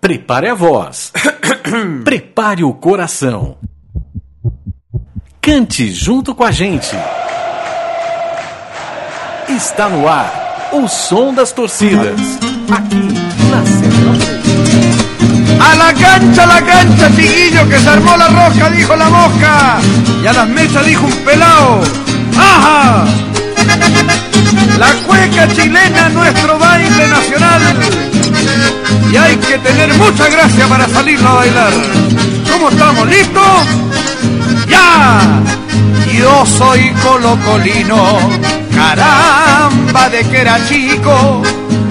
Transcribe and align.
Prepare 0.00 0.48
a 0.48 0.54
voz. 0.54 1.12
Prepare 2.04 2.64
o 2.64 2.72
coração. 2.72 3.58
Cante 5.42 5.92
junto 5.92 6.34
com 6.34 6.42
a 6.42 6.50
gente. 6.50 6.96
Está 9.48 9.90
no 9.90 10.08
ar 10.08 10.70
o 10.72 10.88
som 10.88 11.34
das 11.34 11.52
torcidas. 11.52 12.18
Aqui 12.70 13.12
na 13.50 13.66
Central 13.66 14.40
A 15.60 15.74
la 15.74 15.92
cancha, 15.92 16.42
a 16.42 16.46
la 16.46 16.62
cancha, 16.62 17.10
chiquillo, 17.10 17.68
que 17.68 17.78
se 17.78 17.88
armó 17.90 18.16
la 18.16 18.28
rosca, 18.28 18.70
dijo 18.70 18.96
la 18.96 19.10
mosca. 19.10 19.80
Y 20.22 20.26
a 20.26 20.32
las 20.32 20.48
mesas 20.48 20.86
dijo 20.86 21.04
un 21.04 21.16
pelao. 21.24 21.82
¡Ajá! 22.38 23.04
La 24.78 24.94
cueca 25.06 25.46
chilena, 25.48 26.08
nuestro 26.08 26.58
baile 26.58 27.06
nacional. 27.06 27.60
Y 29.12 29.16
hay 29.16 29.36
que 29.36 29.58
tener 29.58 29.92
mucha 29.94 30.28
gracia 30.28 30.66
para 30.66 30.88
salirlo 30.88 31.28
a 31.28 31.34
bailar. 31.34 31.72
¿Cómo 32.50 32.68
estamos? 32.70 33.08
¿Listos? 33.08 33.66
¡Ya! 34.68 35.20
Yo 36.12 36.44
soy 36.44 36.92
colocolino, 37.02 38.18
caramba 38.74 40.10
de 40.10 40.24
que 40.24 40.40
era 40.40 40.58
chico, 40.66 41.42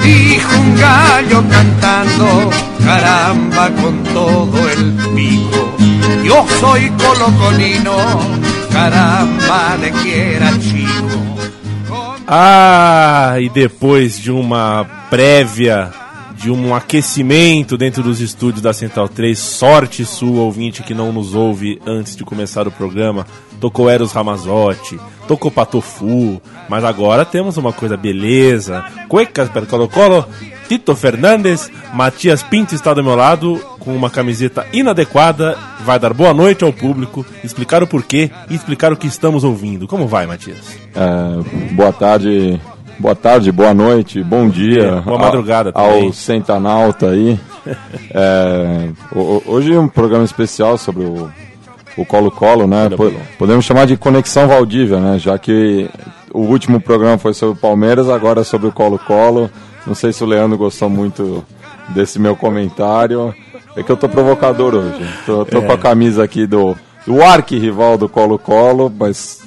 dijo 0.03 0.59
un 0.59 0.75
gallo 0.77 1.43
cantando, 1.49 2.49
caramba 2.83 3.69
con 3.81 4.03
todo 4.03 4.69
el 4.69 4.93
pico. 5.15 5.75
Yo 6.23 6.45
soy 6.59 6.91
colocolino, 6.91 7.95
caramba 8.71 9.77
de 9.81 9.91
que 9.91 10.35
era 10.35 10.51
chico. 10.59 11.29
Ah, 12.27 13.37
e 13.39 13.49
depois 13.49 14.19
de 14.19 14.31
uma 14.31 14.85
prévia, 15.09 15.91
de 16.39 16.49
um 16.49 16.73
aquecimento 16.73 17.77
dentro 17.77 18.01
dos 18.01 18.21
estúdios 18.21 18.61
da 18.61 18.71
Central 18.71 19.09
3, 19.09 19.37
sorte 19.37 20.05
sua, 20.05 20.41
ouvinte, 20.41 20.81
que 20.83 20.93
não 20.93 21.11
nos 21.11 21.35
ouve 21.35 21.81
antes 21.85 22.15
de 22.15 22.23
começar 22.23 22.65
o 22.65 22.71
programa, 22.71 23.27
tocou 23.59 23.89
Eros 23.89 24.13
Ramazotti, 24.13 24.97
tocou 25.27 25.51
Patofu, 25.51 26.41
mas 26.69 26.85
agora 26.85 27.25
temos 27.25 27.57
uma 27.57 27.73
coisa 27.73 27.97
beleza, 27.97 28.85
Cuecas 29.09 29.49
per 29.49 29.65
Colo 29.65 29.89
Colo, 29.89 30.25
Tito 30.69 30.95
Fernandes, 30.95 31.69
Matias 31.93 32.41
Pinto 32.41 32.73
está 32.73 32.93
do 32.93 33.03
meu 33.03 33.15
lado 33.15 33.59
com 33.79 33.93
uma 33.93 34.09
camiseta 34.09 34.65
inadequada, 34.71 35.57
vai 35.81 35.99
dar 35.99 36.13
boa 36.13 36.33
noite 36.33 36.63
ao 36.63 36.71
público, 36.71 37.25
explicar 37.43 37.83
o 37.83 37.87
porquê 37.87 38.31
e 38.49 38.55
explicar 38.55 38.93
o 38.93 38.97
que 38.97 39.07
estamos 39.07 39.43
ouvindo. 39.43 39.87
Como 39.87 40.07
vai, 40.07 40.25
Matias? 40.25 40.79
É, 40.95 41.73
boa 41.73 41.91
tarde, 41.91 42.61
boa 42.99 43.15
tarde, 43.15 43.51
boa 43.51 43.73
noite, 43.73 44.21
bom 44.23 44.47
dia. 44.47 45.01
Boa 45.01 45.17
madrugada 45.17 45.69
a, 45.69 45.73
também. 45.73 46.05
Ao 46.05 46.13
Centanalta 46.13 47.09
aí. 47.09 47.39
É, 48.11 48.89
hoje 49.45 49.71
é 49.71 49.79
um 49.79 49.87
programa 49.87 50.23
especial 50.23 50.75
sobre 50.75 51.03
o 51.03 51.29
o 51.99 52.05
Colo-Colo, 52.05 52.65
né? 52.67 52.89
Podemos 53.37 53.65
chamar 53.65 53.85
de 53.85 53.97
Conexão 53.97 54.47
Valdívia, 54.47 54.99
né? 54.99 55.19
Já 55.19 55.37
que 55.37 55.89
o 56.33 56.39
último 56.39 56.79
programa 56.79 57.17
foi 57.17 57.33
sobre 57.33 57.57
o 57.57 57.61
Palmeiras, 57.61 58.09
agora 58.09 58.41
é 58.41 58.43
sobre 58.43 58.67
o 58.67 58.71
Colo-Colo. 58.71 59.49
Não 59.85 59.93
sei 59.93 60.13
se 60.13 60.23
o 60.23 60.27
Leandro 60.27 60.57
gostou 60.57 60.89
muito 60.89 61.43
desse 61.89 62.19
meu 62.19 62.35
comentário. 62.35 63.33
É 63.75 63.83
que 63.83 63.91
eu 63.91 63.97
tô 63.97 64.07
provocador 64.07 64.75
hoje. 64.75 65.05
Tô, 65.25 65.45
tô 65.45 65.61
com 65.61 65.71
a 65.71 65.77
camisa 65.77 66.23
aqui 66.23 66.47
do, 66.47 66.75
do 67.05 67.21
arqui-rival 67.21 67.97
do 67.97 68.07
Colo-Colo, 68.07 68.91
mas 68.97 69.41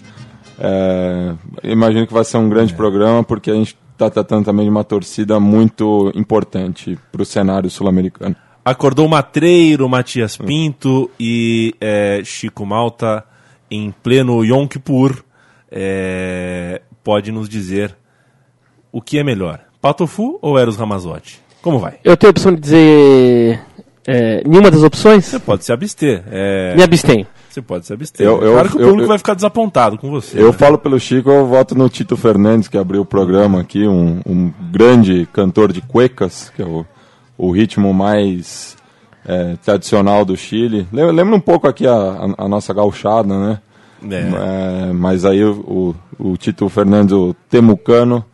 é, 0.64 1.34
imagino 1.64 2.06
que 2.06 2.12
vai 2.12 2.24
ser 2.24 2.36
um 2.36 2.48
grande 2.48 2.72
programa, 2.72 3.24
porque 3.24 3.50
a 3.50 3.54
gente 3.54 3.76
está 3.92 4.08
tratando 4.08 4.44
também 4.44 4.64
de 4.64 4.70
uma 4.70 4.84
torcida 4.84 5.40
muito 5.40 6.12
importante 6.14 6.96
para 7.10 7.22
o 7.22 7.24
cenário 7.24 7.68
sul-americano. 7.68 8.36
Acordou 8.64 9.08
Matreiro, 9.08 9.88
Matias 9.88 10.36
Pinto 10.36 11.10
e 11.18 11.74
é, 11.80 12.22
Chico 12.24 12.64
Malta 12.64 13.24
em 13.68 13.92
pleno 14.04 14.44
Yom 14.44 14.68
Kippur. 14.68 15.24
É, 15.68 16.80
pode 17.02 17.32
nos 17.32 17.48
dizer 17.48 17.96
o 18.92 19.02
que 19.02 19.18
é 19.18 19.24
melhor, 19.24 19.58
Patofu 19.80 20.38
ou 20.40 20.56
Eros 20.56 20.76
Ramazotti? 20.76 21.40
Como 21.60 21.80
vai? 21.80 21.94
Eu 22.04 22.16
tenho 22.16 22.28
a 22.28 22.32
opção 22.32 22.54
de 22.54 22.60
dizer 22.60 23.60
é, 24.06 24.42
nenhuma 24.46 24.70
das 24.70 24.82
opções? 24.84 25.24
Você 25.24 25.40
pode 25.40 25.64
se 25.64 25.72
abster. 25.72 26.22
é, 26.30 26.76
Me 26.76 26.84
abstenho. 26.84 27.26
Você 27.52 27.60
pode 27.62 27.86
se 27.86 27.92
abster. 27.92 28.26
Eu- 28.26 28.40
eu- 28.42 28.52
claro 28.54 28.68
que 28.70 28.76
o 28.76 28.80
público 28.80 29.02
eu- 29.02 29.08
vai 29.08 29.18
ficar 29.18 29.34
desapontado 29.34 29.98
com 29.98 30.10
você. 30.10 30.40
Eu 30.40 30.46
né? 30.46 30.52
falo 30.52 30.78
pelo 30.78 30.98
Chico, 30.98 31.30
eu 31.30 31.46
voto 31.46 31.74
no 31.74 31.88
Tito 31.88 32.16
Fernandes, 32.16 32.66
que 32.68 32.78
abriu 32.78 33.02
o 33.02 33.04
programa 33.06 33.60
aqui, 33.60 33.86
um, 33.86 34.20
um 34.26 34.50
grande 34.70 35.28
cantor 35.32 35.72
de 35.72 35.80
cuecas, 35.82 36.50
que 36.56 36.62
é 36.62 36.64
o, 36.64 36.84
o 37.36 37.50
ritmo 37.50 37.92
mais 37.92 38.76
é, 39.26 39.56
tradicional 39.64 40.24
do 40.24 40.36
Chile. 40.36 40.86
Lem- 40.92 41.12
Lembra 41.12 41.36
um 41.36 41.40
pouco 41.40 41.68
aqui 41.68 41.86
a, 41.86 41.92
a- 41.94 42.44
a 42.44 42.48
nossa 42.48 42.72
gauchada, 42.74 43.38
né? 43.38 43.60
É. 44.10 44.88
É, 44.88 44.92
mas 44.92 45.24
aí 45.24 45.44
o, 45.44 45.94
o, 46.18 46.30
o 46.32 46.36
Tito 46.36 46.68
Fernandes, 46.68 47.12
o 47.14 47.36
temucano, 47.48 48.24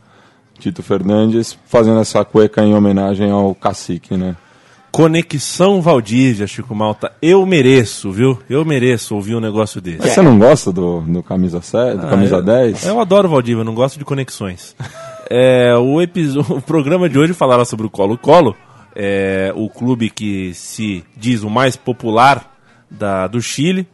Tito 0.58 0.82
Fernandes, 0.82 1.58
fazendo 1.66 2.00
essa 2.00 2.24
cueca 2.24 2.62
em 2.64 2.74
homenagem 2.74 3.30
ao 3.30 3.54
cacique, 3.54 4.16
né? 4.16 4.34
Conexão 4.90 5.80
Valdívia, 5.80 6.46
Chico 6.46 6.74
Malta. 6.74 7.12
Eu 7.22 7.44
mereço, 7.46 8.10
viu? 8.10 8.38
Eu 8.48 8.64
mereço 8.64 9.14
ouvir 9.14 9.34
um 9.36 9.40
negócio 9.40 9.80
desse. 9.80 9.98
Mas 10.00 10.10
você 10.12 10.22
não 10.22 10.38
gosta 10.38 10.72
do, 10.72 11.00
do 11.02 11.22
camisa 11.22 11.60
7, 11.60 11.98
do 11.98 12.06
camisa 12.08 12.36
eu, 12.36 12.42
10? 12.42 12.86
Eu 12.86 13.00
adoro 13.00 13.28
Valdívia, 13.28 13.60
eu 13.60 13.64
não 13.64 13.74
gosto 13.74 13.98
de 13.98 14.04
conexões. 14.04 14.74
É, 15.30 15.74
o, 15.76 16.00
episo- 16.00 16.40
o 16.40 16.62
programa 16.62 17.06
de 17.06 17.18
hoje 17.18 17.34
falará 17.34 17.62
sobre 17.62 17.84
o 17.86 17.90
Colo-Colo, 17.90 18.56
é, 18.96 19.52
o 19.54 19.68
clube 19.68 20.08
que 20.08 20.54
se 20.54 21.04
diz 21.14 21.42
o 21.42 21.50
mais 21.50 21.76
popular 21.76 22.56
da, 22.90 23.26
do 23.26 23.38
Chile, 23.38 23.86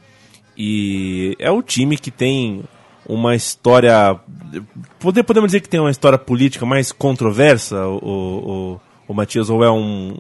e 0.57 1.35
é 1.41 1.51
o 1.51 1.61
time 1.61 1.97
que 1.97 2.13
tem 2.13 2.63
uma 3.05 3.35
história. 3.35 4.17
Pode, 5.01 5.25
podemos 5.25 5.49
dizer 5.49 5.61
que 5.61 5.69
tem 5.69 5.81
uma 5.81 5.91
história 5.91 6.17
política 6.17 6.65
mais 6.65 6.93
controversa, 6.93 7.85
o, 7.85 7.97
o, 7.99 8.81
o 9.09 9.13
Matias, 9.13 9.51
ou 9.51 9.65
é 9.65 9.71
um, 9.73 10.15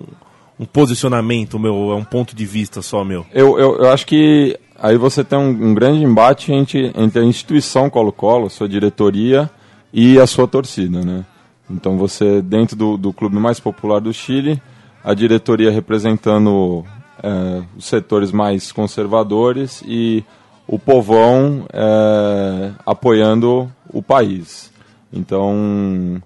um 0.58 0.64
posicionamento 0.64 1.58
meu, 1.58 1.90
é 1.92 1.94
um 1.94 2.04
ponto 2.04 2.34
de 2.34 2.46
vista 2.46 2.80
só 2.82 3.04
meu? 3.04 3.26
Eu, 3.32 3.58
eu, 3.58 3.78
eu 3.78 3.90
acho 3.90 4.06
que 4.06 4.58
aí 4.78 4.96
você 4.96 5.24
tem 5.24 5.38
um, 5.38 5.48
um 5.48 5.74
grande 5.74 6.04
embate 6.04 6.52
entre, 6.52 6.92
entre 6.96 7.20
a 7.20 7.24
instituição 7.24 7.90
Colo-Colo, 7.90 8.48
sua 8.48 8.68
diretoria 8.68 9.50
e 9.92 10.18
a 10.18 10.26
sua 10.26 10.46
torcida, 10.46 11.04
né? 11.04 11.24
Então 11.70 11.96
você, 11.96 12.42
dentro 12.42 12.76
do, 12.76 12.96
do 12.96 13.12
clube 13.12 13.36
mais 13.36 13.58
popular 13.58 14.00
do 14.00 14.12
Chile, 14.12 14.60
a 15.02 15.14
diretoria 15.14 15.70
representando 15.70 16.84
é, 17.22 17.62
os 17.76 17.86
setores 17.86 18.30
mais 18.30 18.70
conservadores 18.70 19.82
e 19.86 20.24
o 20.66 20.78
povão 20.78 21.66
é, 21.72 22.72
apoiando 22.84 23.70
o 23.92 24.02
país. 24.02 24.72
Então, 25.12 26.22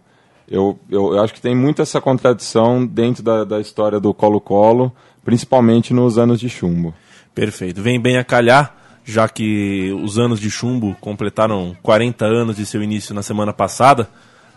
eu, 0.50 0.78
eu, 0.90 1.14
eu 1.14 1.22
acho 1.22 1.34
que 1.34 1.40
tem 1.40 1.54
muito 1.54 1.82
essa 1.82 2.00
contradição 2.00 2.86
dentro 2.86 3.22
da, 3.22 3.44
da 3.44 3.60
história 3.60 4.00
do 4.00 4.14
Colo-Colo, 4.14 4.92
principalmente 5.24 5.92
nos 5.92 6.18
anos 6.18 6.40
de 6.40 6.48
chumbo. 6.48 6.94
Perfeito. 7.34 7.82
Vem 7.82 8.00
bem 8.00 8.16
a 8.16 8.24
calhar, 8.24 8.74
já 9.04 9.28
que 9.28 9.92
os 10.02 10.18
anos 10.18 10.40
de 10.40 10.50
chumbo 10.50 10.96
completaram 11.00 11.76
40 11.82 12.24
anos 12.24 12.56
de 12.56 12.64
seu 12.64 12.82
início 12.82 13.14
na 13.14 13.22
semana 13.22 13.52
passada. 13.52 14.08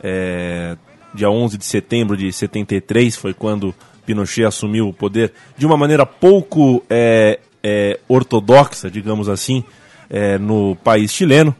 É, 0.01 0.77
dia 1.13 1.29
11 1.29 1.57
de 1.57 1.65
setembro 1.65 2.15
de 2.15 2.31
73 2.31 3.15
foi 3.15 3.33
quando 3.33 3.75
Pinochet 4.05 4.45
assumiu 4.45 4.87
o 4.87 4.93
poder 4.93 5.33
de 5.57 5.65
uma 5.65 5.77
maneira 5.77 6.05
pouco 6.05 6.83
é, 6.89 7.39
é, 7.61 7.99
ortodoxa, 8.07 8.89
digamos 8.89 9.29
assim, 9.29 9.63
é, 10.09 10.37
no 10.37 10.75
país 10.77 11.11
chileno. 11.11 11.55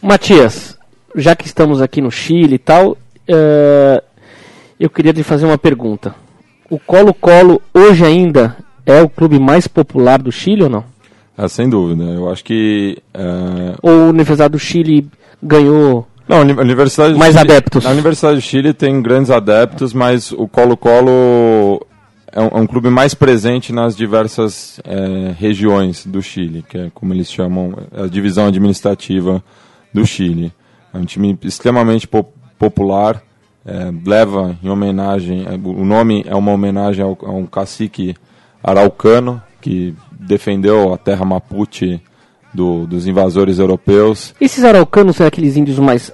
Matias, 0.00 0.78
já 1.14 1.34
que 1.34 1.46
estamos 1.46 1.82
aqui 1.82 2.00
no 2.00 2.10
Chile 2.10 2.54
e 2.54 2.58
tal, 2.58 2.96
é, 3.26 4.02
eu 4.78 4.88
queria 4.88 5.12
te 5.12 5.22
fazer 5.22 5.46
uma 5.46 5.58
pergunta. 5.58 6.14
O 6.70 6.78
Colo-Colo 6.78 7.60
hoje 7.74 8.04
ainda 8.04 8.56
é 8.86 9.02
o 9.02 9.08
clube 9.08 9.38
mais 9.38 9.66
popular 9.66 10.20
do 10.20 10.30
Chile 10.30 10.64
ou 10.64 10.70
não? 10.70 10.84
Ah, 11.36 11.48
sem 11.48 11.68
dúvida. 11.68 12.04
Eu 12.04 12.30
acho 12.30 12.44
que. 12.44 12.98
é, 13.14 13.74
Ou 13.82 14.06
a 14.06 14.08
Universidade 14.08 14.52
do 14.52 14.58
Chile 14.58 15.06
ganhou 15.42 16.06
Não, 16.28 16.38
a 16.38 16.40
uni- 16.40 16.52
a 16.52 16.60
Universidade 16.60 17.14
Mais 17.14 17.34
Chile- 17.34 17.50
adeptos. 17.52 17.86
A 17.86 17.90
Universidade 17.90 18.36
do 18.36 18.42
Chile 18.42 18.74
tem 18.74 19.00
grandes 19.00 19.30
adeptos, 19.30 19.92
mas 19.92 20.30
o 20.32 20.46
Colo-Colo 20.46 21.84
é 22.30 22.40
um, 22.40 22.46
é 22.48 22.56
um 22.60 22.66
clube 22.66 22.90
mais 22.90 23.14
presente 23.14 23.72
nas 23.72 23.96
diversas 23.96 24.78
é, 24.84 25.34
regiões 25.38 26.04
do 26.04 26.20
Chile, 26.22 26.64
que 26.68 26.76
é 26.78 26.90
como 26.92 27.14
eles 27.14 27.30
chamam 27.32 27.74
a 27.96 28.06
divisão 28.06 28.46
administrativa 28.46 29.42
do 29.92 30.04
Chile. 30.06 30.52
É 30.92 30.98
um 30.98 31.04
time 31.04 31.38
extremamente 31.42 32.06
po- 32.06 32.28
popular 32.58 33.22
é, 33.66 33.90
leva 34.06 34.56
em 34.62 34.68
homenagem, 34.68 35.46
é, 35.46 35.54
o 35.54 35.84
nome 35.84 36.24
é 36.26 36.34
uma 36.34 36.52
homenagem 36.52 37.02
ao, 37.04 37.16
a 37.22 37.30
um 37.30 37.44
cacique 37.46 38.14
araucano 38.62 39.42
que 39.60 39.94
defendeu 40.18 40.92
a 40.92 40.98
terra 40.98 41.24
Mapuche 41.24 42.00
do, 42.52 42.86
dos 42.86 43.06
invasores 43.06 43.58
europeus. 43.58 44.34
Esses 44.40 44.64
araucanos 44.64 45.16
são 45.16 45.26
aqueles 45.26 45.56
índios 45.56 45.78
mais. 45.78 46.12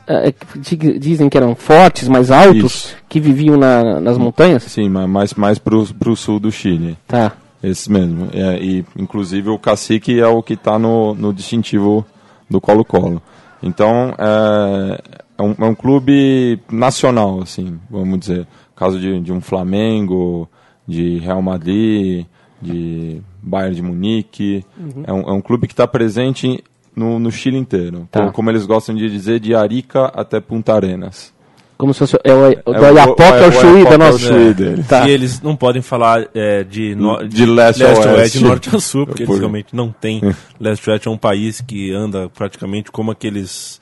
que 0.63 0.99
dizem 0.99 1.29
que 1.29 1.37
eram 1.37 1.55
fortes, 1.55 2.09
mais 2.09 2.31
altos, 2.31 2.75
Isso. 2.75 2.97
que 3.09 3.21
viviam 3.21 3.57
na- 3.57 4.01
nas 4.01 4.19
montanhas? 4.19 4.63
Sim, 4.65 4.89
mais, 4.89 5.35
mais 5.35 5.59
para 5.59 5.77
o 5.77 6.17
sul 6.17 6.39
do 6.41 6.51
Chile. 6.51 6.97
Tá. 7.07 7.33
Esse 7.63 7.91
mesmo. 7.91 8.29
É, 8.33 8.59
e, 8.63 8.85
inclusive, 8.99 9.49
o 9.49 9.59
cacique 9.59 10.21
é 10.21 10.27
o 10.27 10.43
que 10.43 10.53
está 10.55 10.79
no, 10.79 11.15
no 11.15 11.33
distintivo 11.33 12.05
do 12.51 12.61
Colo-Colo. 12.61 13.23
Então, 13.63 14.15
é, 14.19 15.01
é, 15.39 15.43
um, 15.43 15.55
é 15.59 15.65
um 15.65 15.75
clube 15.75 16.61
nacional, 16.71 17.41
assim, 17.43 17.79
vamos 17.91 18.19
dizer. 18.21 18.47
Caso 18.77 18.99
de, 19.01 19.19
de 19.21 19.33
um 19.33 19.41
Flamengo, 19.41 20.47
de 20.87 21.19
Real 21.21 21.41
Madrid, 21.41 22.27
de 22.61 23.21
Bayern 23.43 23.75
de 23.77 23.83
Munique. 23.83 24.65
É, 25.06 25.12
um, 25.12 25.21
é 25.21 25.33
um 25.33 25.41
clube 25.41 25.67
que 25.67 25.73
está 25.73 25.87
presente 25.87 26.62
no, 26.97 27.19
no 27.19 27.31
Chile 27.31 27.56
inteiro. 27.59 28.09
Tá. 28.11 28.21
Como, 28.21 28.33
como 28.33 28.51
eles 28.51 28.65
gostam 28.67 28.95
de 28.95 29.09
dizer, 29.11 29.41
de 29.41 29.55
Arica 29.55 30.06
até 30.06 30.41
Punta 30.41 30.75
Arenas. 30.75 31.33
Como 31.77 31.93
se 31.93 31.99
fosse. 31.99 32.17
É 32.23 32.33
o, 32.33 32.51
do 32.73 32.75
É 32.75 32.81
o- 32.81 32.85
Oiapoque 32.85 33.23
é 33.23 33.39
é 33.43 33.47
o 33.47 33.49
o 33.49 33.53
Chuí 33.53 33.85
da 33.85 33.91
é 33.91 33.95
o 33.95 33.99
nossa. 33.99 34.19
Chuí 34.19 34.55
dele. 34.55 34.85
Tá. 34.85 35.09
E 35.09 35.11
eles 35.11 35.43
não 35.43 35.56
podem 35.56 35.83
falar 35.83 36.29
é, 36.33 36.62
de, 36.62 36.95
no- 36.95 37.27
De 37.29 37.45
leste 37.45 37.83
a 37.85 37.89
oeste. 38.12 38.39
de 38.39 38.45
norte 38.45 38.75
a 38.75 38.79
sul, 38.79 39.06
porque 39.06 39.25
Por- 39.25 39.33
eles 39.33 39.41
realmente 39.41 39.75
não 39.75 39.91
têm. 39.91 40.21
leste 40.61 40.89
a 40.89 40.93
oeste 40.93 41.09
é 41.09 41.11
um 41.11 41.17
país 41.19 41.61
que 41.61 41.93
anda 41.93 42.29
praticamente 42.29 42.93
como 42.93 43.11
aqueles 43.11 43.81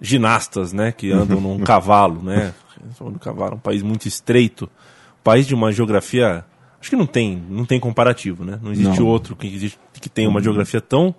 ginastas, 0.00 0.72
né? 0.72 0.92
Que 0.92 1.12
andam 1.12 1.40
num 1.40 1.58
cavalo, 1.62 2.22
né? 2.22 2.52
No 3.00 3.18
cavalo, 3.18 3.54
um 3.54 3.60
país 3.60 3.82
muito 3.82 4.06
estreito. 4.08 4.64
Um 4.64 5.22
país 5.24 5.46
de 5.46 5.54
uma 5.54 5.70
geografia. 5.72 6.44
Acho 6.80 6.90
que 6.90 6.96
não 6.96 7.06
tem, 7.06 7.42
não 7.50 7.64
tem 7.64 7.80
comparativo, 7.80 8.44
né? 8.44 8.58
Não 8.62 8.70
existe 8.72 9.00
Não. 9.00 9.06
outro 9.06 9.34
que, 9.34 9.46
existe, 9.52 9.78
que 10.00 10.08
tenha 10.08 10.28
uma 10.28 10.40
geografia 10.40 10.80
tão. 10.80 11.14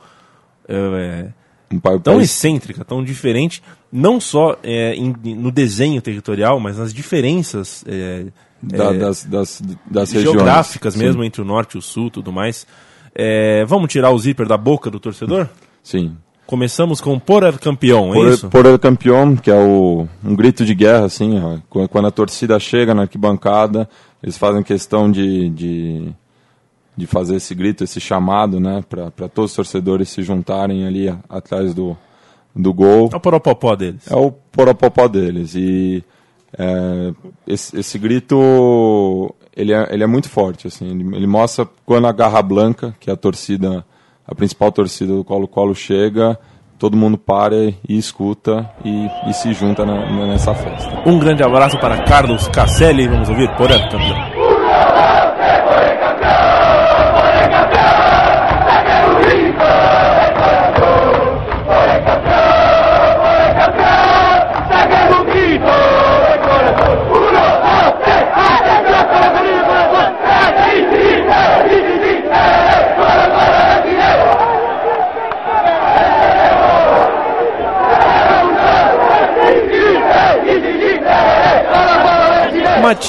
é, 0.68 1.28
Um 1.72 1.80
tão 2.00 2.20
excêntrica, 2.20 2.84
tão 2.84 3.04
diferente, 3.04 3.62
não 3.92 4.20
só 4.20 4.58
é, 4.64 4.96
em- 4.96 5.14
no 5.36 5.52
desenho 5.52 6.02
territorial, 6.02 6.60
mas 6.60 6.78
nas 6.78 6.92
diferenças 6.94 7.84
é, 7.88 8.26
da- 8.62 8.86
é, 8.86 8.98
das, 8.98 9.24
das, 9.26 9.62
das 9.90 10.12
regiões. 10.12 10.36
geográficas 10.36 10.94
Sim. 10.94 11.00
mesmo 11.00 11.24
entre 11.24 11.42
o 11.42 11.46
norte 11.46 11.74
e 11.76 11.78
o 11.78 11.82
sul, 11.82 12.10
tudo 12.10 12.32
mais. 12.32 12.66
É, 13.14 13.64
vamos 13.66 13.92
tirar 13.92 14.12
o 14.12 14.18
zíper 14.18 14.48
da 14.48 14.58
boca 14.58 14.90
do 14.90 15.00
torcedor? 15.00 15.48
Sim. 15.84 16.16
Começamos 16.48 17.00
com 17.00 17.20
por 17.20 17.44
el 17.44 17.60
campeão, 17.60 18.10
é 18.10 18.14
Por, 18.14 18.28
isso? 18.28 18.50
por 18.50 18.66
el 18.66 18.80
campeão, 18.80 19.36
que 19.36 19.52
é 19.52 19.56
o, 19.56 20.08
um 20.24 20.36
grito 20.36 20.66
de 20.66 20.74
guerra, 20.74 21.06
assim, 21.06 21.40
ó, 21.40 21.88
quando 21.88 22.08
a 22.08 22.12
torcida 22.12 22.60
chega 22.60 22.96
na 22.96 23.04
arquibancada, 23.04 23.88
eles 24.22 24.38
fazem 24.38 24.62
questão 24.64 25.12
de, 25.12 25.50
de, 25.50 26.12
de 26.96 27.08
fazer 27.08 27.36
esse 27.38 27.56
grito, 27.56 27.84
esse 27.84 28.00
chamado, 28.00 28.60
né, 28.60 28.84
para 28.88 29.30
todos 29.30 29.52
os 29.52 29.56
torcedores 29.56 30.10
se 30.10 30.22
juntarem 30.22 30.86
ali 30.86 31.10
atrás 31.30 31.74
do, 31.74 31.98
do 32.56 32.74
gol. 32.74 33.10
É 33.12 33.16
o 33.16 33.20
poropopó 33.20 33.76
deles. 33.76 34.10
É 34.10 34.16
o 34.16 34.32
poropopó 34.32 35.08
deles. 35.08 35.56
E 35.56 36.04
é, 36.58 37.14
esse, 37.48 37.80
esse 37.80 37.98
grito, 37.98 39.34
ele 39.56 39.74
é, 39.74 39.88
ele 39.92 40.04
é 40.04 40.08
muito 40.08 40.30
forte, 40.30 40.68
assim. 40.68 40.90
Ele, 40.90 41.16
ele 41.16 41.28
mostra 41.28 41.68
quando 41.86 42.08
a 42.08 42.12
Garra 42.12 42.42
Blanca, 42.42 42.96
que 43.00 43.10
é 43.10 43.14
a 43.14 43.18
torcida, 43.18 43.86
a 44.28 44.36
principal 44.36 44.72
torcida 44.72 45.14
do 45.14 45.24
Colo-Colo 45.24 45.74
chega, 45.74 46.38
todo 46.80 46.98
mundo 46.98 47.18
para 47.18 47.56
e 47.56 47.76
escuta 47.90 48.70
e, 48.84 49.08
e 49.30 49.34
se 49.34 49.54
junta 49.54 49.86
na- 49.86 50.26
nessa 50.28 50.56
festa. 50.56 51.04
Um 51.06 51.20
grande 51.20 51.44
abraço 51.44 51.78
para 51.80 51.98
Carlos 52.04 52.48
Casselli, 52.48 53.08
vamos 53.08 53.30
ouvir 53.30 53.50
por 53.56 53.68
campeão. 53.70 54.49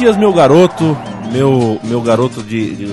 Matias, 0.01 0.17
meu 0.17 0.33
garoto, 0.33 0.97
meu, 1.31 1.79
meu 1.85 2.01
garoto 2.01 2.43
de, 2.43 2.75
de 2.75 2.87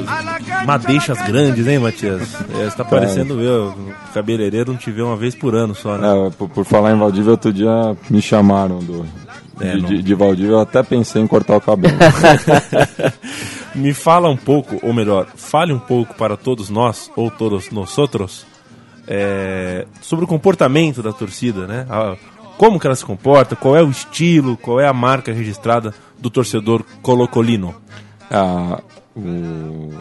madeixas 0.66 1.18
grandes, 1.22 1.66
hein, 1.66 1.80
Matias? 1.80 2.36
É, 2.60 2.66
você 2.70 2.76
tá 2.76 2.84
parecendo 2.84 3.40
eu, 3.42 3.74
cabeleireiro 4.14 4.74
não 4.74 4.78
te 4.78 4.92
vê 4.92 5.02
uma 5.02 5.16
vez 5.16 5.34
por 5.34 5.56
ano 5.56 5.74
só, 5.74 5.98
né? 5.98 6.06
É, 6.06 6.30
por, 6.32 6.50
por 6.50 6.66
falar 6.66 6.92
em 6.92 6.98
Valdívia, 7.00 7.32
outro 7.32 7.54
dia 7.54 7.96
me 8.10 8.22
chamaram 8.22 8.80
do, 8.80 9.06
É, 9.62 9.76
de, 9.78 9.82
de, 9.84 10.04
de 10.04 10.16
Valdívia, 10.16 10.52
eu 10.52 10.60
até 10.60 10.84
pensei 10.84 11.22
em 11.22 11.28
cortar 11.28 11.56
o 11.56 11.62
cabelo. 11.62 11.96
Me 13.74 13.94
fala 13.94 14.28
um 14.28 14.36
pouco, 14.38 14.78
ou 14.86 14.92
melhor, 14.92 15.28
fale 15.36 15.72
um 15.72 15.80
pouco 15.80 16.14
para 16.16 16.36
todos 16.36 16.70
nós, 16.70 17.10
ou 17.16 17.32
todos 17.32 17.72
nós 17.72 17.98
outros, 17.98 18.46
é, 19.08 19.86
sobre 20.02 20.26
o 20.26 20.28
comportamento 20.28 21.02
da 21.02 21.14
torcida, 21.14 21.66
né? 21.68 21.86
A- 21.90 22.18
como 22.58 22.80
que 22.80 22.88
ela 22.88 22.96
se 22.96 23.06
comporta, 23.06 23.56
qual 23.56 23.76
é 23.76 23.84
o 23.84 23.90
estilo, 23.90 24.58
qual 24.58 24.80
é 24.80 24.88
a 24.88 24.94
marca 24.94 25.32
registrada 25.32 25.94
do 26.20 26.30
torcedor 26.30 26.84
colocolino. 27.02 27.76
a, 28.30 28.82
o- 29.16 29.94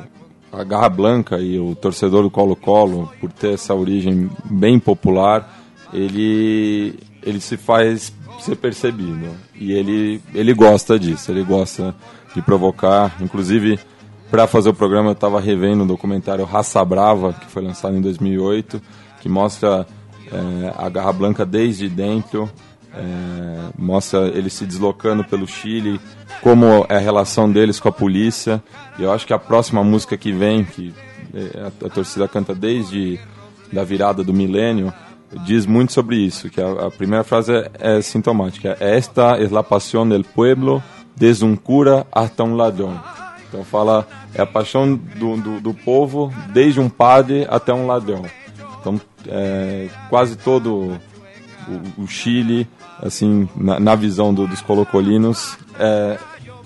a 0.52 0.64
Garra 0.64 0.88
Blanca 0.88 1.38
e 1.38 1.58
o 1.58 1.74
torcedor 1.74 2.22
do 2.22 2.30
Colo-Colo, 2.30 3.10
por 3.20 3.30
ter 3.30 3.54
essa 3.54 3.74
origem 3.74 4.30
bem 4.46 4.78
popular, 4.78 5.60
ele, 5.92 6.98
ele 7.22 7.40
se 7.40 7.56
faz 7.58 8.12
ser 8.40 8.56
percebido. 8.56 9.28
E 9.54 9.72
ele, 9.72 10.20
ele 10.34 10.54
gosta 10.54 10.98
disso, 10.98 11.30
ele 11.30 11.42
gosta 11.42 11.94
de 12.34 12.40
provocar. 12.40 13.16
Inclusive, 13.20 13.78
para 14.30 14.46
fazer 14.46 14.70
o 14.70 14.74
programa, 14.74 15.10
eu 15.10 15.12
estava 15.12 15.40
revendo 15.40 15.84
o 15.84 15.86
documentário 15.86 16.44
Raça 16.44 16.82
Brava, 16.84 17.32
que 17.34 17.46
foi 17.46 17.62
lançado 17.62 17.94
em 17.96 18.00
2008, 18.00 18.80
que 19.20 19.28
mostra 19.28 19.86
eh, 20.32 20.74
a 20.76 20.88
Garra 20.88 21.12
Blanca 21.12 21.46
desde 21.46 21.88
dentro, 21.88 22.50
é, 22.96 23.72
mostra 23.78 24.28
eles 24.28 24.54
se 24.54 24.64
deslocando 24.64 25.22
pelo 25.22 25.46
Chile, 25.46 26.00
como 26.40 26.86
é 26.88 26.96
a 26.96 27.00
relação 27.00 27.50
deles 27.50 27.78
com 27.78 27.88
a 27.88 27.92
polícia. 27.92 28.62
E 28.98 29.02
eu 29.02 29.12
acho 29.12 29.26
que 29.26 29.34
a 29.34 29.38
próxima 29.38 29.84
música 29.84 30.16
que 30.16 30.32
vem, 30.32 30.64
que 30.64 30.94
é, 31.34 31.60
a, 31.60 31.86
a 31.86 31.90
torcida 31.90 32.26
canta 32.26 32.54
desde 32.54 33.20
da 33.70 33.84
virada 33.84 34.24
do 34.24 34.32
milênio, 34.32 34.92
diz 35.44 35.66
muito 35.66 35.92
sobre 35.92 36.16
isso. 36.16 36.48
Que 36.48 36.60
a, 36.60 36.86
a 36.86 36.90
primeira 36.90 37.22
frase 37.22 37.52
é, 37.52 37.98
é 37.98 38.02
sintomática: 38.02 38.76
Esta 38.80 39.38
es 39.38 39.50
la 39.50 39.62
pasión 39.62 40.08
del 40.08 40.24
pueblo, 40.24 40.82
desde 41.14 41.44
um 41.44 41.54
cura 41.54 42.06
hasta 42.10 42.42
um 42.44 42.56
ladrão. 42.56 42.98
Então 43.48 43.62
fala 43.62 44.06
é 44.34 44.42
a 44.42 44.46
paixão 44.46 44.94
do, 44.94 45.36
do, 45.36 45.60
do 45.60 45.74
povo, 45.74 46.32
desde 46.52 46.80
um 46.80 46.88
padre 46.88 47.46
até 47.48 47.72
um 47.72 47.86
ladrão. 47.86 48.22
Então 48.86 49.00
é, 49.26 49.88
quase 50.08 50.36
todo 50.36 50.96
o, 51.98 52.02
o 52.02 52.06
Chile, 52.06 52.68
assim, 53.02 53.48
na, 53.56 53.80
na 53.80 53.94
visão 53.96 54.32
do- 54.32 54.46
dos 54.46 54.62
colocolinos, 54.62 55.58
é, 55.76 56.18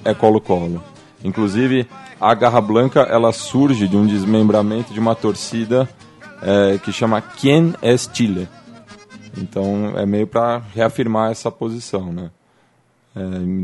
é 0.04 0.12
Colo-Colo. 0.14 0.82
Inclusive, 1.24 1.86
a 2.20 2.34
Garra 2.34 2.60
Blanca, 2.60 3.00
ela 3.00 3.32
surge 3.32 3.88
de 3.88 3.96
um 3.96 4.06
desmembramento 4.06 4.92
de 4.92 5.00
uma 5.00 5.14
torcida 5.14 5.88
é, 6.42 6.78
que 6.78 6.92
chama 6.92 7.22
Quem 7.22 7.72
é 7.80 7.96
Chile. 7.96 8.46
Então, 9.38 9.94
é 9.96 10.04
meio 10.04 10.26
para 10.26 10.60
reafirmar 10.74 11.30
essa 11.30 11.50
posição, 11.50 12.12
né? 12.12 12.30
É, 13.16 13.20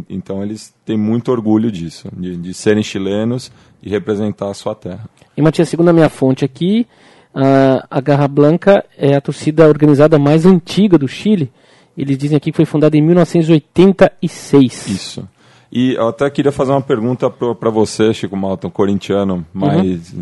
então, 0.09 0.43
eles 0.43 0.75
têm 0.85 0.97
muito 0.97 1.31
orgulho 1.31 1.71
disso, 1.71 2.09
de, 2.17 2.37
de 2.37 2.55
serem 2.55 2.83
chilenos 2.83 3.53
e 3.83 3.91
representar 3.91 4.49
a 4.51 4.55
sua 4.55 4.75
terra. 4.75 5.05
E 5.37 5.43
Matias, 5.43 5.69
segundo 5.69 5.89
a 5.89 5.93
minha 5.93 6.09
fonte 6.09 6.45
aqui, 6.45 6.87
a, 7.37 7.87
a 7.91 8.01
Garra 8.01 8.27
Blanca 8.27 8.83
é 8.97 9.15
a 9.15 9.21
torcida 9.21 9.69
organizada 9.69 10.19
mais 10.19 10.47
antiga 10.47 10.97
do 10.97 11.07
Chile. 11.07 11.53
Eles 11.97 12.17
dizem 12.17 12.37
aqui 12.37 12.51
que 12.51 12.57
foi 12.57 12.65
fundada 12.65 12.97
em 12.97 13.03
1986. 13.03 14.87
Isso. 14.89 15.29
E 15.73 15.95
eu 15.95 16.09
até 16.09 16.29
queria 16.31 16.53
fazer 16.53 16.73
uma 16.73 16.81
pergunta 16.81 17.29
para 17.29 17.71
você, 17.71 18.15
Chico 18.15 18.37
Malton, 18.37 18.71
corintiano, 18.71 19.45
mais, 19.53 20.15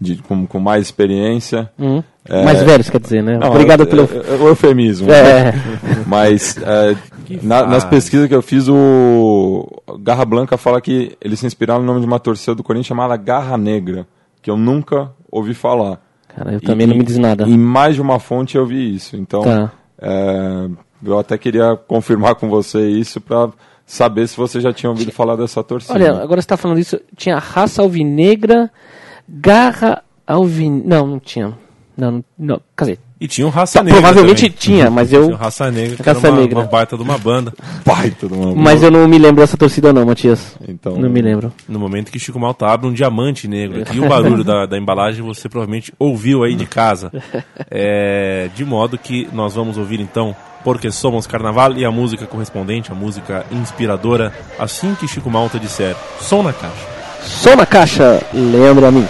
de, 0.00 0.16
com, 0.22 0.46
com 0.46 0.58
mais 0.60 0.82
experiência. 0.86 1.70
Uhum. 1.78 2.02
É, 2.28 2.44
Mais 2.44 2.62
velhos, 2.62 2.88
quer 2.88 3.00
dizer, 3.00 3.22
né? 3.22 3.36
Não, 3.36 3.48
Obrigado 3.48 3.82
é- 3.82 3.86
pelo. 3.86 4.02
é- 4.04 4.34
é 4.34 4.36
o 4.36 4.48
eufemismo. 4.48 5.10
É. 5.10 5.52
Mas 6.06 6.56
é, 6.58 6.96
na- 7.42 7.66
nas 7.66 7.84
pesquisas 7.84 8.28
que 8.28 8.34
eu 8.34 8.42
fiz, 8.42 8.68
o 8.68 9.66
Garra 10.00 10.24
Blanca 10.24 10.56
fala 10.56 10.80
que 10.80 11.16
eles 11.20 11.40
se 11.40 11.46
inspiraram 11.46 11.80
no 11.80 11.86
nome 11.86 12.00
de 12.00 12.06
uma 12.06 12.20
torcida 12.20 12.54
do 12.54 12.62
Corinthians 12.62 12.86
chamada 12.86 13.16
Garra 13.16 13.58
Negra, 13.58 14.06
que 14.40 14.48
eu 14.50 14.56
nunca 14.56 15.10
ouvi 15.30 15.52
falar. 15.54 16.00
Cara, 16.36 16.52
eu 16.54 16.60
também 16.60 16.86
E- 16.86 16.90
não 16.90 16.96
me 16.96 17.04
diz 17.04 17.18
nada. 17.18 17.44
Em 17.44 17.58
mais 17.58 17.94
de 17.94 18.00
uma 18.02 18.18
fonte 18.18 18.56
eu 18.56 18.66
vi 18.66 18.94
isso. 18.94 19.16
Então, 19.16 19.42
Tá. 19.42 19.72
é, 20.00 20.68
eu 21.04 21.18
até 21.18 21.36
queria 21.36 21.76
confirmar 21.76 22.34
com 22.36 22.48
você 22.48 22.88
isso 22.88 23.20
para 23.20 23.50
saber 23.84 24.26
se 24.28 24.36
você 24.36 24.60
já 24.60 24.72
tinha 24.72 24.88
ouvido 24.90 25.12
falar 25.12 25.36
dessa 25.36 25.62
torcida. 25.62 25.92
Olha, 25.94 26.12
agora 26.12 26.40
você 26.40 26.44
está 26.46 26.56
falando 26.56 26.78
isso. 26.78 26.98
Tinha 27.16 27.38
raça 27.38 27.82
alvinegra, 27.82 28.70
garra 29.28 30.02
alvin... 30.26 30.82
Não, 30.84 31.06
não 31.06 31.18
tinha. 31.20 31.52
Não, 31.96 32.10
não, 32.12 32.24
não. 32.38 32.60
Quer 32.76 32.84
dizer, 32.84 32.98
E 33.22 33.28
tinha 33.28 33.46
o 33.46 33.50
Raça 33.50 33.78
Tá, 33.78 33.84
Negra. 33.84 34.00
provavelmente 34.00 34.42
também. 34.50 34.56
tinha, 34.58 34.90
mas 34.90 35.12
eu- 35.12 35.22
Tinha 35.26 35.34
o 35.36 35.38
Raça 35.38 35.70
Negra, 35.70 35.96
que 35.96 36.02
Raça 36.02 36.26
era 36.26 36.30
uma, 36.34 36.40
Negra. 36.40 36.58
uma 36.58 36.66
baita 36.66 36.96
de 36.96 37.02
uma 37.04 37.16
banda. 37.18 37.52
baita 37.86 38.26
de 38.26 38.34
uma 38.34 38.54
mas 38.54 38.82
eu 38.82 38.90
não 38.90 39.06
me 39.06 39.16
lembro 39.18 39.40
dessa 39.40 39.56
torcida 39.56 39.92
não, 39.92 40.04
Matias. 40.04 40.56
Então- 40.68 40.96
Não 40.96 41.08
me 41.08 41.22
lembro. 41.22 41.52
No 41.68 41.78
momento 41.78 42.10
que 42.10 42.18
Chico 42.18 42.40
Malta 42.40 42.66
abre 42.66 42.88
um 42.88 42.92
diamante 42.92 43.46
negro. 43.46 43.84
E 43.92 44.00
o 44.00 44.06
barulho 44.08 44.42
da, 44.42 44.66
da 44.66 44.76
embalagem 44.76 45.22
você 45.24 45.48
provavelmente 45.48 45.92
ouviu 45.98 46.42
aí 46.42 46.54
de 46.56 46.66
casa. 46.66 47.12
É, 47.70 48.48
de 48.54 48.64
modo 48.64 48.98
que 48.98 49.28
nós 49.32 49.54
vamos 49.54 49.78
ouvir 49.78 50.00
então 50.00 50.34
Porque 50.64 50.90
Somos 50.90 51.26
Carnaval 51.26 51.72
e 51.74 51.84
a 51.84 51.90
música 51.90 52.26
correspondente, 52.26 52.90
a 52.92 52.94
música 52.94 53.44
inspiradora, 53.50 54.32
assim 54.58 54.94
que 54.94 55.06
Chico 55.08 55.30
Malta 55.30 55.58
disser 55.58 55.94
som 56.20 56.42
na 56.42 56.52
caixa. 56.52 56.86
Som 57.24 57.56
na 57.56 57.66
caixa, 57.66 58.20
lembra 58.32 58.88
a 58.88 58.90
mim. 58.90 59.06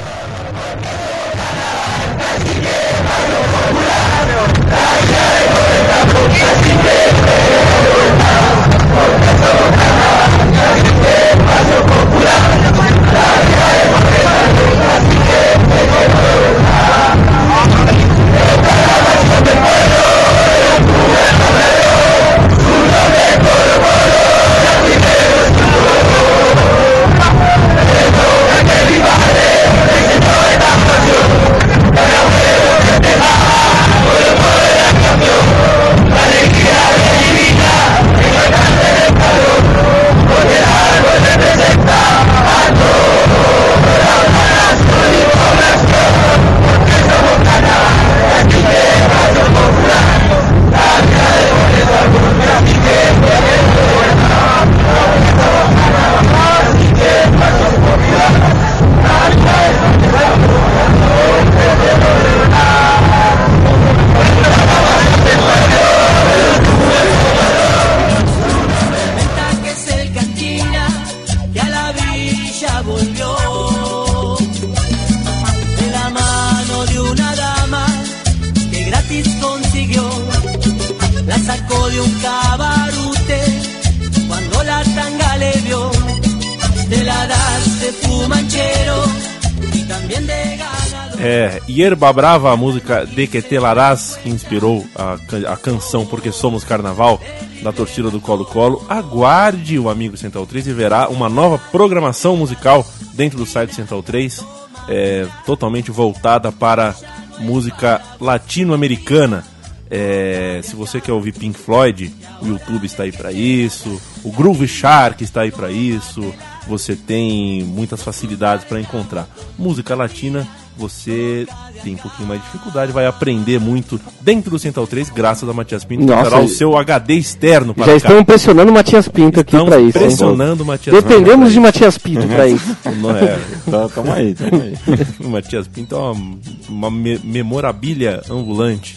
Yerba 91.82 92.12
Brava, 92.12 92.52
a 92.52 92.56
música 92.56 93.04
De 93.04 93.26
Que 93.26 93.42
Te 93.42 93.58
Larás, 93.58 94.16
que 94.22 94.30
inspirou 94.30 94.86
a, 94.94 95.16
a 95.52 95.56
canção 95.56 96.06
Porque 96.06 96.30
Somos 96.30 96.62
Carnaval, 96.62 97.20
da 97.60 97.72
torcida 97.72 98.08
do 98.08 98.20
Colo-Colo. 98.20 98.86
Aguarde 98.88 99.80
o 99.80 99.90
amigo 99.90 100.16
Central 100.16 100.46
3 100.46 100.68
e 100.68 100.72
verá 100.72 101.08
uma 101.08 101.28
nova 101.28 101.58
programação 101.58 102.36
musical 102.36 102.86
dentro 103.14 103.36
do 103.36 103.44
site 103.44 103.74
Central 103.74 104.00
3, 104.00 104.46
é, 104.88 105.26
totalmente 105.44 105.90
voltada 105.90 106.52
para 106.52 106.94
música 107.40 108.00
latino-americana. 108.20 109.44
É, 109.90 110.60
se 110.62 110.76
você 110.76 111.00
quer 111.00 111.12
ouvir 111.12 111.32
Pink 111.32 111.58
Floyd, 111.58 112.14
o 112.40 112.46
YouTube 112.46 112.86
está 112.86 113.02
aí 113.02 113.10
para 113.10 113.32
isso, 113.32 114.00
o 114.22 114.30
Groove 114.30 114.68
Shark 114.68 115.24
está 115.24 115.40
aí 115.40 115.50
para 115.50 115.72
isso. 115.72 116.32
Você 116.68 116.94
tem 116.94 117.64
muitas 117.64 118.04
facilidades 118.04 118.64
para 118.64 118.80
encontrar. 118.80 119.28
Música 119.58 119.96
latina, 119.96 120.46
você 120.76 121.47
tem 121.83 121.95
um 121.95 121.99
pouquinho 121.99 122.26
mais 122.29 122.41
de 122.41 122.47
dificuldade, 122.47 122.93
vai 122.93 123.07
aprender 123.07 123.61
muito 123.61 124.00
dentro 124.21 124.50
do 124.50 124.59
Central 124.59 124.87
3, 124.87 125.11
graças 125.11 125.49
a 125.49 125.52
Matias 125.52 125.85
Pinto, 125.85 126.00
que 126.07 126.11
Nossa, 126.11 126.31
terá 126.31 126.41
o 126.43 126.49
seu 126.49 126.76
HD 126.76 127.14
externo 127.14 127.75
para 127.75 127.85
Já 127.87 127.91
cá. 127.93 127.97
estão 127.99 128.19
impressionando 128.19 128.71
o 128.71 128.75
Matias 128.75 129.07
Pinto 129.09 129.41
aqui 129.41 129.57
pra 129.64 129.79
isso. 129.81 129.99
pressionando 129.99 130.62
o 130.62 130.67
Matias 130.67 130.95
Dependemos 130.97 131.52
de. 131.52 131.61
Matias 131.61 131.99
Pinto 131.99 132.26
pra 132.26 132.49
isso. 132.49 132.76
Não 133.00 133.11
é, 133.17 133.38
Tá, 133.71 133.88
tamo 133.88 134.12
aí, 134.12 134.35
tamo 134.35 134.62
aí. 134.62 134.75
o 135.25 135.29
Matias 135.29 135.69
Pinto 135.69 135.95
é 135.95 135.99
uma, 135.99 136.37
uma 136.69 136.91
me- 136.91 137.21
memorabilia 137.23 138.23
ambulante. 138.31 138.97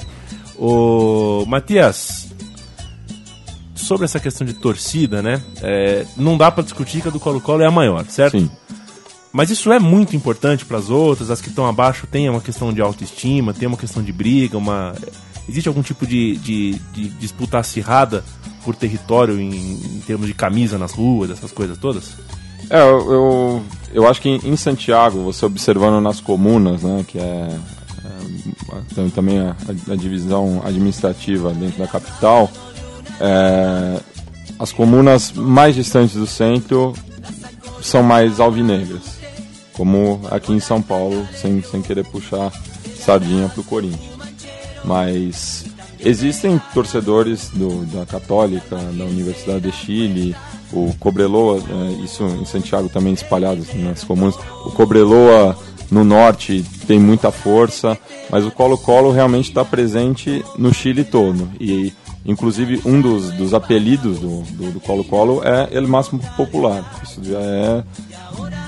O 0.57 1.43
Matias, 1.47 2.27
sobre 3.75 4.05
essa 4.05 4.19
questão 4.19 4.47
de 4.47 4.53
torcida, 4.53 5.21
né? 5.21 5.41
é, 5.61 6.05
não 6.15 6.37
dá 6.37 6.49
pra 6.49 6.63
discutir 6.63 7.01
que 7.01 7.07
a 7.07 7.11
do 7.11 7.19
Colo-Colo 7.19 7.61
é 7.61 7.67
a 7.67 7.71
maior, 7.71 8.05
certo? 8.07 8.39
Sim. 8.39 8.49
Mas 9.35 9.49
isso 9.49 9.69
é 9.69 9.77
muito 9.77 10.15
importante 10.15 10.63
para 10.63 10.77
as 10.77 10.89
outras, 10.89 11.29
as 11.29 11.41
que 11.41 11.49
estão 11.49 11.67
abaixo 11.67 12.07
tem 12.07 12.29
uma 12.29 12.39
questão 12.39 12.71
de 12.71 12.79
autoestima, 12.79 13.53
tem 13.53 13.67
uma 13.67 13.75
questão 13.75 14.01
de 14.01 14.13
briga, 14.13 14.57
uma 14.57 14.95
existe 15.49 15.67
algum 15.67 15.81
tipo 15.81 16.07
de, 16.07 16.37
de, 16.37 16.79
de 16.93 17.09
disputa 17.09 17.59
acirrada 17.59 18.23
por 18.63 18.77
território 18.77 19.37
em, 19.37 19.53
em 19.53 20.01
termos 20.07 20.27
de 20.27 20.33
camisa 20.33 20.77
nas 20.77 20.93
ruas, 20.93 21.31
essas 21.31 21.51
coisas 21.51 21.77
todas? 21.77 22.13
É, 22.69 22.79
eu, 22.79 23.11
eu, 23.11 23.63
eu 23.93 24.07
acho 24.07 24.21
que 24.21 24.29
em, 24.29 24.55
Santiago, 24.55 25.21
você 25.23 25.45
observando 25.45 26.01
nas 26.01 26.21
comunas, 26.21 26.83
né, 26.83 27.03
que 27.05 27.19
é, 27.19 27.59
é, 28.95 29.09
também 29.13 29.37
a, 29.39 29.53
a 29.91 29.95
divisão 29.97 30.61
administrativa 30.65 31.51
dentro 31.51 31.79
da 31.79 31.87
capital, 31.87 32.49
é, 33.19 33.99
as 34.57 34.71
comunas 34.71 35.33
mais 35.33 35.75
distantes 35.75 36.15
do 36.15 36.25
centro 36.25 36.93
são 37.81 38.01
mais 38.01 38.39
alvinegras, 38.39 39.14
como 39.75 40.21
aqui 40.31 40.53
em 40.53 40.59
São 40.59 40.81
Paulo, 40.81 41.27
sem, 41.33 41.61
sem 41.61 41.81
querer 41.81 42.05
puxar 42.05 42.51
sardinha 42.95 43.49
pro 43.49 43.63
Corinthians. 43.63 44.15
Mas 44.83 45.65
existem 45.99 46.61
torcedores 46.73 47.49
do, 47.49 47.85
da 47.85 48.05
Católica, 48.05 48.75
da 48.75 49.03
Universidade 49.05 49.61
de 49.61 49.71
Chile, 49.71 50.35
o 50.71 50.93
Cobreloa, 50.99 51.57
é, 51.57 52.03
isso 52.03 52.23
em 52.23 52.45
Santiago 52.45 52.89
também 52.89 53.13
espalhado 53.13 53.65
nas 53.75 54.03
comunas. 54.03 54.35
O 54.65 54.71
Cobreloa 54.71 55.57
no 55.91 56.03
norte 56.03 56.65
tem 56.87 56.99
muita 56.99 57.31
força, 57.31 57.97
mas 58.29 58.45
o 58.45 58.51
Colo-Colo 58.51 59.11
realmente 59.11 59.49
está 59.49 59.63
presente 59.63 60.43
no 60.57 60.73
Chile 60.73 61.03
todo. 61.03 61.49
E 61.59 61.93
inclusive 62.25 62.81
um 62.85 62.99
dos, 62.99 63.31
dos 63.31 63.53
apelidos 63.53 64.19
do 64.19 64.41
do 64.41 64.71
do 64.71 64.79
Colo-Colo 64.79 65.41
é 65.43 65.69
El 65.71 65.87
Máximo 65.87 66.19
Popular. 66.35 66.83
Isso 67.03 67.23
já 67.23 67.39
é 67.39 67.83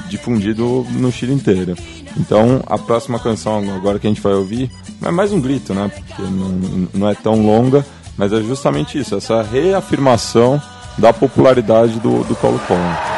difundido 0.07 0.85
no 0.91 1.11
Chile 1.11 1.33
inteiro. 1.33 1.75
Então, 2.17 2.61
a 2.65 2.77
próxima 2.77 3.19
canção 3.19 3.57
agora 3.75 3.99
que 3.99 4.07
a 4.07 4.09
gente 4.09 4.21
vai 4.21 4.33
ouvir 4.33 4.71
é 5.03 5.11
mais 5.11 5.31
um 5.31 5.39
grito, 5.39 5.73
né? 5.73 5.91
Porque 5.93 6.21
não, 6.21 6.89
não 6.93 7.09
é 7.09 7.15
tão 7.15 7.45
longa, 7.45 7.85
mas 8.17 8.33
é 8.33 8.41
justamente 8.41 8.97
isso, 8.97 9.15
essa 9.15 9.41
reafirmação 9.41 10.61
da 10.97 11.13
popularidade 11.13 11.99
do, 11.99 12.23
do 12.23 12.35
Colo-Colo. 12.35 13.16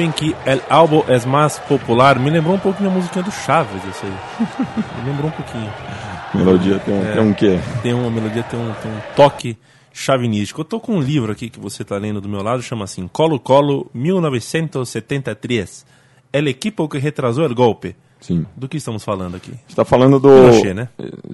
Sabem 0.00 0.12
que 0.12 0.34
El 0.46 0.62
álbum 0.70 1.02
é 1.08 1.26
mais 1.26 1.58
popular. 1.58 2.18
Me 2.18 2.30
lembrou 2.30 2.54
um 2.54 2.58
pouquinho 2.58 2.88
a 2.88 2.92
musiquinha 2.92 3.22
do 3.22 3.30
Chaves, 3.30 3.82
isso 3.84 4.06
aí. 4.06 4.12
Me 5.04 5.10
lembrou 5.10 5.28
um 5.28 5.32
pouquinho. 5.32 5.70
Melodia 6.34 6.78
tem, 6.78 6.94
um- 6.94 7.12
tem 7.12 7.20
um 7.20 7.34
quê? 7.34 7.58
Tem 7.82 7.92
uma 7.92 8.10
melodia, 8.10 8.42
tem 8.44 8.58
um, 8.58 8.72
tem 8.82 8.90
um 8.90 9.00
toque 9.14 9.58
chavinístico. 9.92 10.62
Eu 10.62 10.64
tô 10.64 10.80
com 10.80 10.94
um 10.96 11.00
livro 11.02 11.30
aqui 11.30 11.50
que 11.50 11.60
você 11.60 11.84
tá 11.84 11.98
lendo 11.98 12.18
do 12.20 12.28
meu 12.30 12.42
lado, 12.42 12.62
chama 12.62 12.84
assim 12.84 13.06
Colo 13.08 13.38
Colo 13.38 13.90
1973. 13.92 15.84
El 16.32 16.48
equipo 16.48 16.88
que 16.88 16.96
retrasou 16.98 17.44
el 17.44 17.54
golpe. 17.54 17.94
Sim. 18.20 18.46
Do 18.56 18.68
que 18.68 18.76
estamos 18.78 19.04
falando 19.04 19.34
aqui? 19.36 19.52
está 19.68 19.84
falando 19.84 20.18
do 20.18 20.28
Pinochet, 20.30 20.72
né? 20.74 20.88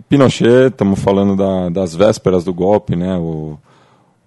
Pinochet, 0.09 0.69
estamos 0.71 0.99
falando 1.01 1.37
da- 1.37 1.69
das 1.69 1.95
vésperas 1.95 2.43
do 2.45 2.53
golpe, 2.55 2.97
né? 2.97 3.17
O, 3.17 3.59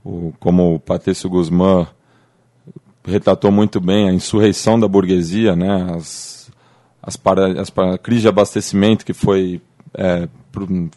o, 0.03 0.33
como 0.39 0.75
o 0.75 0.79
Patrício 0.79 1.29
Guzmán 1.29 1.87
retratou 3.05 3.51
muito 3.51 3.79
bem 3.79 4.09
a 4.09 4.13
insurreição 4.13 4.79
da 4.79 4.87
burguesia, 4.87 5.55
né? 5.55 5.87
As, 5.95 6.51
as, 7.01 7.15
para, 7.17 7.61
as 7.61 7.69
para, 7.69 7.95
a 7.95 7.97
crise 7.97 8.21
de 8.21 8.27
abastecimento 8.27 9.05
que 9.05 9.13
foi 9.13 9.61
é, 9.93 10.27
pro- 10.51 10.89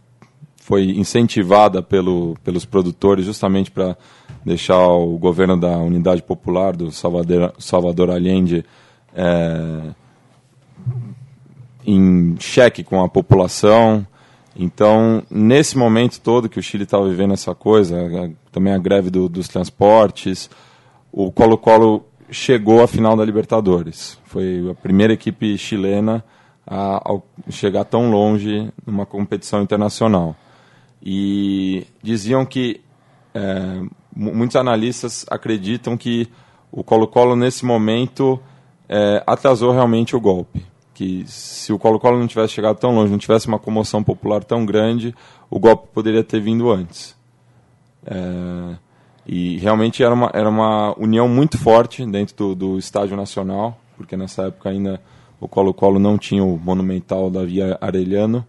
foi 0.57 0.85
incentivada 0.91 1.83
pelo, 1.83 2.37
pelos 2.45 2.65
produtores 2.65 3.25
justamente 3.25 3.71
para 3.71 3.97
deixar 4.45 4.79
o 4.87 5.17
governo 5.19 5.57
da 5.59 5.77
Unidade 5.79 6.23
Popular 6.23 6.77
do 6.77 6.91
Salvador, 6.93 7.53
Salvador 7.59 8.11
Allende 8.11 8.65
é, 9.15 9.91
em 11.87 12.37
xeque 12.39 12.85
com 12.85 13.03
a 13.03 13.09
população. 13.09 14.07
Então, 14.55 15.23
nesse 15.31 15.77
momento 15.79 16.21
todo 16.21 16.49
que 16.49 16.59
o 16.59 16.63
Chile 16.63 16.85
estava 16.85 17.09
vivendo 17.09 17.33
essa 17.35 17.55
coisa, 17.55 17.97
também 18.51 18.73
a 18.73 18.79
greve 18.79 19.11
do- 19.11 19.29
dos 19.29 19.49
transportes, 19.49 20.51
o 21.13 21.31
Colo-Colo 21.31 22.05
chegou 22.31 22.83
à 22.83 22.89
final 22.89 23.15
da 23.17 23.25
Libertadores. 23.25 24.19
Foi 24.25 24.71
a 24.71 24.75
primeira 24.75 25.13
equipe 25.13 25.59
chilena 25.59 26.25
a, 26.67 27.03
ao 27.05 27.27
chegar 27.51 27.85
tão 27.85 28.11
longe 28.11 28.73
numa 28.87 29.05
competição 29.05 29.63
internacional. 29.63 30.35
E 31.03 31.87
diziam 32.03 32.47
que 32.47 32.81
é, 33.35 33.81
mu- 34.15 34.35
muitos 34.35 34.57
analistas 34.57 35.27
acreditam 35.31 35.97
que 35.97 36.29
o 36.71 36.83
Colo-Colo 36.83 37.37
nesse 37.37 37.65
momento 37.67 38.41
é, 38.89 39.23
atrasou 39.27 39.73
realmente 39.73 40.17
o 40.17 40.21
golpe. 40.21 40.65
Que 40.95 41.25
se 41.27 41.73
o 41.73 41.79
Colo-Colo 41.79 42.19
não 42.19 42.27
tivesse 42.27 42.55
chegado 42.55 42.79
tão 42.79 42.95
longe, 42.95 43.11
não 43.11 43.19
tivesse 43.19 43.49
uma 43.49 43.59
comoção 43.59 44.03
popular 44.03 44.45
tão 44.45 44.65
grande, 44.65 45.15
o 45.51 45.59
golpe 45.59 45.89
poderia 45.93 46.23
ter 46.23 46.41
vindo 46.41 46.71
antes. 46.71 47.17
É, 48.07 48.77
e 49.27 49.57
realmente 49.59 50.03
era 50.03 50.13
uma, 50.13 50.31
era 50.35 50.49
uma 50.49 50.95
união 50.99 51.29
muito 51.29 51.57
forte 51.57 52.05
dentro 52.07 52.37
do, 52.37 52.55
do 52.55 52.79
Estádio 52.79 53.17
Nacional, 53.17 53.79
porque 53.97 54.17
nessa 54.17 54.47
época 54.49 54.71
ainda 54.71 55.01
o 55.41 55.49
Colo-Colo 55.49 55.99
não 55.99 56.19
tinha 56.19 56.45
o 56.45 56.59
monumental 56.59 57.31
da 57.31 57.45
Via 57.45 57.79
Arellano. 57.81 58.47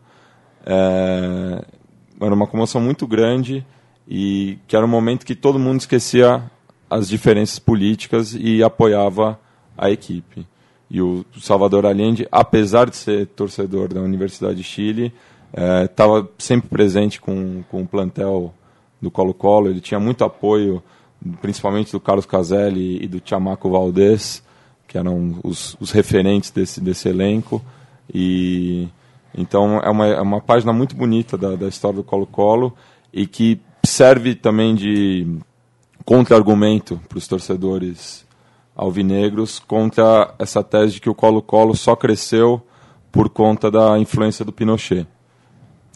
É, 0.66 1.64
era 2.20 2.34
uma 2.34 2.48
comoção 2.48 2.82
muito 2.82 3.06
grande 3.06 3.66
e 4.08 4.58
que 4.68 4.76
era 4.76 4.86
um 4.86 4.90
momento 4.90 5.26
que 5.26 5.36
todo 5.36 5.60
mundo 5.60 5.80
esquecia 5.80 6.44
as 6.90 7.08
diferenças 7.08 7.60
políticas 7.60 8.36
e 8.40 8.64
apoiava 8.64 9.40
a 9.78 9.90
equipe. 9.90 10.46
E 10.90 11.02
o 11.02 11.26
Salvador 11.40 11.86
Allende, 11.86 12.28
apesar 12.32 12.90
de 12.90 12.96
ser 12.96 13.28
torcedor 13.28 13.92
da 13.92 14.02
Universidade 14.02 14.56
de 14.56 14.64
Chile, 14.64 15.12
estava 15.86 16.30
sempre 16.38 16.70
presente 16.70 17.20
com, 17.20 17.64
com 17.70 17.82
o 17.82 17.88
plantel 17.88 18.54
do 19.04 19.12
Colo-Colo. 19.12 19.70
Ele 19.70 19.82
tinha 19.82 20.00
muito 20.00 20.24
apoio, 20.24 20.82
principalmente 21.42 21.92
do 21.92 22.00
Carlos 22.00 22.26
Caselli 22.26 23.04
e 23.04 23.08
do 23.08 23.22
Chamaco 23.24 23.70
Valdés, 23.70 24.42
que 24.88 24.98
eram 24.98 25.40
os, 25.44 25.76
os 25.80 25.92
referentes 25.92 26.50
desse, 26.50 26.80
desse 26.82 27.10
elenco. 27.10 27.62
E 28.12 28.88
então 29.36 29.80
é 29.80 29.90
uma, 29.90 30.08
é 30.08 30.22
uma 30.22 30.42
página 30.42 30.72
muito 30.72 30.96
bonita 30.96 31.38
da, 31.38 31.56
da 31.56 31.68
história 31.68 31.98
do 31.98 32.04
Colo-Colo 32.04 32.74
e 33.12 33.28
que 33.28 33.60
serve 33.86 34.36
também 34.36 34.76
de 34.76 35.28
contra-argumento 36.06 37.00
para 37.10 37.18
os 37.18 37.28
torcedores 37.28 38.26
alvinegros 38.76 39.60
contra 39.60 40.34
essa 40.40 40.64
tese 40.64 40.94
de 40.94 41.02
que 41.02 41.10
o 41.10 41.16
Colo-Colo 41.16 41.76
só 41.76 41.96
cresceu 41.96 42.62
por 43.12 43.30
conta 43.30 43.70
da 43.70 43.98
influência 44.00 44.44
do 44.44 44.52
Pinochet. 44.52 45.08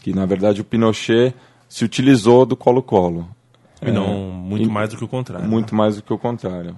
Que 0.02 0.14
na 0.14 0.26
verdade 0.26 0.62
o 0.62 0.66
Pinochet 0.66 1.34
se 1.70 1.84
utilizou 1.86 2.46
do 2.46 2.56
Colo-Colo. 2.56 3.28
E 3.82 3.92
não 3.92 4.08
muito 4.32 4.68
e- 4.68 4.72
mais 4.72 4.90
do 4.90 4.98
que 4.98 5.04
o 5.04 5.08
contrário. 5.08 5.48
Muito 5.48 5.76
mais 5.76 5.96
do 5.98 6.02
que 6.02 6.12
o 6.14 6.18
contrário. 6.18 6.76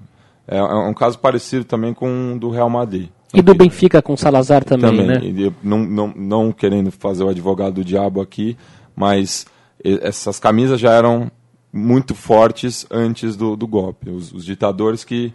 É, 0.48 0.58
é 0.58 0.64
um 0.64 0.94
caso 0.94 1.18
parecido 1.20 1.64
também 1.64 1.94
com 1.94 2.34
o 2.36 2.40
do 2.40 2.50
Real 2.50 2.70
Madrid. 2.70 3.08
E 3.34 3.42
do 3.42 3.54
Benfica 3.54 4.02
com 4.02 4.18
Salazar 4.18 4.64
também, 4.64 4.90
Também, 4.90 5.06
né? 5.08 5.20
e 5.24 5.54
não, 5.62 5.78
não, 5.80 6.14
não 6.16 6.52
querendo 6.52 6.92
fazer 6.92 7.24
o 7.24 7.30
advogado 7.30 7.76
do 7.76 7.86
diabo 7.86 8.20
aqui, 8.22 8.58
mas 8.96 9.46
essas 9.84 10.40
camisas 10.40 10.80
já 10.80 10.92
eram 10.94 11.32
muito 11.72 12.16
fortes 12.16 12.88
antes 12.90 13.36
do, 13.36 13.56
do 13.56 13.68
golpe. 13.68 14.10
Os, 14.10 14.34
os 14.34 14.44
ditadores 14.44 15.04
que 15.04 15.32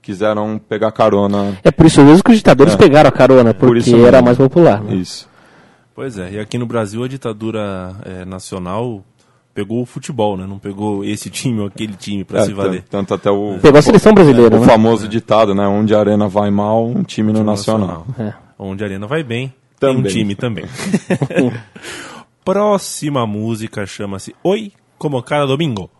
quiseram 0.00 0.56
pegar 0.68 0.92
carona. 0.92 1.58
É 1.64 1.70
por 1.72 1.86
isso 1.86 2.00
mesmo 2.02 2.22
que 2.22 2.30
os 2.30 2.36
ditadores 2.36 2.74
É. 2.74 2.76
pegaram 2.76 3.08
a 3.08 3.12
carona, 3.12 3.52
Por 3.52 3.66
porque 3.66 3.80
isso 3.80 4.06
era 4.06 4.22
mais 4.22 4.38
popular. 4.38 4.80
Né? 4.80 4.94
Isso. 4.94 5.28
Pois 5.94 6.16
é, 6.18 6.32
e 6.32 6.38
aqui 6.40 6.56
no 6.58 6.66
Brasil 6.66 7.04
a 7.04 7.08
ditadura 7.08 7.94
eh, 8.04 8.24
nacional 8.24 9.04
pegou 9.54 9.82
o 9.82 9.86
futebol, 9.86 10.36
né? 10.38 10.46
Não 10.46 10.58
pegou 10.58 11.04
esse 11.04 11.28
time 11.28 11.60
ou 11.60 11.66
aquele 11.66 11.92
time 11.94 12.24
pra 12.24 12.40
É, 12.40 12.44
se 12.46 12.52
valer. 12.54 12.82
tan- 12.84 12.98
Tanto 13.00 13.14
até 13.14 13.30
o, 13.30 13.58
Pegou 13.60 13.78
a 13.78 13.82
seleção 13.82 14.14
brasileira, 14.14 14.56
o 14.56 14.60
né? 14.60 14.66
famoso 14.66 15.06
ditado, 15.06 15.54
né? 15.54 15.66
Onde 15.66 15.94
a 15.94 15.98
arena 16.00 16.26
vai 16.28 16.50
mal, 16.50 16.86
um 16.86 17.02
time 17.02 17.32
no 17.32 17.44
nacional. 17.44 18.06
É. 18.18 18.32
Onde 18.58 18.82
a 18.82 18.86
arena 18.86 19.06
vai 19.06 19.22
bem, 19.22 19.52
tem 19.78 19.90
um 19.94 20.02
time 20.02 20.34
também. 20.34 20.64
Próxima 22.44 23.26
música 23.26 23.86
chama-se 23.86 24.34
Oi, 24.42 24.72
como 24.98 25.22
cada 25.22 25.46
domingo. 25.46 25.90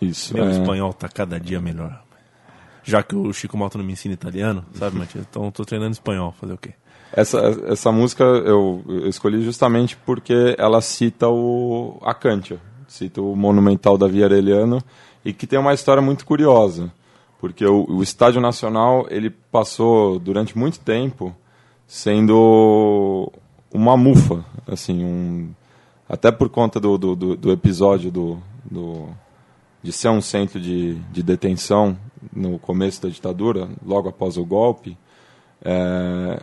Isso. 0.00 0.34
Meu 0.34 0.44
é. 0.46 0.50
espanhol 0.52 0.92
tá 0.92 1.08
cada 1.08 1.38
dia 1.38 1.60
melhor. 1.60 2.02
Já 2.82 3.02
que 3.02 3.14
o 3.16 3.32
Chico 3.32 3.56
Malta 3.56 3.78
não 3.78 3.84
me 3.84 3.92
ensina 3.94 4.14
italiano, 4.14 4.64
sabe, 4.74 4.96
Matias? 4.98 5.26
Então 5.28 5.44
eu 5.46 5.52
tô 5.52 5.64
treinando 5.64 5.92
espanhol, 5.92 6.34
fazer 6.38 6.52
o 6.52 6.58
quê? 6.58 6.74
Essa, 7.16 7.38
essa 7.68 7.92
música 7.92 8.24
eu, 8.24 8.82
eu 8.88 9.08
escolhi 9.08 9.40
justamente 9.42 9.96
porque 9.96 10.56
ela 10.58 10.80
cita 10.80 11.28
o, 11.28 11.96
a 12.02 12.12
Cantia, 12.12 12.58
cita 12.88 13.22
o 13.22 13.36
monumental 13.36 13.96
da 13.96 14.08
Via 14.08 14.28
e 15.24 15.32
que 15.32 15.46
tem 15.46 15.56
uma 15.56 15.72
história 15.72 16.02
muito 16.02 16.26
curiosa, 16.26 16.92
porque 17.40 17.64
o, 17.64 17.86
o 17.88 18.02
Estádio 18.02 18.40
Nacional 18.40 19.06
ele 19.10 19.30
passou 19.30 20.18
durante 20.18 20.58
muito 20.58 20.80
tempo 20.80 21.32
sendo 21.86 23.32
uma 23.72 23.96
mufa, 23.96 24.44
assim, 24.66 25.04
um, 25.04 25.50
até 26.08 26.32
por 26.32 26.48
conta 26.48 26.80
do, 26.80 26.98
do, 26.98 27.14
do, 27.14 27.36
do 27.36 27.52
episódio 27.52 28.10
do, 28.10 28.38
do, 28.68 29.06
de 29.80 29.92
ser 29.92 30.08
um 30.08 30.20
centro 30.20 30.58
de, 30.58 30.94
de 31.12 31.22
detenção 31.22 31.96
no 32.34 32.58
começo 32.58 33.00
da 33.00 33.08
ditadura, 33.08 33.68
logo 33.86 34.08
após 34.08 34.36
o 34.36 34.44
golpe, 34.44 34.98
é, 35.64 36.42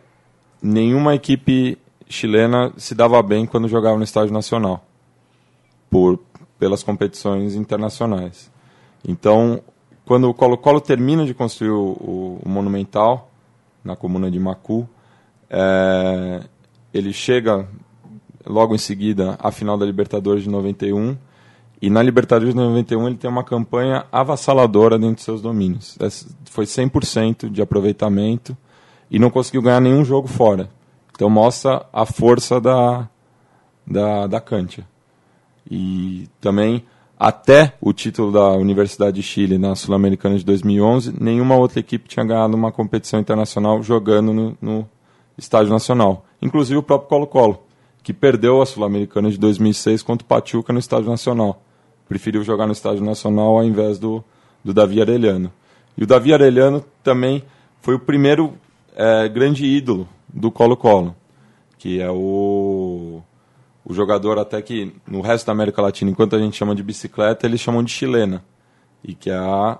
nenhuma 0.61 1.15
equipe 1.15 1.77
chilena 2.07 2.71
se 2.77 2.93
dava 2.93 3.21
bem 3.21 3.45
quando 3.45 3.67
jogava 3.67 3.97
no 3.97 4.03
estádio 4.03 4.33
nacional, 4.33 4.85
por 5.89 6.19
pelas 6.59 6.83
competições 6.83 7.55
internacionais. 7.55 8.51
Então, 9.07 9.61
quando 10.05 10.29
o 10.29 10.33
Colo-Colo 10.33 10.79
termina 10.81 11.25
de 11.25 11.33
construir 11.33 11.71
o, 11.71 12.39
o- 12.43 12.49
Monumental, 12.49 13.31
na 13.83 13.95
comuna 13.95 14.29
de 14.29 14.37
Macu, 14.39 14.87
é, 15.49 16.41
ele 16.93 17.11
chega 17.13 17.67
logo 18.45 18.75
em 18.75 18.77
seguida 18.77 19.37
à 19.39 19.51
final 19.51 19.77
da 19.77 19.85
Libertadores 19.85 20.43
de 20.43 20.49
91, 20.49 21.17
e 21.81 21.89
na 21.89 22.03
Libertadores 22.03 22.53
de 22.53 22.59
91 22.59 23.07
ele 23.07 23.17
tem 23.17 23.29
uma 23.29 23.43
campanha 23.43 24.05
avassaladora 24.11 24.99
dentro 24.99 25.15
de 25.15 25.21
seus 25.23 25.41
domínios. 25.41 25.97
Essa- 25.99 26.27
Foi 26.45 26.65
100% 26.65 27.49
de 27.49 27.61
aproveitamento, 27.61 28.55
e 29.11 29.19
não 29.19 29.29
conseguiu 29.29 29.61
ganhar 29.61 29.81
nenhum 29.81 30.05
jogo 30.05 30.29
fora. 30.29 30.69
Então 31.13 31.29
mostra 31.29 31.85
a 31.91 32.05
força 32.05 32.61
da, 32.61 33.09
da, 33.85 34.25
da 34.25 34.39
Cantia. 34.39 34.87
E 35.69 36.29
também, 36.39 36.85
até 37.19 37.73
o 37.81 37.91
título 37.91 38.31
da 38.31 38.53
Universidade 38.53 39.17
de 39.17 39.21
Chile 39.21 39.57
na 39.57 39.75
Sul-Americana 39.75 40.37
de 40.37 40.45
2011, 40.45 41.13
nenhuma 41.19 41.57
outra 41.57 41.81
equipe 41.81 42.07
tinha 42.07 42.25
ganhado 42.25 42.55
uma 42.55 42.71
competição 42.71 43.19
internacional 43.19 43.83
jogando 43.83 44.33
no, 44.33 44.57
no 44.61 44.89
Estádio 45.37 45.71
Nacional. 45.71 46.25
Inclusive 46.41 46.79
o 46.79 46.83
próprio 46.83 47.09
Colo-Colo, 47.09 47.61
que 48.01 48.13
perdeu 48.13 48.61
a 48.61 48.65
Sul-Americana 48.65 49.29
de 49.29 49.37
2006 49.37 50.01
contra 50.01 50.23
o 50.23 50.27
Pachuca 50.27 50.71
no 50.71 50.79
Estádio 50.79 51.09
Nacional. 51.09 51.61
Preferiu 52.07 52.43
jogar 52.43 52.65
no 52.65 52.73
Estádio 52.73 53.03
Nacional 53.03 53.57
ao 53.57 53.63
invés 53.63 53.99
do, 53.99 54.23
do 54.63 54.73
Davi 54.73 55.01
Arellano. 55.01 55.51
E 55.97 56.03
o 56.03 56.07
Davi 56.07 56.33
Arellano 56.33 56.83
também 57.03 57.43
foi 57.81 57.95
o 57.95 57.99
primeiro 57.99 58.53
eh, 58.95 59.29
grande 59.29 59.65
ídolo 59.65 60.07
do 60.27 60.51
Colo-Colo, 60.51 61.15
que 61.77 62.01
é 62.01 62.09
o 62.09 63.21
o 63.83 63.93
jogador 63.93 64.37
até 64.37 64.61
que 64.61 64.93
no 65.07 65.21
resto 65.21 65.47
da 65.47 65.53
América 65.53 65.81
Latina, 65.81 66.11
enquanto 66.11 66.35
a 66.35 66.39
gente 66.39 66.55
chama 66.55 66.75
de 66.75 66.83
bicicleta, 66.83 67.45
eles 67.45 67.59
chamam 67.59 67.83
de 67.83 67.91
chilena. 67.91 68.43
E 69.03 69.15
que 69.15 69.29
é 69.31 69.35
a 69.35 69.79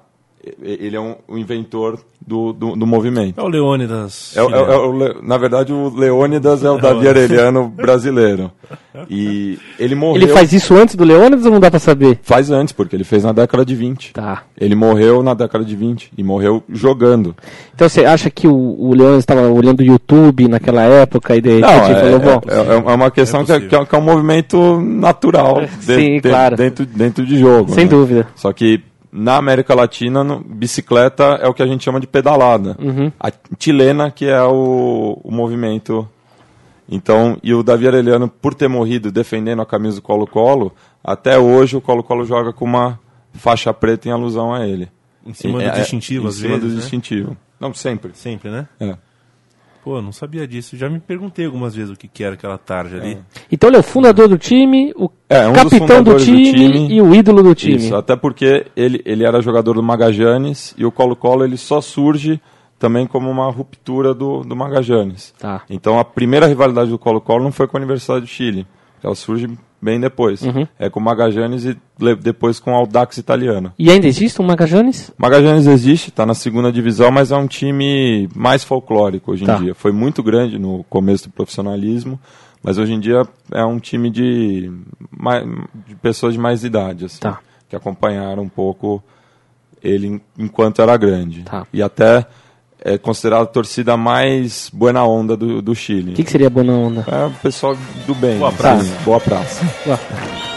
ele 0.61 0.95
é 0.95 0.99
um, 0.99 1.15
um 1.29 1.37
inventor 1.37 1.99
do, 2.25 2.53
do, 2.53 2.75
do 2.75 2.87
movimento. 2.87 3.39
É 3.39 3.43
o 3.43 3.47
Leônidas. 3.47 4.33
É, 4.35 4.41
o- 4.43 4.49
é 4.49 4.59
é 4.59 4.77
o 4.77 4.91
Le- 4.91 5.15
na 5.23 5.37
verdade, 5.37 5.71
o 5.73 5.89
Leônidas 5.95 6.63
é 6.63 6.69
o 6.69 6.77
Davi 6.77 7.07
Arellano 7.07 7.67
brasileiro. 7.69 8.51
E 9.09 9.57
ele 9.79 9.95
morreu. 9.95 10.21
Ele 10.23 10.31
faz 10.31 10.51
isso 10.53 10.75
antes 10.75 10.95
do 10.95 11.03
Leônidas 11.03 11.45
ou 11.45 11.51
não 11.51 11.59
dá 11.59 11.69
pra 11.71 11.79
saber? 11.79 12.19
Faz 12.23 12.51
antes, 12.51 12.73
porque 12.73 12.95
ele 12.95 13.03
fez 13.03 13.23
na 13.23 13.31
década 13.31 13.65
de 13.65 13.75
20. 13.75 14.13
Tá. 14.13 14.43
Ele 14.59 14.75
morreu 14.75 15.23
na 15.23 15.33
década 15.33 15.63
de 15.63 15.75
20 15.75 16.11
e 16.17 16.23
morreu 16.23 16.63
jogando. 16.69 17.35
Então 17.73 17.87
você 17.89 18.05
acha 18.05 18.29
que 18.29 18.47
o, 18.47 18.53
o 18.53 18.93
Leônidas 18.93 19.19
estava 19.23 19.47
olhando 19.49 19.79
o 19.81 19.83
YouTube 19.83 20.47
naquela 20.47 20.83
época 20.83 21.35
e 21.35 21.41
de 21.41 21.49
repente 21.59 21.71
Não, 21.71 21.85
é, 21.85 22.01
falou, 22.01 22.19
bom, 22.19 22.41
é- 22.47 22.55
é- 22.55 22.91
é 22.91 22.95
uma 22.95 23.11
questão 23.11 23.41
É 23.41 23.45
que, 23.45 23.51
é, 23.51 23.59
que 23.61 23.75
é- 23.75 23.85
que 23.85 23.95
é 23.95 23.97
um 23.97 24.01
movimento 24.01 24.81
natural 24.81 25.61
de- 25.61 25.83
Sim, 25.85 26.15
de- 26.15 26.21
claro. 26.21 26.55
dentro, 26.55 26.85
dentro 26.85 27.25
de 27.25 27.37
jogo. 27.39 27.71
sem 27.73 27.85
né? 27.85 27.89
dúvida. 27.89 28.27
Só 28.35 28.51
que 28.53 28.81
na 29.11 29.35
América 29.37 29.75
Latina, 29.75 30.23
no- 30.23 30.39
bicicleta 30.39 31.37
é 31.41 31.47
o 31.47 31.53
que 31.53 31.61
a 31.61 31.67
gente 31.67 31.83
chama 31.83 31.99
de 31.99 32.07
pedalada. 32.07 32.75
Uhum. 32.79 33.11
A 33.19 33.31
chilena 33.59 34.09
que 34.11 34.25
é 34.25 34.41
o, 34.43 35.19
o 35.23 35.31
movimento. 35.31 36.07
Então, 36.89 37.37
e 37.41 37.53
o 37.53 37.63
Davi 37.63 37.87
Arellano, 37.87 38.27
por 38.27 38.53
ter 38.53 38.67
morrido 38.67 39.11
defendendo 39.11 39.61
a 39.61 39.65
camisa 39.65 39.97
do 39.97 40.01
Colo-Colo, 40.01 40.73
até 41.03 41.37
hoje 41.39 41.77
o 41.77 41.81
Colo-Colo 41.81 42.25
joga 42.25 42.51
com 42.51 42.65
uma 42.65 42.99
faixa 43.33 43.73
preta 43.73 44.09
em 44.09 44.11
alusão 44.11 44.53
a 44.53 44.67
ele. 44.67 44.89
Em 45.25 45.33
cima 45.33 45.61
É, 45.61 45.69
do 45.71 45.77
é, 45.77 45.79
distintivo, 45.79 46.27
Em 46.27 46.31
cima 46.31 46.47
vezes. 46.55 46.63
do 46.63 46.69
né? 46.75 46.75
distintivo. 46.81 47.37
Não, 47.59 47.73
sempre. 47.73 48.11
Sempre, 48.15 48.49
né? 48.49 48.67
É. 48.79 48.95
Pô, 49.83 50.01
não 50.01 50.11
sabia 50.11 50.47
disso. 50.47 50.77
Já 50.77 50.87
me 50.89 50.99
perguntei 50.99 51.45
algumas 51.45 51.73
vezes 51.75 51.91
o 51.91 51.95
que, 51.97 52.07
que 52.07 52.23
era 52.23 52.35
aquela 52.35 52.57
tarja 52.57 52.97
ali. 52.97 53.17
Então 53.51 53.69
ele 53.69 53.77
é 53.77 53.79
o 53.79 53.83
fundador 53.83 54.27
do 54.27 54.37
time, 54.37 54.93
o 54.95 55.09
É, 55.27 55.47
um 55.47 55.53
capitão 55.53 55.79
do 55.79 55.87
fundadores 55.87 56.25
do 56.25 56.31
time, 56.35 56.53
time. 56.53 56.93
e 56.93 57.01
o 57.01 57.15
ídolo 57.15 57.41
do 57.41 57.55
time. 57.55 57.77
Isso, 57.77 57.95
até 57.95 58.15
porque 58.15 58.67
ele, 58.75 59.01
ele 59.05 59.25
era 59.25 59.41
jogador 59.41 59.73
do 59.73 59.81
Magajanes 59.83 60.75
e 60.77 60.85
o 60.85 60.91
Colo-Colo 60.91 61.43
ele 61.43 61.57
só 61.57 61.81
surge 61.81 62.39
também 62.77 63.07
como 63.07 63.29
uma 63.29 63.49
ruptura 63.51 64.13
do, 64.13 64.41
do 64.41 64.55
Magajanes. 64.55 65.33
Tá. 65.39 65.63
Então 65.69 65.99
a 65.99 66.05
primeira 66.05 66.45
rivalidade 66.47 66.89
do 66.89 66.99
Colo-Colo 66.99 67.43
não 67.43 67.51
foi 67.51 67.67
com 67.67 67.77
a 67.77 67.79
Universidade 67.79 68.21
do 68.21 68.27
Chile, 68.27 68.67
ela 69.03 69.15
surge 69.15 69.47
bem 69.81 69.99
depois. 69.99 70.41
Uhum. 70.41 70.67
É 70.77 70.89
com 70.89 70.99
o 70.99 71.03
Magajanes 71.03 71.65
e 71.65 71.77
depois 72.21 72.59
com 72.59 72.73
Audax 72.75 73.17
italiano. 73.17 73.73
E 73.79 73.89
ainda 73.89 74.07
existe 74.07 74.41
um 74.41 74.45
Magajanes? 74.45 75.11
Magajanes 75.17 75.65
existe, 75.67 76.09
está 76.09 76.25
na 76.25 76.33
segunda 76.35 76.71
divisão, 76.71 77.09
mas 77.11 77.31
é 77.31 77.35
um 77.37 77.47
time 77.47 78.29
mais 78.35 78.63
folclórico 78.63 79.31
hoje 79.31 79.43
em 79.43 79.47
Tá. 79.47 79.55
dia. 79.55 79.73
Foi 79.73 79.91
muito 79.91 80.21
grande 80.21 80.59
no 80.59 80.83
começo 80.85 81.27
do 81.29 81.33
profissionalismo, 81.33 82.19
mas 82.63 82.77
hoje 82.77 82.93
em 82.93 82.99
dia 82.99 83.23
é 83.51 83.65
um 83.65 83.79
time 83.79 84.09
de, 84.09 84.71
de 85.87 85.95
pessoas 86.01 86.33
de 86.33 86.39
mais 86.39 86.63
idade, 86.63 87.05
assim, 87.05 87.19
Tá. 87.19 87.39
que 87.67 87.75
acompanharam 87.75 88.43
um 88.43 88.49
pouco 88.49 89.03
ele 89.83 90.07
en- 90.07 90.21
enquanto 90.37 90.81
era 90.81 90.95
grande. 90.97 91.43
Tá. 91.43 91.65
E 91.73 91.81
até 91.81 92.25
é 92.83 92.97
considerado 92.97 93.43
a 93.43 93.45
torcida 93.45 93.95
mais 93.95 94.69
buena 94.73 95.03
onda 95.05 95.37
do, 95.37 95.61
do 95.61 95.75
Chile. 95.75 96.11
O 96.11 96.15
que, 96.15 96.23
que 96.23 96.31
seria 96.31 96.49
boa 96.49 96.65
onda? 96.65 97.05
É 97.07 97.25
o 97.25 97.31
pessoal 97.31 97.77
do 98.07 98.15
bem. 98.15 98.39
Boa 98.39 98.51
praça. 98.51 98.91
Boa 99.05 99.19
praça. 99.19 99.65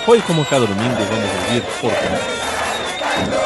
Foi 0.07 0.21
como 0.23 0.45
cada 0.47 0.67
domingo, 0.67 0.95
vamos 0.97 1.31
ouvir 1.49 1.63
Porto. 1.81 3.44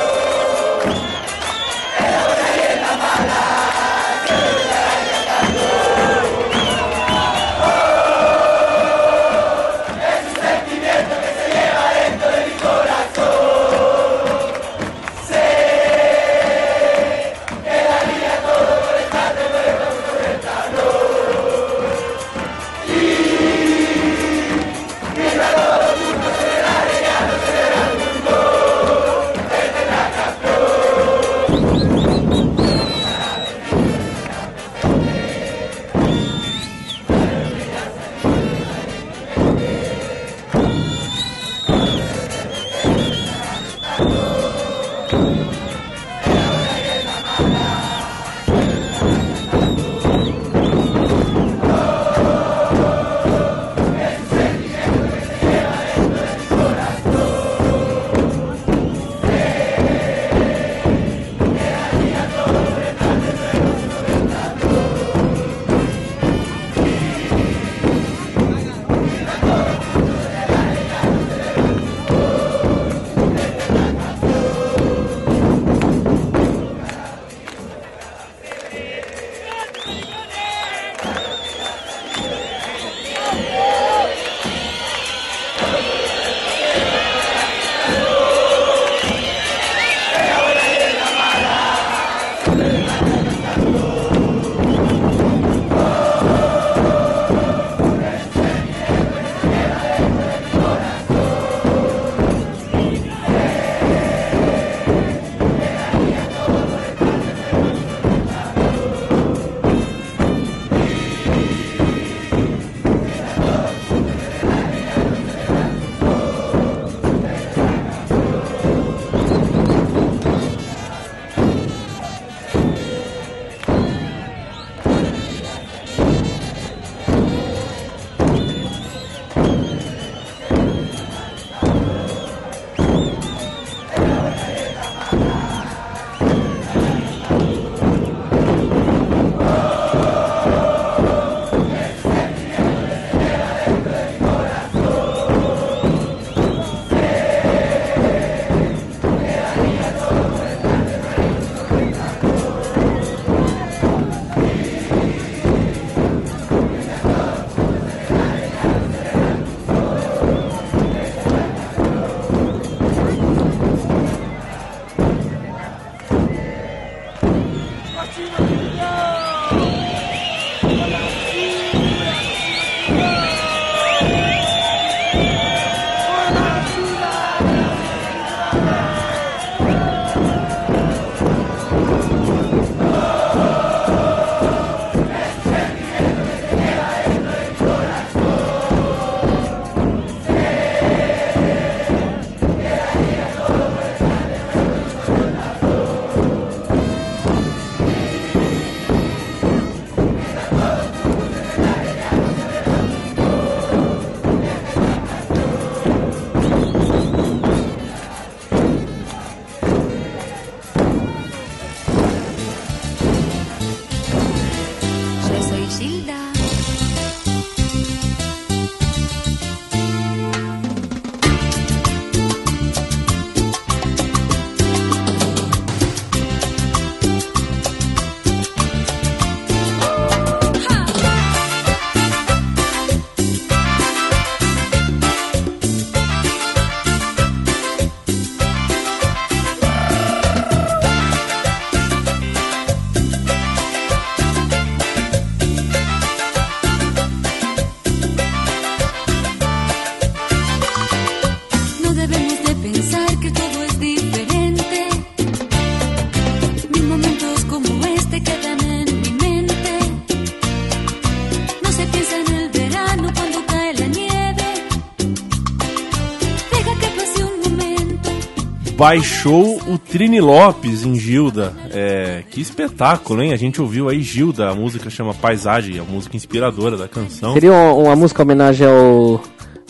Baixou 268.78 269.60
o 269.66 269.76
Trini 269.76 270.20
Lopes 270.20 270.84
em 270.84 270.94
Gilda. 270.94 271.52
É, 271.72 272.22
que 272.30 272.40
espetáculo, 272.40 273.20
hein? 273.20 273.32
A 273.32 273.36
gente 273.36 273.60
ouviu 273.60 273.88
aí 273.88 274.00
Gilda, 274.00 274.48
a 274.50 274.54
música 274.54 274.88
chama 274.88 275.12
Paisagem, 275.12 275.80
a 275.80 275.82
música 275.82 276.16
inspiradora 276.16 276.76
da 276.76 276.86
canção. 276.86 277.32
Seria 277.32 277.52
uma, 277.52 277.72
uma 277.72 277.96
música 277.96 278.22
homenagem 278.22 278.68
ao, 278.68 279.20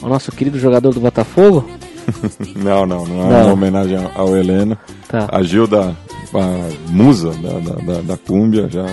ao 0.03 0.09
nosso 0.11 0.31
querido 0.31 0.59
jogador 0.59 0.92
do 0.92 1.01
Botafogo? 1.01 1.66
Não, 2.57 2.87
não, 2.87 3.05
não 3.05 3.27
é 3.27 3.33
Não. 3.33 3.44
uma 3.44 3.53
homenagem 3.53 3.99
ao 4.14 4.35
Heleno. 4.35 4.79
Tá. 5.09 5.29
A 5.31 5.42
Gilda, 5.42 5.94
a 6.35 6.90
musa 6.90 7.33
da, 7.33 7.59
da, 7.59 7.75
da, 7.83 8.01
da 8.01 8.16
cúmbia, 8.16 8.66
já 8.71 8.87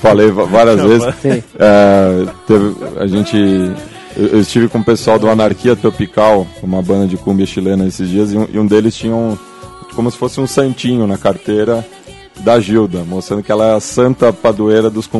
falei 0.00 0.30
várias 0.30 0.80
vezes. 0.82 1.14
Sim. 1.16 1.42
É, 1.58 2.26
teve, 2.46 2.76
a 2.98 3.06
gente. 3.06 3.36
Eu, 4.16 4.26
eu 4.26 4.40
estive 4.40 4.68
com 4.68 4.78
o 4.78 4.84
pessoal 4.84 5.18
do 5.18 5.28
Anarquia 5.28 5.76
Tropical, 5.76 6.46
uma 6.62 6.82
banda 6.82 7.06
de 7.06 7.16
cumbia 7.16 7.46
chilena 7.46 7.86
esses 7.86 8.08
dias, 8.08 8.32
e 8.32 8.36
um, 8.38 8.46
e 8.52 8.58
um 8.58 8.66
deles 8.66 8.94
tinha 8.96 9.14
um. 9.14 9.36
como 9.94 10.10
se 10.10 10.16
fosse 10.16 10.40
um 10.40 10.46
santinho 10.46 11.06
na 11.06 11.16
carteira 11.16 11.86
da 12.40 12.58
Gilda, 12.58 13.04
mostrando 13.06 13.42
que 13.42 13.52
ela 13.52 13.66
é 13.66 13.74
a 13.74 13.80
santa 13.80 14.32
padroeira 14.32 14.88
dos. 14.90 15.08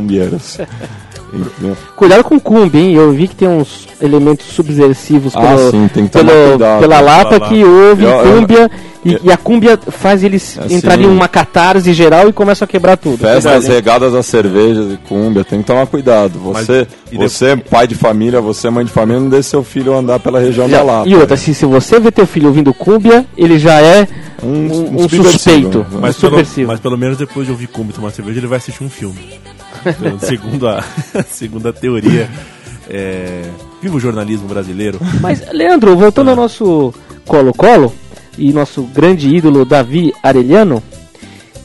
Entendeu? 1.33 1.77
Cuidado 1.95 2.25
com 2.25 2.35
o 2.37 2.41
Kumbi, 2.41 2.79
hein? 2.79 2.95
Eu 2.95 3.13
vi 3.13 3.29
que 3.29 3.37
tem 3.37 3.47
uns 3.47 3.87
elementos 4.03 4.47
subversivos 4.47 5.37
Ah, 5.37 5.41
pelo, 5.41 5.71
sim, 5.71 5.89
tem 5.95 6.07
que 6.07 6.11
pelo- 6.13 6.29
cuidado. 6.49 6.81
pela 6.81 7.01
lata 7.01 7.39
que 7.41 7.63
ouve 7.65 8.03
Eu- 8.03 8.11
eu- 8.11 8.35
cúmbia 8.35 8.71
e, 9.05 9.15
eu- 9.15 9.21
e 9.25 9.33
a 9.33 9.37
cúmbia 9.37 9.79
faz 9.79 10.23
eles 10.23 10.59
Assim, 10.59 10.75
entrarem 10.75 11.07
em 11.07 11.09
uma 11.09 11.27
catarse 11.29 11.93
geral 11.95 12.29
e 12.29 12.33
começam 12.33 12.65
a 12.65 12.69
quebrar 12.69 12.97
tudo. 12.97 13.19
Festas 13.19 13.65
hein? 13.65 13.71
regadas 13.71 14.15
a 14.15 14.23
cervejas 14.23 14.93
e 14.93 14.97
cumbia, 15.09 15.45
tem 15.45 15.61
que 15.61 15.67
tomar 15.67 15.87
cuidado. 15.87 16.39
Você, 16.41 16.87
e 17.11 17.17
você 17.17 17.57
pai 17.57 17.87
de 17.87 17.95
família, 17.95 18.41
você 18.41 18.69
mãe 18.71 18.85
de 18.85 18.91
família, 18.91 19.21
não 19.21 19.29
deixe 19.31 19.49
seu 19.51 19.63
filho 19.65 19.95
andar 19.97 20.21
pela 20.21 20.39
região 20.41 20.69
da 20.69 20.83
lata. 20.83 21.09
E 21.09 21.15
outra, 21.15 21.37
se, 21.37 21.55
se 21.55 21.65
você 21.65 21.99
vê 21.99 22.11
teu 22.11 22.27
filho 22.27 22.49
ouvindo 22.49 22.73
cúmbia, 22.75 23.25
ele 23.37 23.59
já 23.59 23.81
é 23.81 24.07
Um- 24.43 24.47
um, 24.49 25.01
um 25.01 25.05
um 25.05 25.09
suspeito, 25.09 25.87
um 25.93 26.01
Mas 26.01 26.17
pelo, 26.17 26.31
subversivo. 26.33 26.69
mas 26.69 26.81
pelo 26.81 26.97
menos 26.97 27.17
depois 27.19 27.47
de 27.47 27.53
ouvir 27.53 27.67
Cumbia 27.69 27.93
e 27.93 27.95
tomar 27.95 28.11
cerveja, 28.11 28.39
ele 28.41 28.47
vai 28.47 28.59
assistir 28.59 28.83
um 28.85 28.91
filme. 28.91 29.39
Então, 29.85 30.19
segundo, 30.21 30.69
a, 30.69 30.83
segundo 31.31 31.69
a 31.69 31.73
teoria, 31.73 32.29
é, 32.89 33.43
viva 33.83 33.97
o 33.97 34.01
jornalismo 34.01 34.47
brasileiro. 34.49 34.99
Mas, 35.21 35.43
Leandro, 35.53 35.97
voltando 35.97 36.31
ao 36.31 36.37
nosso 36.37 36.93
Colo-Colo 37.27 37.93
e 38.41 38.53
nosso 38.53 38.83
grande 38.83 39.29
ídolo 39.29 39.65
Davi 39.65 40.13
Arellano, 40.23 40.83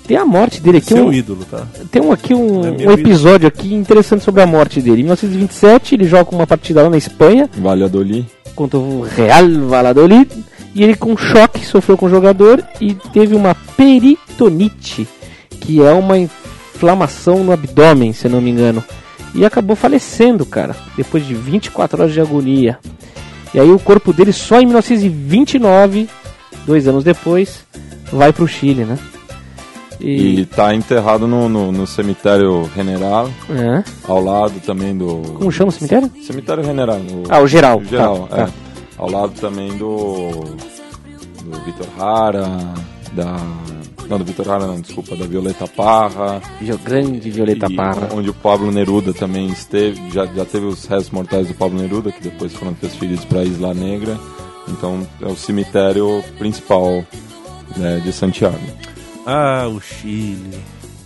tem 0.07 0.17
a 0.17 0.25
morte 0.25 0.61
dele 0.61 0.77
aqui. 0.77 0.93
Seu 0.93 1.07
um, 1.07 1.13
ídolo, 1.13 1.45
tá? 1.49 1.65
tem 1.89 2.01
um, 2.01 2.11
aqui 2.11 2.33
um, 2.33 2.63
É 2.79 2.87
um 2.87 2.91
episódio 2.91 3.47
aqui 3.47 3.73
interessante 3.73 4.23
sobre 4.23 4.41
a 4.41 4.45
morte 4.45 4.81
dele. 4.81 5.01
Em 5.01 5.05
1927, 5.05 5.95
ele 5.95 6.05
joga 6.05 6.35
uma 6.35 6.45
partida 6.45 6.83
lá 6.83 6.89
na 6.89 6.97
Espanha 6.97 7.49
Valladolid. 7.57 8.27
contra 8.53 8.77
o 8.77 9.01
Real 9.01 9.49
Valladolid 9.67 10.29
e 10.75 10.83
ele 10.83 10.95
com 10.95 11.17
choque 11.17 11.65
sofreu 11.65 11.97
com 11.97 12.05
o 12.05 12.09
jogador 12.09 12.63
e 12.79 12.93
teve 13.13 13.33
uma 13.33 13.55
peritonite, 13.55 15.07
que 15.49 15.81
é 15.81 15.91
uma 15.91 16.17
inflamação 16.19 17.43
no 17.43 17.51
abdômen, 17.51 18.13
se 18.13 18.27
eu 18.27 18.31
não 18.31 18.41
me 18.41 18.51
engano. 18.51 18.83
E 19.33 19.43
acabou 19.43 19.75
falecendo, 19.75 20.45
cara, 20.45 20.75
depois 20.95 21.25
de 21.25 21.33
24 21.33 22.01
horas 22.01 22.13
de 22.13 22.21
agonia. 22.21 22.77
E 23.53 23.59
aí 23.59 23.69
o 23.69 23.79
corpo 23.79 24.13
dele 24.13 24.33
só 24.33 24.59
em 24.59 24.65
1929, 24.65 26.09
dois 26.65 26.87
anos 26.87 27.03
depois, 27.03 27.65
vai 28.11 28.31
pro 28.33 28.47
Chile, 28.47 28.85
né? 28.85 28.97
E 29.99 30.41
está 30.41 30.75
enterrado 30.75 31.25
no, 31.25 31.47
no, 31.47 31.71
no 31.71 31.87
cemitério 31.87 32.69
General, 32.75 33.29
É. 33.49 33.83
ao 34.07 34.21
lado 34.21 34.59
também 34.59 34.95
do. 34.97 35.21
Como 35.37 35.51
chama 35.51 35.69
o 35.69 35.71
cemitério? 35.71 36.11
Cemitério 36.21 36.63
General. 36.63 36.97
o- 36.97 37.23
Ah, 37.29 37.39
o 37.39 37.47
geral. 37.47 37.79
o 37.79 37.85
geral, 37.85 38.27
Tá, 38.29 38.37
é. 38.37 38.45
tá. 38.45 38.51
Ao 38.97 39.09
lado 39.09 39.31
também 39.39 39.77
do. 39.77 40.31
Do 41.45 41.59
Vitor 41.63 41.87
Hara, 41.99 42.45
da. 43.13 43.37
Não, 44.09 44.17
do 44.19 44.25
Vitor 44.25 44.49
Hara, 44.51 44.67
não, 44.67 44.81
desculpa, 44.81 45.15
da 45.15 45.25
Violeta 45.25 45.65
Parra. 45.67 46.41
Grande 46.83 47.31
Violeta 47.31 47.67
e 47.71 47.75
Parra. 47.75 48.09
Onde 48.13 48.29
o 48.29 48.33
Pablo 48.33 48.71
Neruda 48.71 49.13
também 49.13 49.47
esteve, 49.47 49.99
já, 50.11 50.25
já 50.27 50.45
teve 50.45 50.65
os 50.65 50.85
restos 50.85 51.09
mortais 51.11 51.47
do 51.47 51.53
Pablo 51.53 51.79
Neruda, 51.81 52.11
que 52.11 52.21
depois 52.21 52.53
foram 52.53 52.73
transferidos 52.73 53.23
para 53.25 53.39
a 53.39 53.43
Isla 53.45 53.73
Negra. 53.73 54.17
Então 54.67 55.07
é 55.21 55.27
o 55.27 55.35
cemitério 55.35 56.23
principal 56.37 57.05
né, 57.77 58.01
de 58.03 58.11
Santiago. 58.11 58.59
Ah, 59.25 59.67
o 59.67 59.79
Chile. 59.79 60.59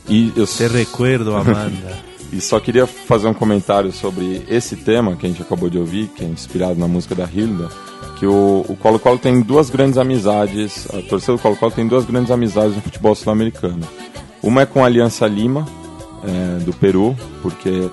E 0.08 0.34
eu 0.36 0.46
Te 0.46 0.68
recuerdo, 0.68 1.36
Amanda. 1.36 2.10
E 2.32 2.40
só 2.40 2.60
queria 2.60 2.86
fazer 2.86 3.28
um 3.28 3.34
comentário 3.34 3.92
sobre 3.92 4.44
esse 4.48 4.76
tema 4.76 5.16
que 5.16 5.26
a 5.26 5.30
gente 5.30 5.42
acabou 5.42 5.68
de 5.68 5.80
ouvir, 5.80 6.10
que 6.10 6.24
é 6.24 6.28
inspirado 6.28 6.80
na 6.80 6.88
música 6.88 7.16
da 7.16 7.24
Hilda, 7.24 7.70
que 8.20 8.28
o 8.28 8.64
o 8.70 8.76
Colo-Colo 8.76 9.18
tem 9.18 9.42
duas 9.42 9.72
grandes 9.72 9.98
amizades, 9.98 10.88
a 10.94 11.02
torcida 11.02 11.34
do 11.34 11.40
Colo-Colo 11.40 11.72
tem 11.72 11.88
duas 11.88 12.06
grandes 12.06 12.30
amizades 12.30 12.76
no 12.76 12.84
futebol 12.84 13.16
sul-americano. 13.16 13.82
Uma 14.44 14.62
é 14.62 14.66
com 14.68 14.84
a 14.84 14.86
Aliança 14.86 15.26
Lima, 15.26 15.68
é, 16.24 16.64
do 16.64 16.72
Peru, 16.72 17.16
porque 17.42 17.90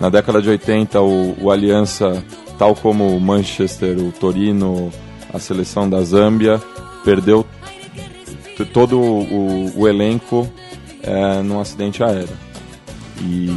na 0.00 0.08
década 0.10 0.42
de 0.42 0.48
80 0.50 1.00
o, 1.00 1.36
o 1.40 1.50
Aliança, 1.50 2.22
tal 2.58 2.74
como 2.74 3.16
o 3.16 3.20
Manchester, 3.20 3.98
o 3.98 4.12
Torino, 4.12 4.92
a 5.32 5.38
seleção 5.38 5.88
da 5.88 6.02
Zâmbia, 6.02 6.60
perdeu 7.04 7.46
todo 8.72 8.98
o, 8.98 9.72
o 9.76 9.88
elenco 9.88 10.48
é, 11.02 11.42
num 11.42 11.60
acidente 11.60 12.02
aéreo. 12.02 12.36
E 13.20 13.48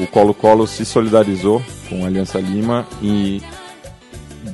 o 0.00 0.06
Colo-Colo 0.06 0.66
se 0.66 0.84
solidarizou 0.84 1.62
com 1.88 2.04
a 2.04 2.06
Aliança 2.06 2.40
Lima 2.40 2.86
e 3.00 3.42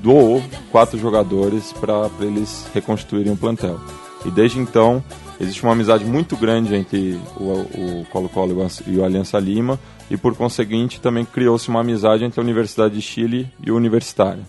doou 0.03 0.43
quatro 0.71 0.99
jogadores 0.99 1.73
para 1.73 2.11
eles 2.21 2.67
reconstruírem 2.75 3.33
o 3.33 3.37
plantel. 3.37 3.81
E 4.25 4.31
desde 4.31 4.59
então 4.59 5.03
existe 5.41 5.63
uma 5.63 5.73
amizade 5.73 6.05
muito 6.05 6.37
grande 6.37 6.75
entre 6.75 7.21
o, 7.37 8.05
Colo-Colo 8.11 8.67
e 8.87 8.97
o 8.97 9.05
Aliança 9.05 9.39
Lima 9.39 9.79
e 10.11 10.17
por 10.17 10.35
conseguinte 10.35 11.01
também 11.01 11.25
criou-se 11.25 11.69
uma 11.69 11.81
amizade 11.81 12.25
entre 12.25 12.41
a 12.41 12.43
Universidade 12.43 12.95
de 12.95 13.03
Chile 13.03 13.49
e 13.65 13.71
o 13.71 13.77
Universitário. 13.77 14.43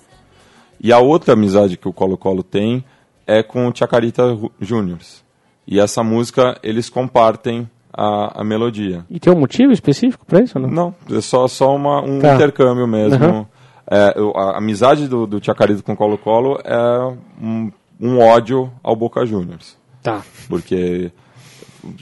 E 0.82 0.92
a 0.94 1.00
outra 1.00 1.34
amizade 1.34 1.78
que 1.78 1.88
o 1.88 1.94
Colo-Colo 1.94 2.44
tem 2.44 2.84
é 3.28 3.44
com 3.44 3.68
o 3.68 3.76
Chacarita 3.76 4.38
Juniors. 4.60 5.24
E 5.68 5.80
essa 5.80 6.04
música 6.04 6.58
eles 6.64 6.90
compartem 6.90 7.70
a, 7.94 8.42
a 8.42 8.44
melodia. 8.44 9.06
E 9.10 9.20
tem 9.20 9.32
um 9.34 9.40
motivo 9.40 9.72
específico 9.72 10.26
pra 10.26 10.42
isso 10.42 10.58
não? 10.58 10.70
Não, 10.70 10.96
é 11.18 11.22
só, 11.22 11.48
só 11.48 11.76
uma, 11.76 12.02
um 12.02 12.20
Tá. 12.20 12.36
intercâmbio 12.36 12.88
mesmo. 12.88 13.24
Uhum. 13.26 13.46
É, 13.92 14.14
a 14.36 14.58
amizade 14.58 15.08
do, 15.08 15.26
do 15.28 15.44
Chacarito 15.44 15.84
com 15.84 15.94
o 15.94 15.98
Colo-Colo 15.98 16.60
é 16.64 17.16
um, 17.42 17.72
um 18.00 18.20
ódio 18.20 18.72
ao 18.84 18.96
Boca 18.96 19.26
Juniors. 19.26 19.78
Tá. 20.02 20.22
Porque 20.48 21.12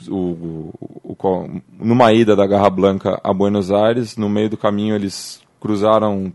o, 0.08 0.16
o- 0.16 0.74
o 1.04 1.62
numa 1.80 2.12
ida 2.14 2.36
da 2.36 2.46
Garra 2.46 2.70
Blanca 2.70 3.20
a 3.24 3.34
Buenos 3.34 3.72
Aires, 3.72 4.18
no 4.18 4.30
meio 4.30 4.50
do 4.50 4.58
caminho 4.58 4.96
eles 4.96 5.42
cruzaram 5.60 6.32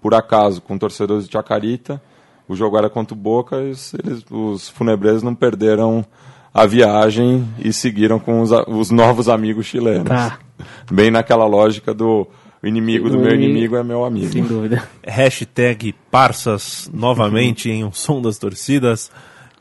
por, 0.00 0.14
acaso 0.14 0.60
com 0.60 0.76
torcedores 0.78 1.26
de 1.26 1.32
Chacarita. 1.32 2.00
O 2.48 2.56
jogo 2.56 2.76
era 2.76 2.90
contra 2.90 3.14
o 3.14 3.16
Boca 3.16 3.56
e 3.62 3.70
os, 3.70 3.94
eles, 3.94 4.24
os 4.30 4.68
funebreiros 4.68 5.22
não 5.22 5.34
perderam 5.34 6.04
a 6.52 6.66
viagem 6.66 7.46
e 7.58 7.72
seguiram 7.72 8.18
com 8.18 8.40
os, 8.40 8.50
os 8.66 8.90
novos 8.90 9.28
amigos 9.28 9.66
chilenos. 9.66 10.08
Tá. 10.08 10.38
Bem 10.90 11.10
naquela 11.10 11.46
lógica 11.46 11.94
do 11.94 12.26
inimigo 12.62 13.08
do 13.08 13.16
O 13.16 13.20
meu 13.20 13.28
inimigo- 13.30 13.50
inimigo 13.52 13.76
é 13.76 13.82
meu 13.84 14.04
amigo. 14.04 14.32
Sem 14.32 14.42
dúvida. 14.44 14.82
Hashtag 15.06 15.94
Parças 16.10 16.90
novamente 16.92 17.70
em 17.70 17.84
um 17.84 17.92
som 17.92 18.20
das 18.20 18.36
torcidas. 18.38 19.10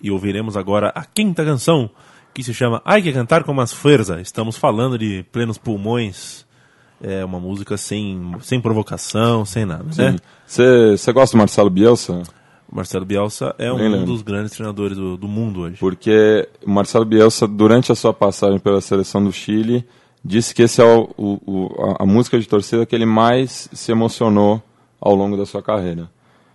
E 0.02 0.10
ouviremos 0.10 0.56
agora 0.58 0.91
a 0.95 1.04
quinta 1.06 1.43
canção, 1.45 1.89
que 2.34 2.41
se 2.41 2.54
chama 2.54 2.82
Ai 2.86 3.02
que 3.02 3.12
cantar 3.13 3.43
com 3.43 3.54
mais 3.54 3.71
força. 3.73 4.19
Estamos 4.21 4.58
falando 4.58 4.97
de 4.97 5.23
plenos 5.32 5.58
pulmões. 5.58 6.45
É 7.01 7.23
uma 7.23 7.39
música 7.39 7.77
sem, 7.77 8.33
sem 8.41 8.59
provocação, 8.59 9.45
sem 9.45 9.65
nada, 9.65 9.85
né? 9.97 10.17
Você 10.45 11.13
gosta 11.13 11.35
do 11.38 11.39
Marcelo 11.39 11.69
Bielsa? 11.69 12.21
O 12.71 12.75
Marcelo 12.75 13.05
Bielsa 13.05 13.55
é 13.57 13.71
um 13.71 13.77
lembro. 13.77 14.05
dos 14.05 14.21
grandes 14.21 14.51
treinadores 14.51 14.97
do, 14.97 15.15
do 15.17 15.27
mundo 15.27 15.62
hoje. 15.62 15.77
Porque 15.79 16.47
o 16.65 16.69
Marcelo 16.69 17.05
Bielsa, 17.05 17.47
durante 17.47 17.91
a 17.91 17.95
sua 17.95 18.13
passagem 18.13 18.59
pela 18.59 18.81
seleção 18.81 19.23
do 19.23 19.31
Chile, 19.31 19.85
disse 20.23 20.53
que 20.53 20.63
esse 20.63 20.81
é 20.81 20.85
o, 20.85 21.09
o- 21.17 21.39
o- 21.47 21.95
a, 21.99 22.03
a 22.03 22.05
música 22.05 22.38
de 22.39 22.47
torcida 22.47 22.85
que 22.85 22.93
ele 22.95 23.05
mais 23.05 23.69
se 23.71 23.91
emocionou 23.91 24.62
ao 24.99 25.15
longo 25.15 25.38
da 25.38 25.45
sua 25.45 25.63
carreira. 25.63 26.09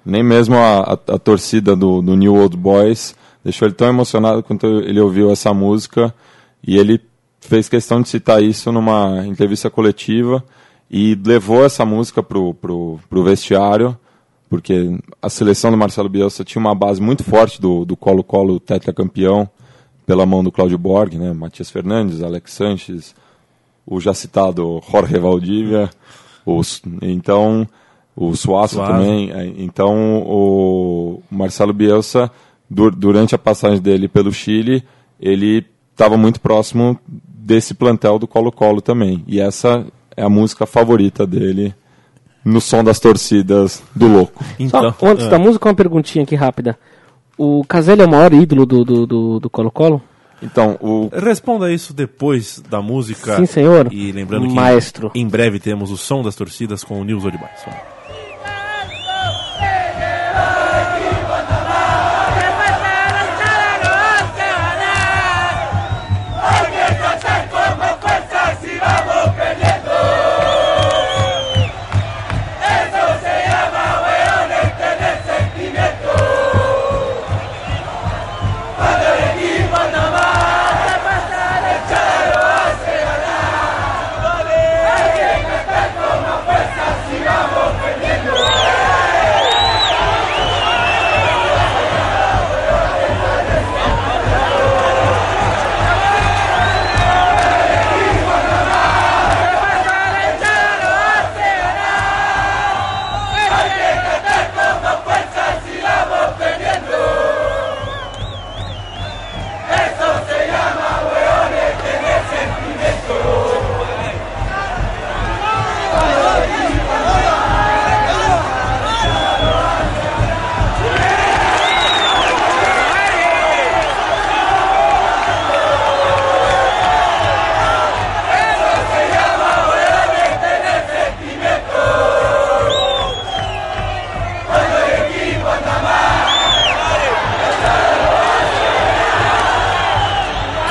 Nem 0.04 0.22
mesmo 0.22 0.56
a, 0.56 0.80
a- 0.92 1.14
a 1.14 1.18
torcida 1.18 1.74
do, 1.74 2.02
do 2.02 2.14
New 2.14 2.34
Old 2.34 2.56
Boys 2.56 3.16
deixou 3.42 3.66
ele 3.66 3.74
tão 3.74 3.88
emocionado 3.88 4.42
quanto 4.42 4.66
ele 4.66 5.00
ouviu 5.00 5.30
essa 5.30 5.52
música 5.54 6.14
e 6.62 6.76
ele 6.78 7.00
fez 7.46 7.68
questão 7.68 8.00
de 8.02 8.08
citar 8.08 8.42
isso 8.42 8.70
numa 8.72 9.26
entrevista 9.26 9.68
coletiva 9.70 10.42
e 10.90 11.14
levou 11.24 11.64
essa 11.64 11.84
música 11.84 12.22
pro, 12.22 12.54
pro, 12.54 12.98
pro 13.08 13.22
vestiário 13.24 13.96
porque 14.48 14.98
a 15.20 15.28
seleção 15.28 15.70
do 15.70 15.76
Marcelo 15.76 16.08
Bielsa 16.08 16.44
tinha 16.44 16.60
uma 16.60 16.74
base 16.74 17.00
muito 17.00 17.24
forte 17.24 17.60
do 17.60 17.84
do 17.84 17.96
Colo-Colo 17.96 18.60
tetracampeão 18.60 19.48
pela 20.06 20.24
mão 20.26 20.44
do 20.44 20.52
Cláudio 20.52 20.76
Borg, 20.78 21.14
né? 21.14 21.32
Matias 21.32 21.70
Fernandes, 21.70 22.22
Alex 22.22 22.52
Sanches, 22.52 23.14
o 23.86 23.98
já 24.00 24.12
citado 24.14 24.80
Jorge 24.90 25.18
Valdívia, 25.18 25.90
os, 26.44 26.82
então 27.02 27.66
o 28.14 28.36
Suaço 28.36 28.74
Suazo. 28.76 28.92
também. 28.92 29.30
é, 29.32 29.46
Então 29.58 30.22
o 30.22 31.22
Marcelo 31.30 31.72
Bielsa 31.72 32.30
du- 32.70 32.90
durante 32.90 33.34
a 33.34 33.38
passagem 33.38 33.80
dele 33.80 34.06
pelo 34.06 34.30
Chile, 34.32 34.84
ele 35.18 35.66
estava 35.90 36.16
muito 36.18 36.38
próximo 36.40 36.98
desse 37.44 37.74
plantel 37.74 38.18
do 38.18 38.26
Colo-Colo 38.26 38.80
também. 38.80 39.22
E 39.26 39.38
essa 39.40 39.84
é 40.16 40.22
a 40.22 40.28
música 40.30 40.64
favorita 40.64 41.26
dele 41.26 41.74
no 42.44 42.60
som 42.60 42.82
das 42.82 42.98
torcidas 42.98 43.82
do 43.94 44.06
louco. 44.08 44.42
Então, 44.58 44.92
Só, 44.98 45.06
antes 45.06 45.26
ah, 45.26 45.30
da 45.30 45.38
música, 45.38 45.68
uma 45.68 45.74
perguntinha 45.74 46.24
aqui 46.24 46.34
rápida. 46.34 46.78
O 47.36 47.64
Caselli 47.64 48.02
é 48.02 48.06
o 48.06 48.10
maior 48.10 48.32
ídolo 48.32 48.64
do 48.64 48.84
do- 48.84 49.06
do 49.06 49.40
do 49.40 49.50
Colo-Colo? 49.50 50.00
Então, 50.42 50.76
o 50.80 51.08
Responda 51.12 51.72
isso 51.72 51.92
depois 51.94 52.62
da 52.68 52.80
música. 52.82 53.36
Sim, 53.36 53.46
senhor. 53.46 53.88
E 53.92 54.12
lembrando 54.12 54.46
que 54.48 54.54
Maestro. 54.54 55.10
em 55.14 55.26
breve 55.26 55.58
temos 55.58 55.90
o 55.90 55.96
som 55.96 56.22
das 56.22 56.34
torcidas 56.34 56.84
com 56.84 57.00
o 57.00 57.04
Nils 57.04 57.24
Odibais. 57.24 57.60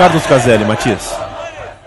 Carlos 0.03 0.25
Caselli, 0.27 0.65
Matias. 0.65 1.17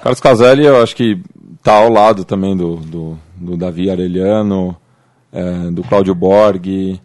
Carlos 0.03 0.21
Caselli, 0.21 0.65
eu 0.65 0.83
acho 0.83 0.97
que 0.97 1.21
tá 1.63 1.75
ao 1.75 1.91
lado 1.93 2.25
também 2.25 2.57
do, 2.57 2.77
do, 2.77 3.19
do 3.37 3.59
Davi 3.59 3.91
Arellano, 3.91 4.75
é, 5.31 5.71
do 5.71 5.83
Cláudio 5.83 6.15
Borg. 6.15 6.99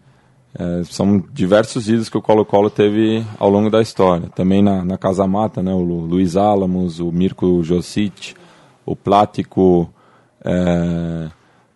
é, 0.58 0.82
são 0.84 1.22
diversos 1.30 1.86
ídolos 1.86 2.08
que 2.08 2.16
o 2.16 2.22
Colo-Colo 2.22 2.70
teve 2.70 3.22
ao 3.38 3.50
longo 3.50 3.68
da 3.68 3.82
história. 3.82 4.30
Também 4.34 4.62
na, 4.62 4.82
na 4.86 4.96
Casa 4.96 5.26
Mata, 5.26 5.62
né, 5.62 5.74
o 5.74 5.82
Lu- 5.82 6.06
Luiz 6.06 6.34
Álamos, 6.34 6.98
o 6.98 7.12
Mirko 7.12 7.62
Josic, 7.62 8.32
o 8.86 8.96
Plático. 8.96 9.92
é, 10.42 11.28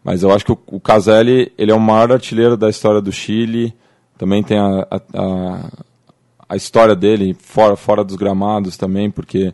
mas 0.02 0.22
eu 0.22 0.32
acho 0.32 0.46
que 0.46 0.52
o, 0.52 0.58
o 0.68 0.80
Caselli 0.80 1.52
ele 1.58 1.70
é 1.72 1.74
o 1.74 1.80
maior 1.80 2.10
artilheiro 2.10 2.56
da 2.56 2.70
história 2.70 3.02
do 3.02 3.12
Chile. 3.12 3.74
Também 4.16 4.42
tem 4.42 4.58
a, 4.58 4.86
a, 4.90 5.00
a, 5.14 5.58
a 6.48 6.56
história 6.56 6.94
dele 6.94 7.34
fora, 7.38 7.76
fora 7.76 8.04
dos 8.04 8.16
gramados 8.16 8.76
também, 8.76 9.10
porque 9.10 9.52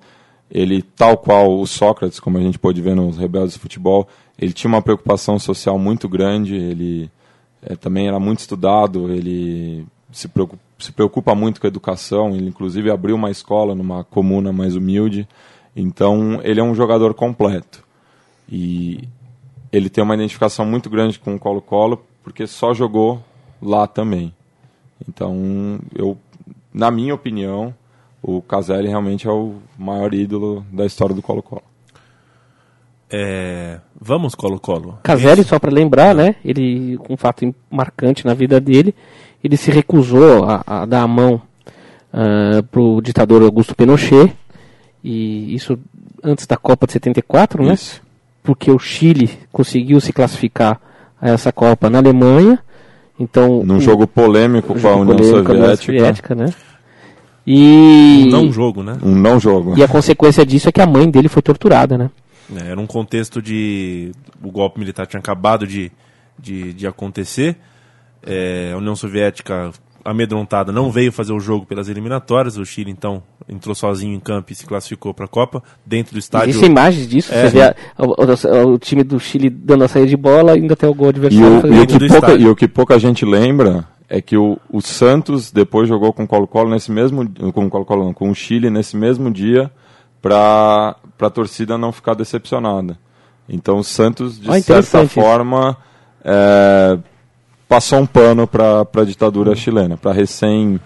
ele, 0.50 0.82
tal 0.82 1.16
qual 1.16 1.58
o 1.58 1.66
Sócrates, 1.66 2.20
como 2.20 2.38
a 2.38 2.40
gente 2.40 2.58
pôde 2.58 2.80
ver 2.82 2.94
nos 2.94 3.16
Rebeldes 3.16 3.54
de 3.54 3.58
Futebol, 3.58 4.06
ele 4.38 4.52
tinha 4.52 4.68
uma 4.68 4.82
preocupação 4.82 5.38
social 5.38 5.78
muito 5.78 6.08
grande, 6.08 6.54
ele 6.54 7.10
eh, 7.62 7.76
também 7.76 8.08
era 8.08 8.20
muito 8.20 8.40
estudado, 8.40 9.10
ele 9.10 9.86
se 10.10 10.28
se 10.78 10.90
preocupa 10.90 11.34
muito 11.34 11.60
com 11.60 11.66
a 11.66 11.68
educação, 11.68 12.34
ele 12.34 12.48
inclusive 12.48 12.90
abriu 12.90 13.14
uma 13.14 13.30
escola 13.30 13.74
numa 13.74 14.02
comuna 14.02 14.52
mais 14.52 14.74
humilde, 14.74 15.28
então 15.76 16.40
ele 16.42 16.60
é 16.60 16.62
um 16.62 16.74
jogador 16.74 17.14
completo. 17.14 17.84
E 18.50 19.08
ele 19.72 19.88
tem 19.88 20.02
uma 20.02 20.14
identificação 20.14 20.66
muito 20.66 20.90
grande 20.90 21.18
com 21.18 21.34
o 21.34 21.38
Colo-Colo, 21.38 22.04
porque 22.22 22.46
só 22.46 22.74
jogou 22.74 23.22
lá 23.60 23.86
também. 23.86 24.34
Então, 25.08 25.78
eu, 25.94 26.18
na 26.72 26.90
minha 26.90 27.14
opinião, 27.14 27.74
o 28.22 28.40
Caselli 28.40 28.88
realmente 28.88 29.26
é 29.26 29.30
o 29.30 29.56
maior 29.78 30.14
ídolo 30.14 30.64
da 30.72 30.86
história 30.86 31.14
do 31.14 31.22
Colo-Colo. 31.22 31.62
É, 33.10 33.78
vamos, 34.00 34.34
Colo-Colo. 34.34 34.98
Caselli, 35.02 35.44
só 35.44 35.58
para 35.58 35.70
lembrar, 35.70 36.14
né? 36.14 36.36
Ele, 36.44 36.98
um 37.10 37.16
fato 37.16 37.54
marcante 37.70 38.24
na 38.24 38.32
vida 38.32 38.58
dele, 38.58 38.94
ele 39.44 39.56
se 39.56 39.70
recusou 39.70 40.44
a, 40.44 40.62
a 40.66 40.86
dar 40.86 41.02
a 41.02 41.08
mão 41.08 41.42
para 42.10 42.62
pro 42.70 43.00
ditador 43.00 43.42
Augusto 43.42 43.74
Pinochet, 43.74 44.34
e 45.02 45.54
isso 45.54 45.78
antes 46.22 46.46
da 46.46 46.56
Copa 46.56 46.86
de 46.86 46.92
74, 46.92 47.64
né? 47.64 47.74
Isso. 47.74 48.02
Porque 48.42 48.70
o 48.70 48.78
Chile 48.78 49.38
conseguiu 49.50 50.00
se 50.00 50.12
classificar 50.12 50.80
a 51.20 51.30
essa 51.30 51.52
Copa 51.52 51.88
na 51.88 51.98
Alemanha, 51.98 52.58
então... 53.22 53.62
Num 53.64 53.76
o- 53.76 53.80
jogo 53.80 54.06
polêmico 54.06 54.78
com 54.78 54.88
a 54.88 54.96
União 54.96 55.18
Soviética. 55.18 55.76
Soviética, 55.76 56.34
né? 56.34 56.46
E, 57.46 58.28
Não 58.30 58.52
jogo, 58.52 58.82
né? 58.82 58.96
Um 59.02 59.14
não 59.16 59.40
jogo. 59.40 59.74
e 59.76 59.82
a 59.82 59.88
consequência 59.88 60.46
disso 60.46 60.68
é 60.68 60.72
que 60.72 60.80
a 60.80 60.86
mãe 60.86 61.10
dele 61.10 61.28
foi 61.28 61.42
torturada, 61.42 61.98
né? 61.98 62.10
É, 62.54 62.70
Era 62.70 62.80
um 62.80 62.86
contexto 62.86 63.42
de. 63.42 64.12
O 64.42 64.50
golpe 64.50 64.78
militar 64.78 65.06
tinha 65.06 65.18
acabado 65.18 65.66
de, 65.66 65.90
de, 66.38 66.72
de 66.72 66.86
acontecer. 66.86 67.56
É, 68.24 68.70
a 68.72 68.76
União 68.78 68.94
Soviética, 68.94 69.72
amedrontada, 70.04 70.72
não 70.72 70.90
veio 70.90 71.12
fazer 71.12 71.32
o 71.32 71.40
jogo 71.40 71.64
pelas 71.66 71.88
eliminatórias. 71.88 72.56
O 72.56 72.64
Chile, 72.64 72.90
então, 72.90 73.22
entrou 73.48 73.74
sozinho 73.74 74.14
em 74.14 74.20
campo 74.20 74.52
e 74.52 74.54
se 74.54 74.66
classificou 74.66 75.12
para 75.14 75.24
a 75.26 75.28
Copa. 75.28 75.62
Dentro 75.86 76.12
do 76.14 76.18
estádio. 76.18 76.50
Existem 76.50 76.70
imagens 76.70 77.08
disso, 77.08 77.32
É. 77.32 77.42
você 77.42 77.48
vê 77.50 77.62
a- 77.62 77.74
o, 77.98 78.66
o- 78.68 78.72
o 78.74 78.78
time 78.78 79.02
do 79.04 79.18
Chile 79.20 79.48
dando 79.50 79.84
a 79.84 79.88
saída 79.88 80.08
de 80.08 80.16
bola, 80.16 80.52
ainda 80.52 80.74
tem 80.76 80.88
o 80.88 80.94
gol 80.94 81.06
E 81.06 81.10
adversário. 81.10 81.46
o, 81.46 81.66
e 81.66 81.80
o 81.80 81.86
dentro 81.86 81.98
que 81.98 82.08
pouca, 82.08 82.34
e 82.34 82.46
o 82.48 82.56
que 82.56 82.68
pouca 82.68 82.98
gente 82.98 83.24
lembra 83.24 83.86
é 84.08 84.20
que 84.20 84.36
o, 84.36 84.58
o 84.70 84.80
Santos 84.80 85.50
depois 85.50 85.88
jogou 85.88 86.12
com 86.12 86.24
o 86.24 86.26
Colo-Colo 86.28 86.70
nesse 86.70 86.90
mesmo 86.92 87.26
com 87.52 87.66
o 87.66 87.70
Colo-Colo 87.70 88.04
não, 88.04 88.12
com 88.12 88.30
o 88.30 88.34
Chile 88.34 88.68
nesse 88.70 88.96
mesmo 88.96 89.30
dia 89.30 89.70
para 90.20 90.96
a 91.20 91.30
torcida 91.30 91.76
não 91.78 91.92
ficar 91.92 92.14
decepcionada. 92.14 92.98
Então 93.48 93.78
o 93.78 93.84
Santos 93.84 94.38
de 94.40 94.50
Ah, 94.50 94.60
certa 94.60 95.06
forma 95.08 95.76
é, 96.24 96.98
passou 97.72 98.00
um 98.00 98.06
pano 98.06 98.46
para 98.46 98.86
a 98.94 99.04
ditadura 99.04 99.54
chilena, 99.54 99.96
para 99.96 100.12
recém 100.12 100.78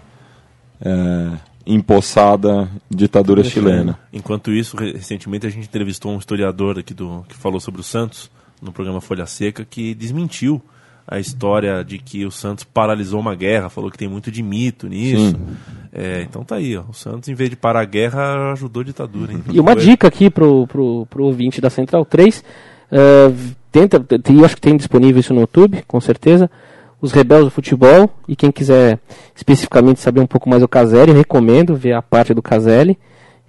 é, 0.80 1.30
empossada 1.66 2.68
ditadura 2.88 3.42
chilena. 3.42 3.98
Enquanto 4.12 4.52
isso, 4.52 4.76
re- 4.76 4.92
recentemente 4.92 5.46
a 5.46 5.50
gente 5.50 5.64
entrevistou 5.66 6.12
um 6.12 6.18
historiador 6.18 6.78
aqui 6.78 6.94
do 6.94 7.24
que 7.28 7.34
falou 7.34 7.58
sobre 7.58 7.80
o 7.80 7.84
Santos 7.84 8.30
no 8.62 8.70
programa 8.70 9.00
Folha 9.00 9.26
Seca 9.26 9.66
que 9.68 9.94
desmentiu 9.94 10.62
a 11.08 11.18
história 11.18 11.82
de 11.84 11.98
que 11.98 12.24
o 12.24 12.30
Santos 12.30 12.62
paralisou 12.64 13.18
uma 13.20 13.34
guerra, 13.34 13.68
falou 13.68 13.90
que 13.90 13.98
tem 13.98 14.08
muito 14.08 14.30
de 14.30 14.42
mito 14.42 14.88
nisso. 14.88 15.30
Sim. 15.30 15.36
É, 15.92 16.22
então 16.22 16.44
tá 16.44 16.56
aí, 16.56 16.76
ó. 16.76 16.82
O 16.88 16.92
Santos, 16.94 17.28
em 17.28 17.34
vez 17.34 17.50
de 17.50 17.56
parar 17.56 17.80
a 17.80 17.84
guerra, 17.84 18.52
ajudou 18.52 18.82
a 18.82 18.84
ditadura. 18.84 19.32
Hein? 19.32 19.42
E 19.52 19.58
uma 19.58 19.72
Foi- 19.72 19.82
dica 19.82 20.06
aqui 20.06 20.30
pro, 20.30 20.66
pro, 20.68 21.04
pro 21.06 21.24
ouvinte 21.24 21.60
da 21.60 21.70
Central 21.70 22.04
3, 22.04 22.44
eh, 22.92 23.32
tenta, 23.72 24.04
eu 24.32 24.44
acho 24.44 24.54
que 24.56 24.60
tem 24.60 24.76
disponível 24.76 25.20
isso 25.20 25.32
no 25.34 25.40
YouTube, 25.42 25.82
com 25.86 26.00
certeza, 26.00 26.50
os 27.06 27.12
Rebeldes 27.12 27.46
do 27.46 27.50
Futebol, 27.50 28.10
e 28.28 28.36
quem 28.36 28.50
quiser 28.50 28.98
especificamente 29.34 30.00
saber 30.00 30.20
um 30.20 30.26
pouco 30.26 30.48
mais 30.48 30.62
do 30.62 30.68
Caselli, 30.68 31.12
recomendo 31.12 31.74
ver 31.74 31.94
a 31.94 32.02
parte 32.02 32.34
do 32.34 32.42
Caselli, 32.42 32.98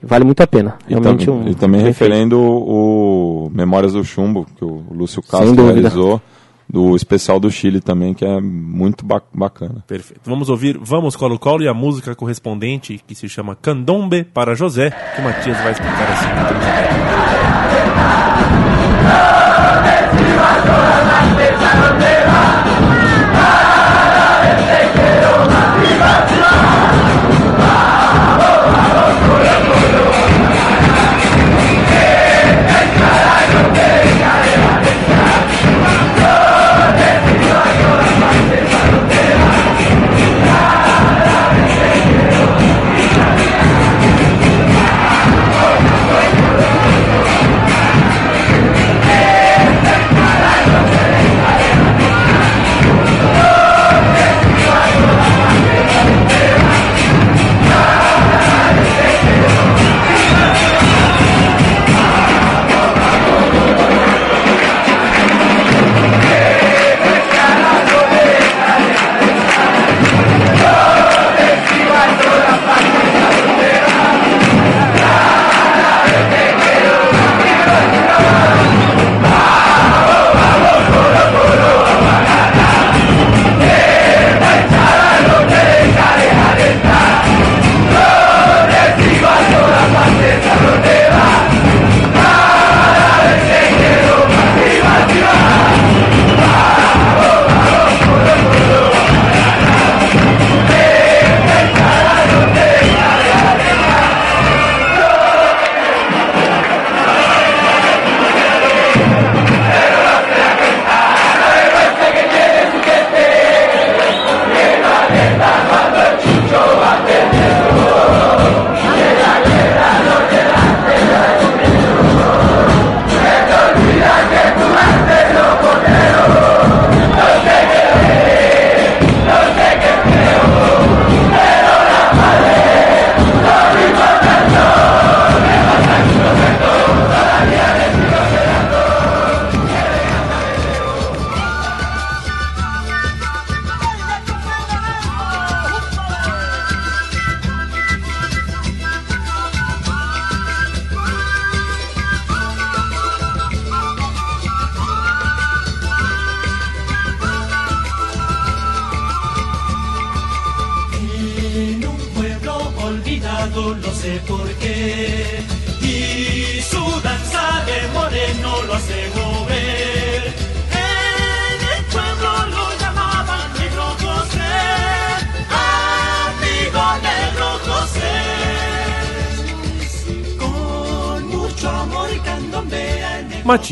vale 0.01 0.23
muito 0.23 0.41
a 0.41 0.47
pena. 0.47 0.75
E, 0.87 0.91
Realmente 0.91 1.25
tam- 1.25 1.33
um, 1.41 1.47
e 1.47 1.55
também 1.55 1.81
feito. 1.81 1.93
referendo 1.93 2.39
o 2.39 3.49
Memórias 3.53 3.93
do 3.93 4.03
Chumbo, 4.03 4.45
que 4.57 4.63
o 4.63 4.83
Lúcio 4.91 5.21
Castro 5.21 5.65
realizou, 5.65 6.21
do 6.69 6.97
especial 6.97 7.39
do 7.39 7.49
Chile 7.49 7.79
também, 7.79 8.13
que 8.13 8.25
é 8.25 8.41
muito 8.41 9.05
ba- 9.05 9.21
bacana. 9.33 9.81
Perfeito. 9.87 10.19
Vamos 10.25 10.49
ouvir 10.49 10.77
Vamos 10.81 11.15
Colo 11.15 11.39
Colo 11.39 11.63
e 11.63 11.67
a 11.67 11.73
música 11.73 12.13
correspondente 12.13 12.99
que 13.07 13.15
se 13.15 13.29
chama 13.29 13.55
Candombe 13.55 14.25
para 14.25 14.53
José, 14.53 14.89
que 15.15 15.21
o 15.21 15.23
Matias 15.23 15.57
vai 15.61 15.71
explicar 15.71 16.11
assim. 16.11 16.27
muito 16.27 16.53
bem. 16.53 16.87
Viva 20.17 22.96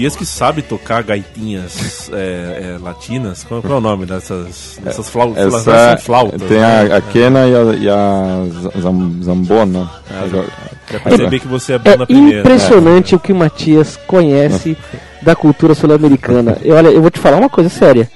Matias 0.06 0.16
que 0.16 0.26
sabe 0.26 0.62
tocar 0.62 1.03
gaitinhas 1.03 2.10
é, 2.14 2.76
é, 2.76 2.78
latinas. 2.82 3.43
Qual, 3.43 3.62
qual 3.62 3.74
é 3.74 3.78
o 3.78 3.82
nome 3.82 4.06
dessas, 4.06 4.80
dessas 4.84 5.10
flautas? 5.10 5.53
Essa 5.53 5.97
flautas. 5.97 6.41
tem 6.43 6.60
né? 6.60 6.93
a, 6.93 6.97
a 6.97 7.01
quena 7.01 7.47
e 7.47 7.56
a, 7.56 7.74
e 7.76 7.89
a 7.89 8.80
zam- 8.82 9.24
zambona. 9.24 9.89
Quer 10.88 11.01
perceber 11.01 11.39
que 11.39 11.47
você 11.47 11.74
é 11.74 11.80
bom 11.80 11.95
na 11.97 12.03
É 12.03 12.06
primeira. 12.06 12.39
impressionante 12.41 13.16
o 13.16 13.20
que 13.20 13.32
o 13.32 13.36
Matias 13.36 13.97
conhece 14.08 14.78
da 15.22 15.36
cultura 15.36 15.74
sul-americana. 15.74 16.58
E 16.64 16.72
Olha, 16.72 16.89
eu 16.89 17.01
vou 17.01 17.10
te 17.10 17.20
falar 17.20 17.38
uma 17.38 17.49
coisa 17.49 17.70
séria. 17.70 18.10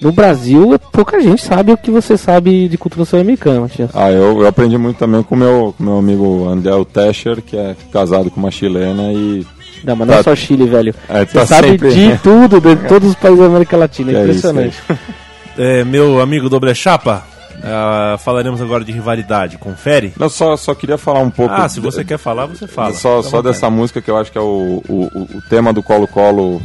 No 0.00 0.12
Brasil, 0.12 0.78
pouca 0.92 1.20
gente 1.20 1.42
sabe 1.44 1.72
o 1.72 1.76
que 1.76 1.90
você 1.90 2.16
sabe 2.16 2.68
de 2.68 2.78
cultura 2.78 3.04
sul-americana, 3.04 3.60
Matias. 3.60 3.90
Ah, 3.94 4.10
eu, 4.10 4.40
eu 4.40 4.46
aprendi 4.46 4.76
muito 4.78 4.96
também 4.98 5.22
com 5.22 5.36
meu, 5.36 5.74
com 5.76 5.84
meu 5.84 5.98
amigo 5.98 6.48
Andel 6.48 6.84
Tescher, 6.86 7.42
que 7.42 7.56
é 7.56 7.76
casado 7.92 8.30
com 8.30 8.40
uma 8.40 8.50
chilena 8.50 9.12
e 9.12 9.46
Não, 9.84 9.96
mas 9.96 10.06
não 10.08 10.14
é 10.14 10.16
Tá- 10.18 10.22
só 10.24 10.36
Chile, 10.36 10.66
velho. 10.66 10.94
É, 11.08 11.24
Você 11.24 11.32
tá 11.38 11.46
sabe 11.46 11.68
sempre- 11.70 11.90
de 11.94 12.18
tudo, 12.22 12.60
de 12.60 12.76
todos 12.88 13.10
os 13.10 13.14
países 13.14 13.40
da 13.40 13.46
América 13.46 13.76
Latina. 13.76 14.12
É 14.12 14.14
é 14.14 14.18
isso, 14.20 14.30
impressionante. 14.48 14.76
É, 15.58 15.84
meu 15.84 16.20
amigo 16.22 16.48
Doble 16.48 16.74
Chapa, 16.74 17.22
ah, 17.62 18.16
falaremos 18.18 18.62
agora 18.62 18.82
de 18.84 18.92
rivalidade. 18.92 19.58
Confere? 19.58 20.12
Não, 20.18 20.28
só, 20.30 20.56
só 20.56 20.74
queria 20.74 20.96
falar 20.96 21.20
um 21.20 21.28
pouco. 21.30 21.52
Ah, 21.52 21.68
se 21.68 21.80
você 21.80 22.02
quer 22.04 22.18
falar, 22.18 22.46
você 22.46 22.66
fala. 22.66 22.94
Só, 22.94 23.20
só 23.20 23.42
dessa 23.42 23.68
música 23.68 24.00
que 24.00 24.10
eu 24.10 24.16
acho 24.16 24.30
que 24.32 24.38
é 24.38 24.40
o, 24.40 24.82
o, 24.88 25.10
o- 25.14 25.42
tema 25.50 25.70
do 25.72 25.82
Colo-Colo 25.82 26.62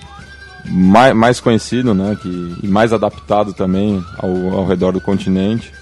mais, 0.70 1.13
mais 1.16 1.39
conhecido, 1.41 1.93
né? 1.93 2.16
Que, 2.22 2.55
e 2.63 2.68
mais 2.68 2.93
adaptado 2.93 3.51
também 3.53 4.01
ao, 4.20 4.59
ao 4.59 4.66
redor 4.66 4.93
do 4.93 5.01
continente. 5.01 5.74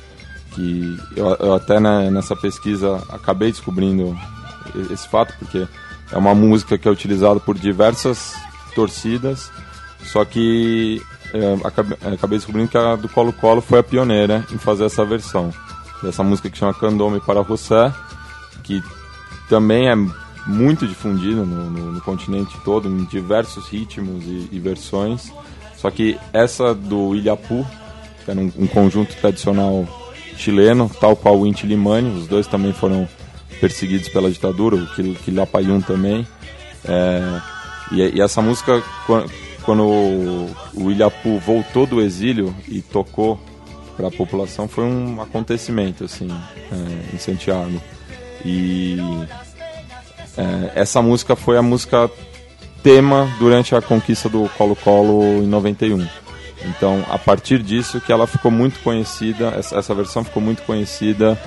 Que 0.56 0.98
eu, 1.16 1.28
eu 1.40 1.54
até 1.54 1.80
né, 1.80 2.10
nessa 2.10 2.36
pesquisa 2.36 3.00
acabei 3.10 3.52
descobrindo 3.52 4.18
esse 4.92 5.08
fato, 5.08 5.34
porque 5.38 5.68
é 6.14 6.18
uma 6.18 6.34
música 6.36 6.78
que 6.78 6.88
é 6.88 6.92
utilizada 6.92 7.40
por 7.40 7.58
diversas 7.58 8.34
torcidas, 8.76 9.52
só 10.06 10.24
que 10.24 11.02
é, 11.34 11.68
acabei, 11.68 11.98
acabei 12.14 12.38
descobrindo 12.38 12.70
que 12.70 12.78
a 12.78 12.96
do 12.96 13.10
Colo-Colo 13.10 13.62
foi 13.62 13.80
a 13.80 13.84
pioneira 13.84 14.46
em 14.52 14.58
fazer 14.58 14.86
essa 14.86 15.04
versão. 15.04 15.52
Dessa 16.02 16.24
música 16.24 16.50
que 16.50 16.58
chama 16.58 16.74
Candome 16.74 17.20
para 17.22 17.44
José, 17.44 17.92
que 18.64 18.84
também 19.50 19.90
é 19.90 19.96
muito 20.46 20.86
difundido 20.88 21.46
no, 21.46 21.70
no- 21.70 21.92
no 21.94 22.02
continente 22.02 22.56
todo, 22.66 22.88
em 22.90 23.06
diversos 23.06 23.68
ritmos 23.70 24.24
e, 24.26 24.50
e 24.52 24.60
versões. 24.60 25.32
Só 25.78 25.90
que 25.90 26.18
essa 26.34 26.74
do 26.76 27.16
Ilhapu, 27.16 27.66
que 28.26 28.32
era 28.32 28.40
um, 28.40 28.52
um 28.58 28.68
conjunto 28.68 29.16
tradicional 29.16 29.88
chileno, 30.38 30.92
tal 31.00 31.16
qual 31.16 31.40
o 31.40 31.48
Inti 31.48 31.66
Limani, 31.66 32.18
os 32.20 32.28
dois 32.28 32.48
também 32.48 32.74
foram 32.74 33.08
perseguidos 33.68 34.10
pela 34.10 34.30
ditadura, 34.30 34.76
o 34.76 34.86
Quil- 34.94 35.16
Quilapayún 35.24 35.80
também. 35.80 36.28
É, 36.84 37.22
e, 37.94 38.18
e 38.18 38.22
essa 38.22 38.42
música, 38.42 38.84
quan- 39.08 39.26
quando 39.64 39.84
o, 39.86 40.56
o 40.74 40.92
Ilhapu 40.92 41.40
voltou 41.40 41.86
do 41.86 42.02
exílio 42.02 42.54
e 42.68 42.82
tocou 42.82 43.40
para 43.96 44.10
a 44.10 44.12
população, 44.12 44.68
foi 44.68 44.84
um 44.84 45.22
acontecimento 45.22 46.04
assim 46.04 46.28
é, 46.30 47.16
em 47.16 47.18
Santiago. 47.18 47.82
E 48.44 48.98
é, 50.38 50.72
essa 50.82 51.02
música 51.02 51.34
foi 51.34 51.58
a 51.58 51.62
música 51.62 52.12
tema 52.84 53.30
durante 53.40 53.74
a 53.76 53.82
conquista 53.82 54.28
do 54.28 54.50
Colo-Colo 54.58 55.42
em 55.42 55.48
91. 55.48 56.06
Então, 56.66 57.06
a 57.10 57.18
partir 57.18 57.64
disso 57.64 58.02
que 58.02 58.12
ela 58.12 58.28
ficou 58.28 58.52
muito 58.52 58.82
conhecida, 58.82 59.54
essa, 59.58 59.78
essa 59.78 59.96
versão 59.96 60.22
ficou 60.22 60.44
muito 60.44 60.64
conhecida 60.64 61.40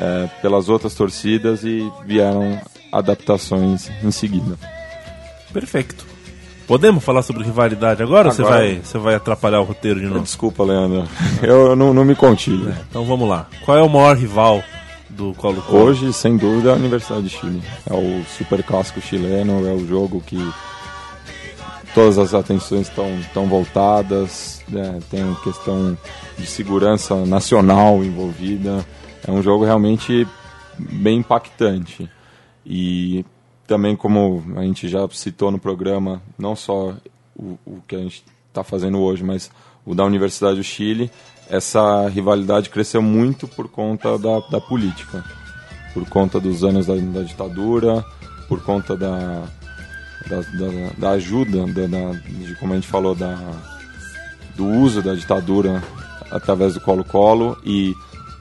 é, 0.00 0.28
pelas 0.40 0.68
outras 0.68 0.94
torcidas 0.94 1.64
e 1.64 1.90
vieram 2.06 2.60
adaptações 2.92 3.90
em 4.02 4.10
seguida. 4.10 4.56
Perfeito. 5.52 6.04
Podemos 6.66 7.04
falar 7.04 7.22
sobre 7.22 7.44
rivalidade 7.44 8.02
agora, 8.02 8.28
ou 8.28 8.34
você 8.34 8.42
Agora. 8.42 8.56
vai, 8.56 8.80
você 8.82 8.98
vai 8.98 9.14
atrapalhar 9.14 9.60
o 9.60 9.64
roteiro 9.64 10.00
de 10.00 10.06
novo? 10.06 10.22
Desculpa, 10.22 10.64
Leandro, 10.64 11.06
eu 11.42 11.76
não, 11.76 11.92
não 11.92 12.04
me 12.04 12.14
contive. 12.14 12.72
Então 12.88 13.04
vamos 13.04 13.28
lá. 13.28 13.46
Qual 13.64 13.76
é 13.76 13.82
o 13.82 13.88
maior 13.88 14.16
rival 14.16 14.62
do 15.10 15.34
Colo-Colo? 15.34 15.84
Hoje, 15.84 16.12
sem 16.12 16.36
dúvida, 16.38 16.70
é 16.70 16.72
a 16.72 16.76
Universidade 16.76 17.22
de 17.24 17.28
Chile. 17.28 17.62
É 17.88 17.92
o 17.92 18.24
super 18.38 18.62
clássico 18.62 19.00
chileno, 19.00 19.66
é 19.66 19.72
o 19.72 19.86
jogo 19.86 20.22
que 20.26 20.38
todas 21.94 22.18
as 22.18 22.32
atenções 22.32 22.88
estão 22.88 23.08
estão 23.20 23.46
voltadas, 23.46 24.62
né, 24.68 24.98
tem 25.10 25.34
questão 25.44 25.96
de 26.38 26.46
segurança 26.46 27.14
nacional 27.26 28.02
envolvida. 28.02 28.84
É 29.26 29.30
um 29.30 29.42
jogo 29.42 29.64
realmente 29.64 30.26
bem 30.78 31.18
impactante. 31.18 32.08
E 32.66 33.24
também, 33.66 33.96
como 33.96 34.42
a 34.56 34.62
gente 34.62 34.88
já 34.88 35.06
citou 35.10 35.50
no 35.50 35.58
programa, 35.58 36.22
não 36.38 36.54
só 36.54 36.94
o, 37.36 37.58
o 37.64 37.80
que 37.86 37.96
a 37.96 38.00
gente 38.00 38.24
está 38.48 38.62
fazendo 38.62 38.98
hoje, 39.00 39.24
mas 39.24 39.50
o 39.84 39.94
da 39.94 40.04
Universidade 40.04 40.56
do 40.56 40.64
Chile, 40.64 41.10
essa 41.48 42.08
rivalidade 42.08 42.70
cresceu 42.70 43.02
muito 43.02 43.46
por 43.48 43.68
conta 43.68 44.18
da, 44.18 44.40
da 44.50 44.60
política, 44.60 45.24
por 45.92 46.06
conta 46.08 46.38
dos 46.40 46.64
anos 46.64 46.86
da, 46.86 46.94
da 46.94 47.20
ditadura, 47.22 48.04
por 48.48 48.62
conta 48.62 48.96
da, 48.96 49.42
da, 50.28 50.40
da- 50.40 50.92
da 50.96 51.10
ajuda, 51.10 51.66
da, 51.66 51.86
da- 51.86 52.12
de 52.12 52.54
como 52.56 52.72
a 52.72 52.76
gente 52.76 52.88
falou, 52.88 53.14
da, 53.14 53.36
do 54.56 54.66
uso 54.66 55.02
da 55.02 55.14
ditadura 55.14 55.82
através 56.30 56.74
do 56.74 56.80
Colo-Colo 56.80 57.58
e 57.64 57.94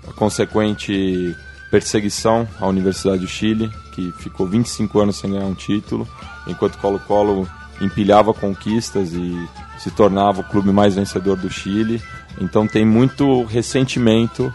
a 0.08 0.14
consequente 0.14 1.36
perseguição 1.72 2.47
à 2.60 2.68
Universidade 2.68 3.20
do 3.20 3.28
Chile, 3.28 3.72
que 3.93 4.12
ficou 4.20 4.47
25 4.47 4.99
anos 4.99 5.16
sem 5.16 5.32
ganhar 5.32 5.45
um 5.45 5.56
título, 5.56 6.08
enquanto 6.47 6.78
Colo-Colo 6.78 7.47
empilhava 7.82 8.34
conquistas 8.34 9.14
e 9.14 9.49
se 9.80 9.91
tornava 9.91 10.41
o 10.41 10.43
clube 10.43 10.72
mais 10.72 10.95
vencedor 10.95 11.36
do 11.36 11.49
Chile. 11.49 12.01
Então 12.39 12.68
tem 12.68 12.86
muito 12.86 13.43
ressentimento 13.45 14.54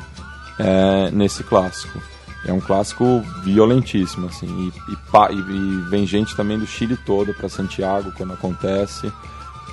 é, 0.58 1.10
nesse 1.10 1.42
clássico. 1.42 2.00
É 2.46 2.52
um 2.52 2.60
clássico 2.60 3.22
violentíssimo, 3.42 4.26
assim, 4.28 4.46
e, 4.88 4.92
e 4.92 4.98
e 5.32 5.90
vem 5.90 6.06
gente 6.06 6.36
também 6.36 6.58
do 6.58 6.66
Chile 6.66 6.96
todo 7.04 7.34
para 7.34 7.48
Santiago 7.48 8.12
quando 8.16 8.32
acontece. 8.32 9.12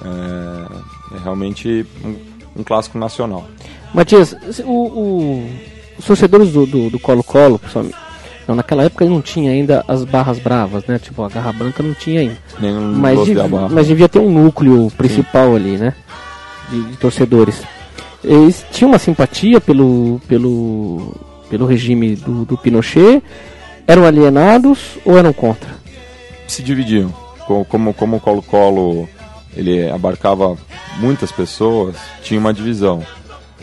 É, 0.02 1.16
é 1.16 1.20
realmente 1.20 1.86
um, 2.04 2.60
um 2.62 2.64
clássico 2.64 2.98
nacional. 2.98 3.48
Matias, 3.96 4.36
o- 4.66 4.72
o- 4.72 5.50
os 5.98 6.06
torcedores 6.06 6.52
do 6.52 6.66
do- 6.66 6.89
do 6.89 7.00
Colo-Colo, 7.00 7.58
principalmente, 7.60 7.96
não, 8.48 8.56
naquela 8.56 8.84
época 8.84 9.06
não 9.06 9.22
tinha 9.22 9.52
ainda 9.52 9.84
as 9.88 10.04
barras 10.04 10.38
bravas, 10.38 10.84
né? 10.86 11.00
Tipo, 11.00 11.24
a 11.24 11.30
Garra 11.30 11.52
Branca 11.54 11.82
não 11.82 11.93
tinha 11.93 12.20
ainda. 12.22 12.38
Mas, 12.60 13.16
Los 13.18 13.26
de 13.28 13.34
dev- 13.34 13.46
Abarra. 13.46 13.70
mas 13.72 13.88
devia 13.88 14.08
ter 14.10 14.20
um 14.20 14.30
núcleo 14.32 14.91
principal 14.98 15.56
ali, 15.56 15.78
né? 15.78 15.93
De, 16.70 16.84
de 16.84 16.98
torcedores. 16.98 17.62
Eles 18.24 18.66
tinham 18.72 18.89
uma 18.91 19.00
simpatia 19.00 19.62
pelo, 19.62 20.20
pelo, 20.28 21.16
pelo 21.50 21.66
regime 21.66 22.16
do, 22.16 22.43
do 22.46 22.58
Pinochet? 22.58 23.22
Eram 23.88 24.04
alienados 24.06 24.80
ou 25.06 25.18
eram 25.18 25.32
contra? 25.32 25.70
se 26.48 26.62
dividiam. 26.62 27.12
Co- 27.48 27.66
Como, 27.66 27.93
como 27.93 28.18
o 28.18 28.20
Colo-Colo 28.20 29.08
ele 29.58 29.89
abarcava 29.89 30.56
muitas 31.00 31.32
pessoas, 31.32 31.96
tinha 32.22 32.39
uma 32.39 32.54
divisão. 32.54 33.04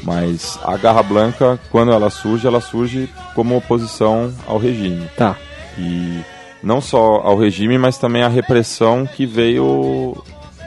Mas 0.03 0.59
a 0.65 0.77
Garra 0.77 1.03
Blanca, 1.03 1.59
quando 1.71 1.93
ela 1.93 2.11
surge, 2.11 2.47
ela 2.47 2.61
surge 2.61 3.09
como 3.35 3.57
oposição 3.57 4.33
ao 4.47 4.59
regime. 4.59 5.09
Tá. 5.17 5.37
E 5.79 6.21
não 6.63 6.81
só 6.81 7.21
ao 7.23 7.37
regime, 7.37 7.79
mas 7.79 7.99
também 7.99 8.23
à 8.23 8.29
repressão 8.29 9.07
que 9.07 9.27
veio 9.27 10.17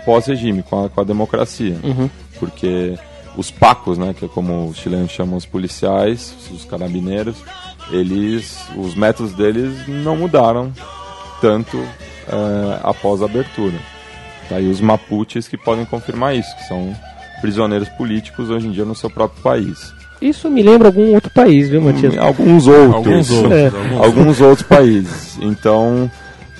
pós-regime, 0.05 0.63
com 0.63 0.85
a, 0.85 0.89
com 0.89 1.01
a 1.01 1.03
democracia. 1.03 1.77
Uhum. 1.83 2.09
Porque 2.39 2.97
os 3.35 3.51
pacos, 3.51 3.97
né, 3.97 4.13
que 4.17 4.25
é 4.25 4.27
como 4.27 4.67
os 4.67 4.77
chilenos 4.77 5.11
chamam 5.11 5.35
os 5.35 5.45
policiais, 5.45 6.35
os 6.51 6.63
carabineiros, 6.63 7.35
eles, 7.91 8.67
os 8.75 8.95
métodos 8.95 9.33
deles 9.33 9.87
não 9.87 10.15
mudaram 10.15 10.71
tanto 11.41 11.77
eh, 11.77 12.79
após 12.83 13.21
a 13.21 13.25
abertura. 13.25 13.77
Tá 14.49 14.57
aí 14.57 14.69
os 14.69 14.79
mapuches 14.79 15.47
que 15.47 15.57
podem 15.57 15.85
confirmar 15.85 16.35
isso, 16.35 16.55
que 16.55 16.67
são 16.67 16.95
prisioneiros 17.41 17.89
políticos 17.89 18.49
hoje 18.49 18.67
em 18.67 18.71
dia 18.71 18.85
no 18.85 18.95
seu 18.95 19.09
próprio 19.09 19.41
país. 19.43 19.93
Isso 20.21 20.49
me 20.49 20.63
lembra 20.63 20.87
algum 20.87 21.13
outro 21.13 21.29
país, 21.29 21.69
viu, 21.69 21.81
Matias? 21.81 22.17
Alguns 22.17 22.67
outros. 22.67 22.93
Alguns 22.95 23.29
outros. 23.31 23.51
É. 23.53 23.65
alguns 23.67 24.01
alguns 24.01 24.41
outros 24.41 24.67
países. 24.67 25.37
Então, 25.41 26.09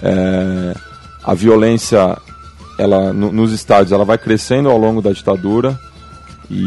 é, 0.04 0.76
a 1.24 1.34
violência, 1.34 2.18
ela 2.78 3.14
no- 3.14 3.32
nos 3.32 3.52
estádios, 3.54 3.92
ela 3.92 4.06
vai 4.06 4.18
crescendo 4.18 4.70
ao 4.70 4.78
longo 4.78 5.02
da 5.02 5.12
ditadura 5.12 5.80
e 6.52 6.64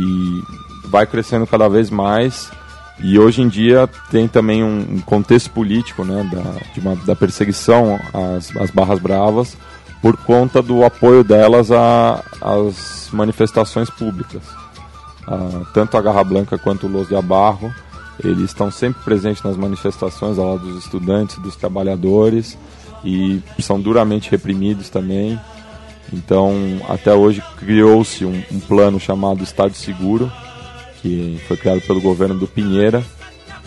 vai 0.86 1.06
crescendo 1.06 1.46
cada 1.46 1.68
vez 1.68 1.90
mais. 1.90 2.50
E 3.00 3.16
hoje 3.18 3.42
em 3.42 3.48
dia 3.48 3.88
tem 4.11 4.26
também 4.26 4.64
um, 4.64 4.78
um 4.94 5.00
contexto 5.00 5.50
político 5.50 6.04
né, 6.04 6.28
da, 6.32 6.42
de 6.74 6.80
uma, 6.80 6.96
da 7.06 7.14
perseguição 7.14 8.00
às, 8.12 8.56
às 8.56 8.70
barras 8.72 8.98
bravas 8.98 9.56
por 10.01 10.16
conta 10.16 10.62
do 10.62 10.84
apoio 10.84 11.24
delas 11.24 11.70
às 11.70 13.09
manifestações 13.12 13.90
públicas. 13.90 14.42
Ah, 15.26 15.62
tanto 15.74 15.96
a 15.96 16.03
Garra 16.03 16.24
Blanca 16.24 16.59
quanto 16.59 16.86
o 16.86 16.90
Los 16.90 17.09
de 17.09 17.16
Abarro, 17.16 17.72
eles 18.22 18.44
estão 18.44 18.70
sempre 18.70 19.03
presentes 19.05 19.42
nas 19.42 19.57
manifestações 19.57 20.38
ao 20.38 20.55
lado 20.55 20.66
dos 20.66 20.84
estudantes, 20.84 21.38
dos 21.38 21.57
trabalhadores 21.57 22.59
e 23.05 23.42
são 23.61 23.80
duramente 23.80 24.30
reprimidos 24.30 24.88
também. 24.88 25.38
Então, 26.12 26.55
até 26.88 27.12
hoje 27.12 27.42
criou-se 27.59 28.24
um, 28.24 28.42
um 28.51 28.61
plano 28.61 28.99
chamado 28.99 29.44
Estado 29.44 29.74
Seguro, 29.74 30.32
que 31.03 31.40
foi 31.46 31.57
criado 31.57 31.80
pelo 31.82 32.01
governo 32.01 32.34
do 32.38 32.46
Pinheira, 32.46 33.05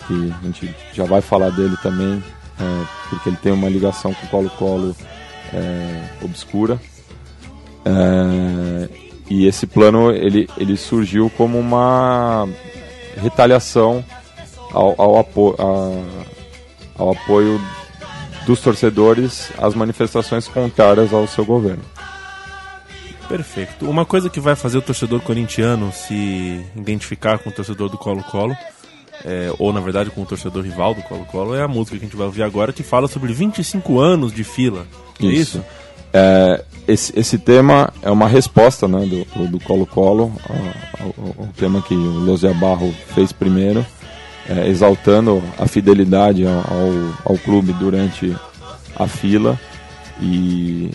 que 0.06 0.32
a 0.42 0.46
gente 0.46 0.74
já 0.92 1.04
vai 1.04 1.20
falar 1.20 1.50
dele 1.50 1.76
também, 1.82 2.22
é, 2.58 2.84
porque 3.08 3.28
ele 3.28 3.36
tem 3.36 3.52
uma 3.52 3.68
ligação 3.68 4.12
com 4.12 4.26
o 4.26 4.28
Colo-Colo 4.28 4.96
é, 5.52 6.04
obscura. 6.22 6.80
É, 7.84 8.88
e 9.30 9.46
esse 9.46 9.66
plano 9.66 10.10
ele, 10.10 10.48
ele 10.56 10.76
surgiu 10.76 11.30
como 11.36 11.58
uma 11.58 12.48
retaliação 13.16 14.04
ao, 14.72 14.94
ao, 15.00 15.18
apo 15.18 15.54
a- 15.58 17.00
ao 17.02 17.12
apoio 17.12 17.60
dos 18.46 18.60
torcedores 18.60 19.50
às 19.58 19.74
manifestações 19.74 20.46
contrárias 20.48 21.12
ao 21.12 21.26
seu 21.26 21.44
governo. 21.44 21.82
Perfeito. 23.28 23.88
Uma 23.88 24.04
coisa 24.04 24.28
que 24.28 24.40
vai 24.40 24.54
fazer 24.54 24.78
o 24.78 24.82
torcedor 24.82 25.20
corintiano 25.20 25.90
se 25.92 26.64
identificar 26.76 27.38
com 27.38 27.48
o 27.50 27.52
torcedor 27.52 27.88
do 27.88 27.96
Colo-Colo, 27.96 28.54
é, 29.24 29.52
ou 29.58 29.72
na 29.72 29.80
verdade 29.80 30.10
com 30.10 30.22
o 30.22 30.26
torcedor 30.26 30.62
rival 30.64 30.94
do 30.94 31.02
Colo-Colo, 31.02 31.54
é 31.54 31.62
a 31.62 31.68
música 31.68 31.96
que 31.98 32.04
a 32.04 32.06
gente 32.08 32.16
vai 32.16 32.26
ouvir 32.26 32.42
agora, 32.42 32.72
que 32.72 32.82
fala 32.82 33.08
sobre 33.08 33.32
25 33.32 33.98
anos 34.00 34.32
de 34.32 34.44
fila. 34.44 34.86
É 35.20 35.26
isso? 35.26 35.62
É, 36.12 36.64
esse, 36.86 37.18
esse 37.18 37.38
tema 37.38 37.92
é 38.02 38.10
uma 38.10 38.26
resposta 38.28 38.86
né, 38.86 39.06
do 39.06 39.58
Colo-Colo 39.60 40.32
ao, 41.38 41.46
tema 41.56 41.80
que 41.82 41.94
o 41.94 42.18
Lozia 42.24 42.52
Barro 42.54 42.92
fez 43.14 43.32
primeiro, 43.32 43.84
é, 44.48 44.68
exaltando 44.68 45.42
a 45.58 45.66
fidelidade 45.66 46.44
ao, 46.46 46.52
ao, 46.52 47.32
ao 47.32 47.38
clube 47.38 47.72
durante 47.74 48.36
a 48.96 49.06
fila. 49.06 49.58
E 50.20 50.90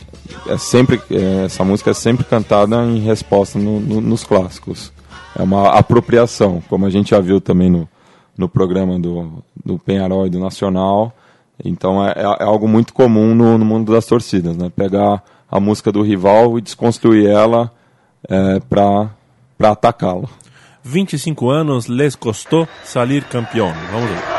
é 0.47 0.57
sempre, 0.57 1.01
é, 1.11 1.45
essa 1.45 1.63
música 1.63 1.91
é 1.91 1.93
sempre 1.93 2.23
cantada 2.23 2.75
em 2.85 2.99
resposta 2.99 3.57
no- 3.57 3.79
no- 3.79 4.01
nos 4.01 4.23
clássicos. 4.23 4.91
É 5.37 5.41
uma 5.41 5.69
apropriação, 5.77 6.61
como 6.69 6.85
a 6.85 6.89
gente 6.89 7.11
já 7.11 7.19
viu 7.19 7.41
também 7.41 7.69
no, 7.69 7.87
no 8.37 8.47
programa 8.47 8.99
do, 8.99 9.43
do 9.65 9.79
Penharol 9.79 10.27
e 10.27 10.29
do 10.29 10.39
Nacional. 10.39 11.13
Então 11.63 12.05
é, 12.05 12.13
é 12.39 12.43
algo 12.43 12.67
muito 12.67 12.93
comum 12.93 13.33
no, 13.33 13.57
no 13.57 13.65
mundo 13.65 13.91
das 13.91 14.05
torcidas, 14.05 14.55
né? 14.55 14.71
Pegar 14.75 15.23
a 15.49 15.59
música 15.59 15.91
do 15.91 16.01
rival 16.01 16.57
e 16.57 16.61
desconstruir 16.61 17.27
ela 17.27 17.71
é, 18.29 18.59
para 18.59 19.09
atacá-lo. 19.71 20.29
25 20.83 21.49
anos 21.49 21.87
les 21.87 22.15
costou 22.15 22.67
salir 22.83 23.23
campeão. 23.25 23.73
Vamos 23.91 24.09
ver. 24.09 24.36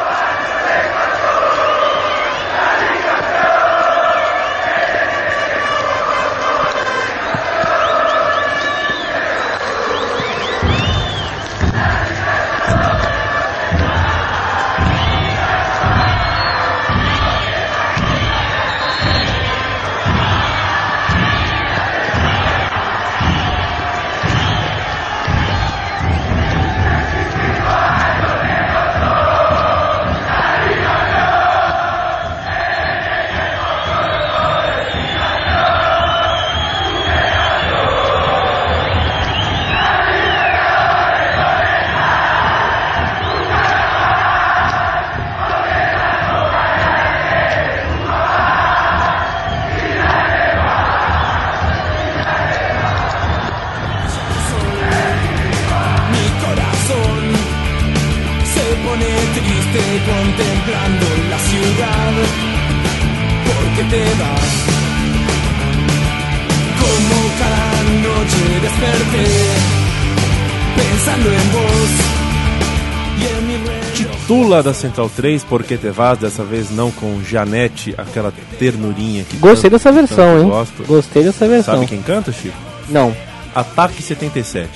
Central 74.99 75.11
3, 75.15 75.45
Porque 75.45 75.77
Te 75.77 75.91
Vas, 75.91 76.19
dessa 76.19 76.43
vez 76.43 76.71
não 76.71 76.91
com 76.91 77.23
Janete, 77.23 77.95
aquela 77.97 78.33
ternurinha 78.59 79.23
que 79.23 79.37
Gostei 79.37 79.71
tanto- 79.71 79.79
dessa 79.81 79.93
versão, 79.93 80.41
hein? 80.41 80.49
Gosto. 80.49 80.85
Gostei 80.85 81.23
dessa 81.23 81.47
versão. 81.47 81.75
Sabe 81.75 81.87
quem 81.87 82.03
canta, 82.03 82.33
Chico? 82.33 82.57
Não. 82.89 83.15
Ataque 83.55 84.03
77. 84.03 84.69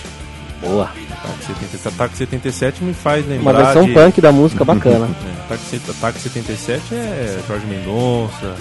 Boa. 0.61 0.85
Ataque 0.85 1.45
77, 1.47 1.89
Ataque 1.89 2.17
77 2.17 2.85
me 2.85 2.95
faz 2.95 3.27
lembrar 3.27 3.53
Uma 3.53 3.65
versão 3.65 3.85
de... 3.85 3.93
punk 3.93 4.21
da 4.21 4.31
música 4.33 4.65
bacana. 4.65 5.09
É, 5.51 5.55
Ataque, 5.55 5.81
Ataque 5.91 6.21
77 6.21 6.95
é 6.95 7.41
Jorge 7.47 7.67
Mendonça. 7.67 8.55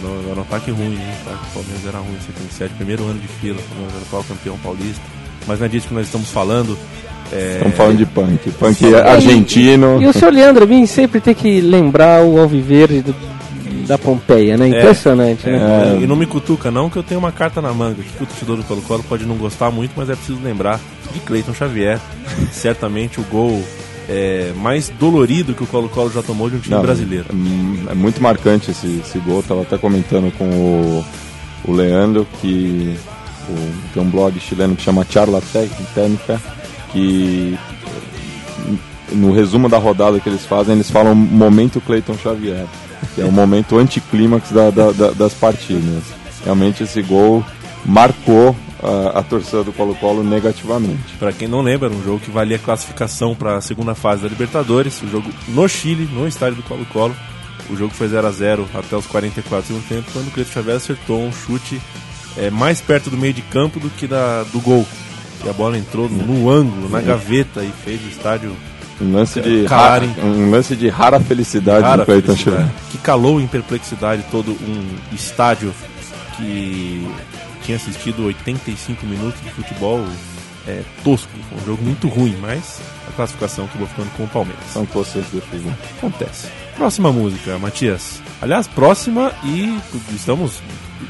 no, 0.00 0.30
era 0.30 0.38
um 0.38 0.42
ataque 0.42 0.70
ruim, 0.70 0.94
hein? 0.94 0.98
O 1.26 1.28
ataque 1.28 1.44
do 1.44 1.52
Palmeiras 1.54 1.86
era 1.86 1.98
ruim 1.98 2.16
em 2.16 2.20
77, 2.20 2.74
primeiro 2.74 3.04
ano 3.04 3.18
de 3.18 3.28
fila, 3.28 3.58
o 3.58 3.62
Palmeiras 3.62 3.94
era 4.10 4.20
o 4.20 4.24
campeão 4.24 4.58
paulista. 4.58 5.02
Mas 5.46 5.58
não 5.58 5.66
é 5.66 5.68
disso 5.68 5.88
que 5.88 5.94
nós 5.94 6.06
estamos 6.06 6.30
falando. 6.30 6.78
É, 7.32 7.52
Estamos 7.54 7.76
falando 7.76 7.98
de 7.98 8.06
punk. 8.06 8.50
Punk 8.52 8.82
E- 8.84 8.94
argentino. 8.94 10.02
E 10.02 10.06
o 10.06 10.12
senhor 10.12 10.32
Leandro 10.32 10.66
Bin 10.66 10.84
sempre 10.86 11.20
tem 11.20 11.34
que 11.34 11.60
lembrar 11.60 12.22
o 12.24 12.38
Alviverde 12.40 13.02
do- 13.02 13.14
da 13.86 13.96
Pompeia, 13.98 14.56
né? 14.56 14.68
Impressionante, 14.68 15.46
né? 15.48 15.96
É, 15.98 16.02
E 16.02 16.06
não 16.06 16.14
me 16.16 16.26
cutuca 16.26 16.70
não, 16.70 16.88
que 16.90 16.96
eu 16.96 17.02
tenho 17.02 17.18
uma 17.20 17.32
carta 17.32 17.60
na 17.60 17.72
manga 17.72 17.96
que 18.02 18.22
o 18.22 18.26
torcedor 18.26 18.56
do 18.56 18.62
Colo-Colo 18.64 19.04
pode 19.08 19.24
não 19.26 19.36
gostar 19.36 19.70
muito, 19.70 19.92
mas 19.96 20.08
é 20.10 20.14
preciso 20.14 20.38
lembrar 20.42 20.80
de 21.12 21.18
Cleiton 21.20 21.52
Xavier. 21.54 21.98
Certamente 22.52 23.20
o 23.20 23.24
gol 23.24 23.62
é, 24.08 24.52
mais 24.56 24.88
dolorido 24.98 25.54
que 25.54 25.62
o 25.62 25.66
Colo-Colo 25.66 26.10
já 26.12 26.22
tomou 26.22 26.48
de 26.50 26.56
um 26.56 26.60
time 26.60 26.74
Não, 26.74 26.82
brasileiro. 26.82 27.26
É, 27.88 27.92
é 27.92 27.94
muito 27.94 28.20
marcante 28.22 28.70
esse, 28.70 29.00
esse 29.04 29.18
gol. 29.18 29.42
Tava 29.42 29.62
até 29.62 29.76
comentando 29.78 30.32
com 30.36 30.44
o, 30.44 31.04
o 31.64 31.72
Leandro 31.72 32.26
que 32.40 32.96
o- 33.48 33.92
tem 33.94 34.02
um 34.02 34.10
blog 34.10 34.38
chileno 34.40 34.74
que 34.76 34.82
chama 34.82 35.06
Charla 35.08 35.40
Técnica 35.52 36.40
que 36.92 37.58
no 39.12 39.32
resumo 39.32 39.68
da 39.68 39.78
rodada 39.78 40.20
que 40.20 40.28
eles 40.28 40.44
fazem, 40.46 40.74
eles 40.74 40.90
falam 40.90 41.14
momento 41.14 41.80
Cleiton 41.80 42.16
Xavier, 42.16 42.64
que 43.14 43.20
é 43.20 43.24
o 43.24 43.32
momento 43.32 43.76
anticlímax 43.78 44.50
da, 44.52 44.70
da- 44.70 44.92
da- 44.92 45.10
das 45.10 45.34
partidas. 45.34 46.04
Realmente 46.44 46.84
esse 46.84 47.02
gol 47.02 47.44
marcou 47.84 48.54
a, 48.82 49.18
a 49.18 49.22
torcida 49.22 49.62
do 49.64 49.72
Colo-Colo 49.72 50.22
negativamente. 50.22 51.14
Pra 51.18 51.32
quem 51.32 51.48
não 51.48 51.60
lembra, 51.60 51.88
era 51.88 51.96
um 51.96 52.02
jogo 52.04 52.20
que 52.20 52.30
valia 52.30 52.58
classificação 52.58 53.34
para 53.34 53.56
a 53.56 53.60
segunda 53.60 53.94
fase 53.94 54.22
da 54.22 54.28
Libertadores. 54.28 55.02
O 55.02 55.08
jogo 55.08 55.28
no 55.48 55.68
Chile, 55.68 56.08
no 56.12 56.26
estádio 56.28 56.56
do 56.56 56.62
Colo-Colo. 56.62 57.14
O 57.68 57.76
jogo 57.76 57.92
foi 57.94 58.08
0 58.08 58.26
a 58.26 58.30
0 58.32 58.68
até 58.74 58.96
os 58.96 59.06
44 59.06 59.62
do 59.62 59.66
segundo 59.68 59.88
tempo, 59.88 60.10
quando 60.12 60.28
o 60.28 60.30
Cleiton 60.30 60.52
Xavier 60.52 60.76
acertou 60.76 61.20
um 61.22 61.32
chute 61.32 61.80
é, 62.36 62.50
mais 62.50 62.80
perto 62.80 63.10
do 63.10 63.16
meio 63.16 63.32
de 63.34 63.42
campo 63.42 63.78
do 63.78 63.88
que 63.90 64.06
da, 64.06 64.42
do 64.44 64.60
gol. 64.60 64.86
E 65.44 65.48
a 65.48 65.52
bola 65.52 65.78
entrou 65.78 66.08
no, 66.08 66.50
ângulo, 66.50 66.88
na 66.88 67.00
gaveta 67.00 67.62
e 67.62 67.72
fez 67.84 68.00
o 68.04 68.08
estádio 68.08 68.54
Um 69.00 69.12
lance 69.12 69.40
de, 69.40 69.64
Calar, 69.64 70.00
ra- 70.00 70.04
hein? 70.06 70.14
um 70.22 70.50
lance 70.50 70.76
de 70.76 70.88
rara 70.88 71.18
felicidade 71.18 71.82
Cara, 71.82 71.96
do 71.98 72.04
Cleiton 72.06 72.36
felicidade, 72.36 72.70
que 72.90 72.98
calou 72.98 73.40
em 73.40 73.46
perplexidade 73.46 74.22
todo 74.30 74.52
um 74.52 75.14
estádio 75.14 75.72
que 76.36 77.08
tinha 77.62 77.76
assistido 77.76 78.24
85 78.24 79.06
minutos 79.06 79.40
de 79.42 79.50
futebol 79.50 80.04
é, 80.66 80.82
tosco. 81.02 81.30
Um 81.60 81.64
jogo 81.66 81.82
muito 81.82 82.08
ruim, 82.08 82.36
mas 82.40 82.80
a 83.08 83.12
classificação 83.12 83.64
acabou 83.64 83.86
ficando 83.86 84.10
com 84.16 84.24
o 84.24 84.28
Palmeiras. 84.28 84.62
São 84.72 84.84
do 84.84 84.90
futebol. 85.40 85.72
Acontece. 85.98 86.48
Próxima 86.76 87.10
música, 87.12 87.58
Matias. 87.58 88.20
Aliás, 88.40 88.66
próxima 88.66 89.32
e 89.44 89.78
estamos 90.14 90.62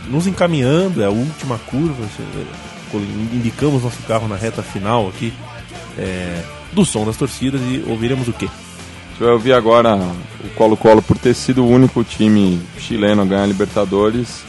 nos 0.08 0.26
encaminhando, 0.26 1.02
é 1.02 1.06
a 1.06 1.10
última 1.10 1.58
curva. 1.58 2.04
Indicamos 2.98 3.82
nosso 3.82 4.02
carro 4.02 4.28
na 4.28 4.36
reta 4.36 4.62
final 4.62 5.08
aqui. 5.08 5.32
É, 5.98 6.42
do 6.72 6.84
som 6.84 7.04
das 7.04 7.16
torcidas 7.16 7.60
e 7.62 7.84
ouviremos 7.88 8.28
o 8.28 8.32
quê? 8.32 8.48
Eu 9.18 9.38
vi 9.38 9.52
agora 9.52 9.96
o 10.42 10.48
Colo-Colo 10.54 11.02
por 11.02 11.18
ter 11.18 11.34
sido 11.34 11.62
o 11.62 11.68
único 11.68 12.02
time 12.02 12.58
chileno 12.78 13.20
a 13.20 13.24
ganhar 13.24 13.42
a 13.42 13.46
Libertadores. 13.46 14.42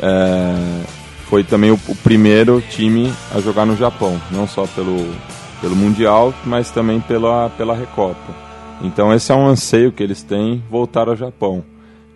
é, 0.00 1.00
foi 1.30 1.44
também 1.44 1.70
o, 1.70 1.78
o 1.88 1.94
primeiro 1.96 2.60
time 2.60 3.12
a 3.32 3.40
jogar 3.40 3.64
no 3.64 3.76
Japão, 3.76 4.20
não 4.30 4.48
só 4.48 4.66
pelo, 4.66 5.12
pelo 5.60 5.76
Mundial, 5.76 6.34
mas 6.44 6.70
também 6.70 7.00
pela, 7.00 7.50
pela 7.50 7.74
Recopa. 7.74 8.34
Então 8.82 9.12
esse 9.14 9.30
é 9.30 9.34
um 9.34 9.46
anseio 9.46 9.92
que 9.92 10.02
eles 10.02 10.22
têm, 10.22 10.62
voltar 10.70 11.08
ao 11.08 11.16
Japão. 11.16 11.64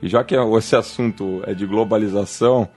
E 0.02 0.08
já 0.08 0.22
que 0.24 0.34
esse 0.58 0.76
assunto 0.76 1.42
é 1.46 1.54
de 1.54 1.64
globalização, 1.66 2.68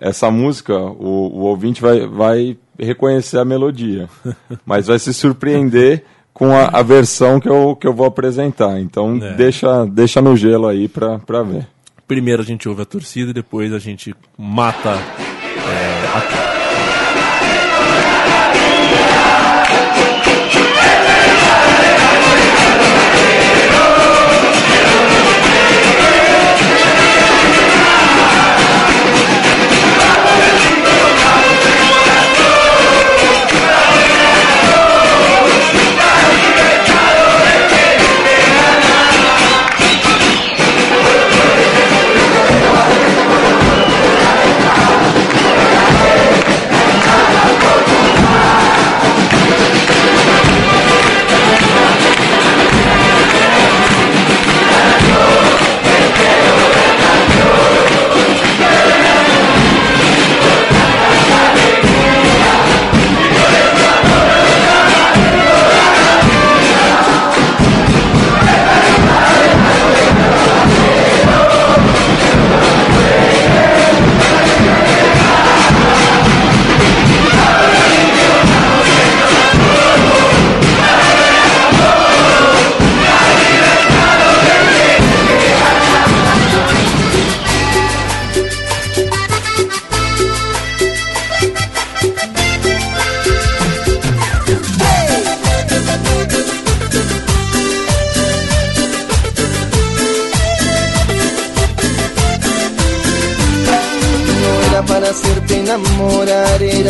essa 0.00 0.30
música, 0.30 0.74
o, 0.76 1.30
o 1.32 1.40
ouvinte 1.42 1.80
vai, 1.82 2.06
vai 2.06 2.56
reconhecer 2.78 3.38
a 3.38 3.44
melodia, 3.44 4.08
mas 4.64 4.86
vai 4.86 4.98
se 4.98 5.12
surpreender 5.12 6.02
com 6.32 6.52
a, 6.56 6.66
a 6.72 6.82
versão 6.82 7.38
que 7.38 7.48
eu, 7.48 7.76
que 7.76 7.86
eu 7.86 7.92
vou 7.92 8.06
apresentar. 8.06 8.80
Então 8.80 9.18
É. 9.22 9.34
deixa, 9.34 9.84
deixa 9.86 10.22
no 10.22 10.36
gelo 10.36 10.66
aí 10.66 10.88
pra, 10.88 11.18
pra 11.18 11.42
ver. 11.42 11.66
Primeiro 12.08 12.42
a 12.42 12.44
gente 12.44 12.68
ouve 12.68 12.82
a 12.82 12.86
torcida 12.86 13.30
e 13.30 13.34
depois 13.34 13.72
a 13.72 13.78
gente 13.78 14.14
mata 14.38 14.90
é, 14.90 16.06
a- 16.16 16.59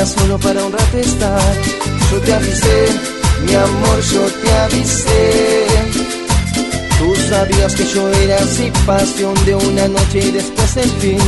era 0.00 0.06
solo 0.06 0.38
para 0.38 0.64
un 0.64 0.72
rato 0.72 0.98
estar. 0.98 1.54
Yo 2.10 2.20
te 2.20 2.32
avisé, 2.32 2.86
mi 3.44 3.54
amor, 3.54 4.00
yo 4.12 4.22
te 4.42 4.52
avisé. 4.52 5.66
Tú 6.98 7.14
sabías 7.28 7.74
que 7.74 7.84
yo 7.84 8.08
era 8.08 8.36
así, 8.36 8.72
pasión 8.86 9.34
de 9.44 9.54
una 9.54 9.88
noche 9.88 10.18
y 10.20 10.30
después 10.30 10.76
el 10.78 10.90
fin. 11.02 11.18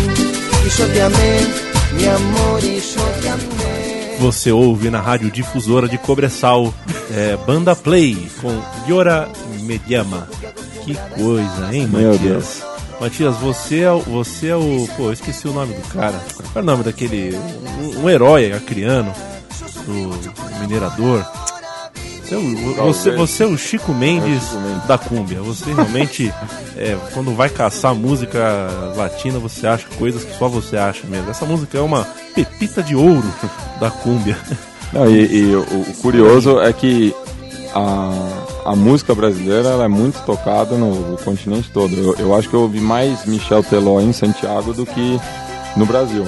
Y 0.67 0.79
yo 0.79 0.87
te 0.87 1.03
amé, 1.03 1.41
mi 1.97 2.05
amor, 2.07 2.65
y 2.65 2.77
yo 2.77 3.05
te 3.21 3.29
amé. 3.29 3.83
Você 4.21 4.53
ouve 4.53 4.89
na 4.89 5.01
rádio 5.01 5.31
difusora 5.31 5.89
de 5.89 5.99
Cobressal 5.99 6.73
é, 7.11 7.37
Banda 7.45 7.75
Play 7.75 8.31
com 8.41 8.53
Yora 8.89 9.29
Mediama. 9.65 10.29
Que 10.85 10.95
coisa, 10.95 11.75
hein, 11.75 11.89
Meu 11.89 12.13
Matias? 12.13 12.21
Deus. 12.21 12.72
Matias, 13.03 13.37
você 13.37 13.81
é, 13.81 13.91
o- 13.91 13.99
você 14.01 14.49
é 14.49 14.57
o. 14.57 14.89
Pô, 14.97 15.05
eu 15.07 15.13
esqueci 15.13 15.49
o 15.49 15.53
nome 15.53 15.75
do 15.75 15.83
cara. 15.89 16.21
Qual 16.37 16.47
é 16.55 16.59
o 16.61 16.63
nome 16.63 16.85
daquele. 16.85 17.37
Um, 17.37 18.05
um 18.05 18.09
herói 18.11 18.53
acriano 18.53 19.13
do 19.87 20.61
minerador. 20.61 21.25
Você, 22.25 22.35
é 22.35 22.39
o- 22.39 22.75
você, 22.87 23.11
você 23.11 23.43
é 23.43 23.47
o 23.47 23.59
Chico 23.59 23.93
Mendes 23.93 24.43
Chico 24.45 24.61
Mendes. 24.61 24.87
da 24.87 24.97
Cúmbia. 24.97 25.41
Você 25.43 25.73
realmente, 25.75 26.33
é, 26.79 26.97
quando 27.13 27.35
vai 27.35 27.49
caçar 27.49 27.93
música 27.95 28.69
latina, 28.97 29.39
você 29.41 29.67
acha 29.67 29.87
coisas 29.99 30.23
que 30.25 30.39
só 30.39 30.47
você 30.49 30.77
acha 30.77 31.05
mesmo. 31.09 31.29
Essa 31.29 31.45
música 31.45 31.77
é 31.77 31.81
uma 31.81 32.05
pepita 32.35 32.83
de 32.85 32.95
ouro 32.95 33.27
da 33.81 33.91
Cúmbia. 33.91 34.39
Não, 34.93 35.11
e 35.11 35.27
e 35.27 35.57
o, 35.57 35.61
o 35.63 35.95
curioso 36.01 36.61
é 36.61 36.73
que 36.73 37.13
a, 37.75 38.13
a 38.65 38.77
música 38.77 39.15
brasileira 39.15 39.69
é 39.71 39.89
muito 39.89 40.25
tocada 40.25 40.77
no, 40.77 41.17
continente 41.19 41.71
todo. 41.71 41.95
Eu, 41.95 42.15
eu 42.19 42.35
acho 42.35 42.49
que 42.49 42.55
eu 42.55 42.63
ouvi 42.63 42.81
mais 42.81 43.27
Michel 43.27 43.63
Teló 43.63 44.01
em 44.01 44.13
Santiago 44.13 44.73
do 44.73 44.87
que 44.87 45.21
no 45.77 45.85
Brasil. 45.85 46.27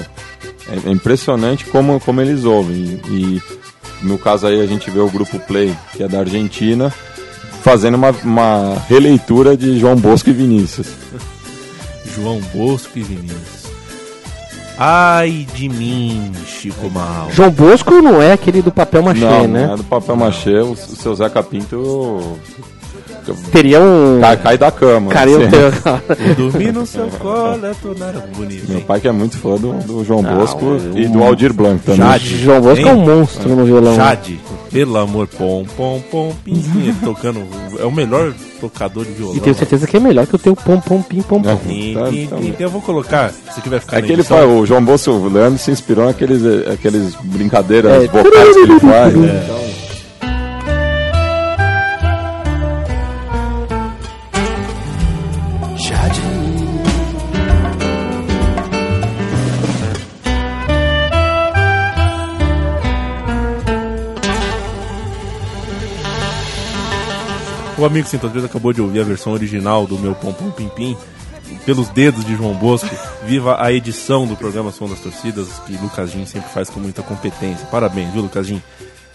É, 0.67 0.89
é 0.89 0.91
impressionante 0.91 1.65
como, 1.65 1.99
como 1.99 2.21
eles 2.21 2.43
ouvem. 2.43 3.01
E, 3.09 3.09
e 3.09 3.41
no 4.01 4.17
caso 4.17 4.47
aí 4.47 4.61
a 4.61 4.67
gente 4.67 4.89
vê 4.89 4.99
o 4.99 5.09
grupo 5.09 5.39
Play, 5.39 5.75
que 5.93 6.03
é 6.03 6.07
da 6.07 6.19
Argentina, 6.19 6.93
fazendo 7.61 7.95
uma, 7.95 8.11
uma 8.23 8.77
releitura 8.87 9.55
de 9.55 9.79
João 9.79 9.95
Bosco 9.95 10.29
e 10.29 10.33
Vinícius. 10.33 10.87
João 12.15 12.39
Bosco 12.53 12.97
e 12.97 13.03
Vinícius. 13.03 13.54
Ai 14.77 15.47
de 15.53 15.69
mim, 15.69 16.31
Chico 16.45 16.89
Mal. 16.89 17.29
João 17.31 17.49
Bosco 17.49 17.93
não 18.01 18.21
é 18.21 18.33
aquele 18.33 18.61
do 18.61 18.71
papel 18.71 19.01
machê, 19.03 19.21
não, 19.21 19.47
né? 19.47 19.67
não 19.67 19.73
é 19.73 19.77
do 19.77 19.83
papel 19.83 20.15
machê, 20.15 20.57
o, 20.59 20.71
o 20.71 20.75
seu 20.75 21.15
Zeca 21.15 21.41
Pinto 21.41 22.37
Teria 23.51 23.81
um. 23.81 24.19
cai, 24.21 24.37
cai 24.37 24.57
da 24.57 24.69
cama. 24.71 25.09
Cara, 25.11 25.29
eu 25.29 25.41
assim. 25.41 25.49
tenho. 25.49 26.35
Dormir 26.37 26.71
no 26.71 26.85
seu 26.85 27.07
colo 27.07 27.65
é 27.65 27.73
tornar 27.73 28.13
bonito. 28.35 28.67
Meu 28.69 28.77
hein? 28.77 28.83
pai 28.85 28.99
que 28.99 29.07
é 29.07 29.11
muito 29.11 29.37
fã 29.37 29.55
do, 29.55 29.73
do 29.83 30.03
João 30.05 30.21
Não, 30.21 30.35
Bosco 30.35 30.63
eu- 30.63 30.97
e 30.97 31.07
do 31.07 31.23
Aldir 31.23 31.51
Blanc 31.51 31.83
também. 31.83 32.01
Jade. 32.01 32.37
João 32.37 32.61
Bosco 32.61 32.87
é 32.87 32.93
um 32.93 32.97
Hein? 33.01 33.07
monstro 33.07 33.55
no 33.55 33.65
violão. 33.65 33.95
Jade, 33.95 34.39
pelo 34.71 34.97
amor, 34.97 35.27
pom, 35.27 35.65
pom, 35.75 35.99
pom, 36.11 36.33
pim, 36.43 36.53
pim, 36.53 36.79
ele 36.81 36.95
tocando. 37.03 37.41
É 37.79 37.85
o 37.85 37.91
melhor 37.91 38.33
tocador 38.59 39.05
de 39.05 39.11
violão. 39.11 39.35
E 39.35 39.39
tenho 39.39 39.55
certeza 39.55 39.85
que 39.87 39.97
é 39.97 39.99
melhor 39.99 40.25
que 40.27 40.35
o 40.35 40.39
teu 40.39 40.55
pom 40.55 40.79
pom 40.79 41.01
pim 41.01 41.21
pom 41.21 41.41
pom. 41.41 41.49
É. 41.49 41.55
Tim, 41.55 41.93
Tá, 41.93 42.09
tim, 42.09 42.27
tá. 42.27 42.35
tim. 42.37 42.55
Eu 42.59 42.69
vou 42.69 42.81
colocar, 42.81 43.31
se 43.53 43.61
que 43.61 43.69
vai 43.69 43.79
ficar 43.79 43.97
É 43.97 44.01
na 44.01 44.07
que 44.07 44.13
ele 44.13 44.21
edição. 44.21 44.37
faz, 44.37 44.49
o 44.49 44.65
João 44.65 44.83
Bosco, 44.83 45.11
o 45.11 45.27
Leandro 45.29 45.59
se 45.59 45.71
inspirou 45.71 46.05
naqueles 46.05 46.41
aqueles 46.67 47.15
brincadeiras 47.23 48.03
É. 48.03 48.07
vocais 48.07 48.53
que 48.55 48.59
ele 48.61 48.79
faz. 48.79 49.13
né? 49.15 49.45
O 67.85 67.87
amigo 67.87 68.07
Sintotreza 68.07 68.47
acabou 68.47 68.73
de 68.73 68.81
ouvir 68.81 69.01
a 69.01 69.03
versão 69.03 69.31
original 69.31 69.85
do 69.85 69.99
meu 69.99 70.15
Pom 70.15 70.33
Pom 70.33 70.49
Pim 70.49 70.67
Pim 70.69 70.97
pelos 71.67 71.87
dedos 71.89 72.25
de 72.25 72.35
João 72.35 72.55
Bosco. 72.55 72.89
Viva 73.27 73.63
a 73.63 73.71
edição 73.71 74.25
do 74.25 74.35
programa 74.35 74.71
Som 74.71 74.89
das 74.89 74.99
Torcidas, 75.01 75.47
que 75.67 75.73
Lucas 75.73 76.09
Jim 76.09 76.25
sempre 76.25 76.49
faz 76.49 76.67
com 76.67 76.79
muita 76.79 77.03
competência. 77.03 77.67
Parabéns, 77.67 78.11
viu, 78.11 78.23
Lucas 78.23 78.47
Jim? 78.47 78.59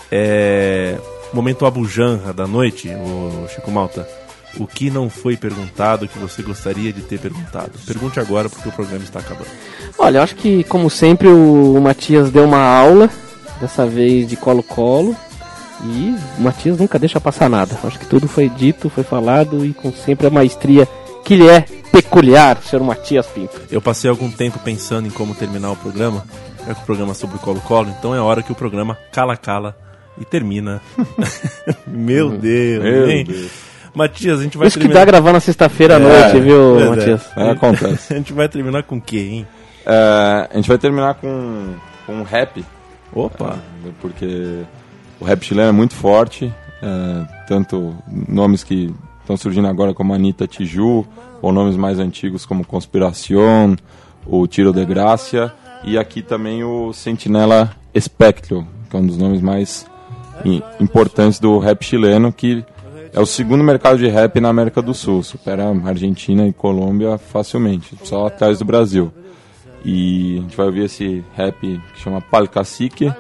É... 0.09 0.97
Momento 1.33 1.67
abujanra 1.67 2.33
da 2.33 2.47
noite, 2.47 2.89
o 2.89 3.49
Chico 3.53 3.73
Malta. 3.73 4.09
O 4.57 4.69
que 4.69 4.89
não 4.89 5.11
foi 5.11 5.37
perguntado 5.37 6.07
que 6.07 6.19
você 6.21 6.41
gostaria 6.41 6.93
de 6.93 7.01
ter 7.01 7.19
perguntado? 7.19 7.73
Pergunte 7.85 8.21
agora 8.21 8.49
porque 8.49 8.69
o 8.69 8.73
programa 8.73 9.03
está 9.03 9.19
acabando. 9.19 9.51
Olha, 9.99 10.19
eu 10.19 10.23
acho 10.23 10.37
que, 10.37 10.63
como 10.63 10.89
sempre, 10.89 11.27
o 11.27 11.81
Matias 11.83 12.31
deu 12.31 12.45
uma 12.45 12.63
aula, 12.63 13.11
dessa 13.61 13.85
vez 13.85 14.29
de 14.29 14.37
colo-colo. 14.37 15.17
E 15.85 16.15
o 16.39 16.43
Matias 16.43 16.79
nunca 16.79 16.99
deixa 16.99 17.21
passar 17.21 17.49
nada. 17.49 17.79
Acho 17.85 17.99
que 17.99 18.07
tudo 18.07 18.29
foi 18.29 18.49
dito, 18.49 18.91
foi 18.91 19.03
falado 19.05 19.65
e 19.65 19.73
com 19.73 19.91
sempre 19.93 20.27
a 20.27 20.31
maestria 20.31 20.87
que 21.25 21.37
lhe 21.37 21.49
é 21.49 21.65
peculiar, 21.91 22.59
senhor 22.63 22.85
Matias 22.85 23.27
Pinto. 23.27 23.61
Eu 23.71 23.81
passei 23.81 24.11
algum 24.11 24.31
tempo 24.31 24.59
pensando 24.59 25.07
em 25.07 25.11
como 25.11 25.35
terminar 25.35 25.71
o 25.71 25.77
programa. 25.77 26.25
É 26.69 26.75
que 26.75 26.83
o 26.83 26.85
programa 26.85 27.13
é 27.13 27.15
sobre 27.15 27.39
Colo-Colo, 27.39 27.89
então 27.99 28.15
é 28.15 28.21
hora 28.21 28.43
que 28.43 28.53
o 28.53 28.55
programa 28.55 28.97
Cala 29.11 29.37
Cala 29.37 29.75
e 30.21 30.25
termina. 30.25 30.81
Meu 31.87 32.31
Deus, 32.31 32.83
Meu 32.85 33.11
hein? 33.11 33.25
Deus. 33.25 33.51
Matias, 33.95 34.39
a 34.41 34.43
gente 34.43 34.57
vai 34.59 34.69
Isso 34.69 34.79
que 34.79 34.83
terminar. 34.85 35.01
dá 35.07 35.11
gravar 35.11 35.33
na 35.33 35.41
sexta-feira 35.41 35.97
à 35.97 35.99
É, 35.99 36.01
noite, 36.01 36.41
viu, 36.41 36.79
é. 36.81 36.89
Matias? 36.91 37.23
É, 37.37 37.51
acontece. 37.51 38.13
A 38.15 38.17
gente 38.17 38.33
vai 38.33 38.49
terminar 38.49 38.83
com 38.85 38.97
o 38.97 39.01
quê, 39.01 39.19
hein? 39.19 39.49
É, 39.87 40.49
a 40.53 40.57
gente 40.57 40.69
vai 40.69 40.77
terminar 40.79 41.15
com, 41.15 41.75
com 42.07 42.13
um 42.17 42.23
rap, 42.23 42.63
Opa! 43.13 43.59
porque 44.01 44.61
o 45.21 45.25
rap 45.25 45.45
chileno 45.45 45.69
é 45.69 45.73
muito 45.73 45.95
forte, 45.95 46.53
é, 46.83 47.47
tanto 47.47 47.95
nomes 48.09 48.65
que 48.65 48.93
estão 49.21 49.37
surgindo 49.37 49.69
agora 49.69 49.93
como 49.93 50.15
Anitta 50.15 50.47
Tiju, 50.47 51.07
ou 51.43 51.53
nomes 51.53 51.77
mais 51.77 51.99
antigos 51.99 52.47
como 52.47 52.67
Conspiración, 52.67 53.77
o 54.27 54.47
Tiro 54.47 54.73
de 54.73 54.85
Gracia, 54.85 55.53
e 55.85 55.99
aqui 55.99 56.23
também 56.23 56.65
o 56.65 56.93
Sentinela 56.93 57.71
Espectro, 57.95 58.67
que 58.89 58.97
é 58.97 58.99
um 58.99 59.07
dos 59.07 59.19
nomes 59.19 59.41
mais 59.41 59.87
importantes 60.81 61.39
do 61.39 61.59
rap 61.59 61.85
chileno, 61.85 62.33
que 62.33 62.65
é 63.13 63.21
o 63.21 63.27
segundo 63.27 63.63
mercado 63.63 63.99
de 63.99 64.09
rap 64.09 64.41
na 64.41 64.49
América 64.49 64.81
do 64.81 64.95
Sul, 64.95 65.23
supera 65.23 65.71
Argentina 65.85 66.47
e 66.47 66.53
Colômbia 66.53 67.19
facilmente, 67.19 67.97
só 68.05 68.27
atrás 68.27 68.59
do 68.59 68.65
Brasil. 68.65 69.13
E 69.85 70.39
a 70.39 70.43
gente 70.43 70.57
vai 70.57 70.67
ouvir 70.67 70.85
esse 70.85 71.25
rap 71.35 71.59
que 71.59 72.01
chama 72.01 72.21
Pal 72.21 72.47
Cacique, 72.47 73.13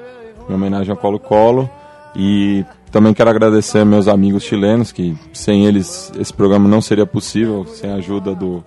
em 0.49 0.55
homenagem 0.55 0.91
ao 0.91 0.97
Colo 0.97 1.19
Colo. 1.19 1.69
E 2.15 2.65
também 2.91 3.15
quero 3.15 3.31
agradecer 3.31 3.85
meus 3.85 4.09
amigos 4.09 4.43
chilenos, 4.43 4.91
que 4.93 5.17
sem 5.33 5.67
eles 5.67 6.13
esse 6.19 6.33
programa 6.33 6.69
não 6.69 6.81
seria 6.81 7.07
possível, 7.07 7.65
sem 7.67 7.91
a 7.91 7.97
ajuda 7.97 8.35
do, 8.35 8.65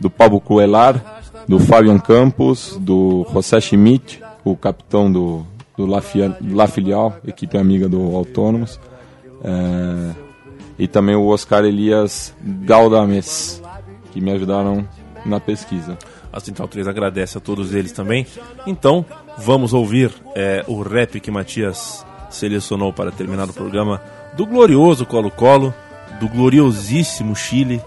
do 0.00 0.10
Pablo 0.10 0.40
Coelar, 0.40 1.22
do 1.46 1.58
Fabian 1.58 1.98
Campos, 1.98 2.76
do 2.80 3.26
José 3.32 3.60
Schmidt, 3.60 4.22
o 4.44 4.56
capitão 4.56 5.10
do, 5.10 5.46
do 5.76 5.86
La, 5.86 6.02
La 6.50 6.66
Filial, 6.66 7.16
equipe 7.26 7.56
amiga 7.56 7.88
do 7.88 8.16
Autônomos. 8.16 8.80
É, 9.42 10.14
e 10.78 10.88
também 10.88 11.14
o 11.14 11.26
Oscar 11.26 11.64
Elias 11.64 12.34
Galdames, 12.42 13.62
que 14.12 14.20
me 14.20 14.32
ajudaram 14.32 14.86
na 15.24 15.38
pesquisa. 15.38 15.96
A 16.32 16.40
Central 16.40 16.68
3 16.68 16.88
agradece 16.88 17.36
a 17.36 17.40
todos 17.40 17.74
eles 17.74 17.92
também. 17.92 18.26
Então, 18.66 19.04
vamos 19.36 19.74
ouvir 19.74 20.12
é, 20.34 20.64
o 20.66 20.80
rap 20.82 21.20
que 21.20 21.30
Matias 21.30 22.04
selecionou 22.30 22.92
para 22.92 23.10
terminar 23.10 23.48
o 23.48 23.52
programa 23.52 24.00
do 24.36 24.46
glorioso 24.46 25.04
Colo-Colo, 25.04 25.74
do 26.18 26.28
gloriosíssimo 26.28 27.34
Chile, 27.34 27.80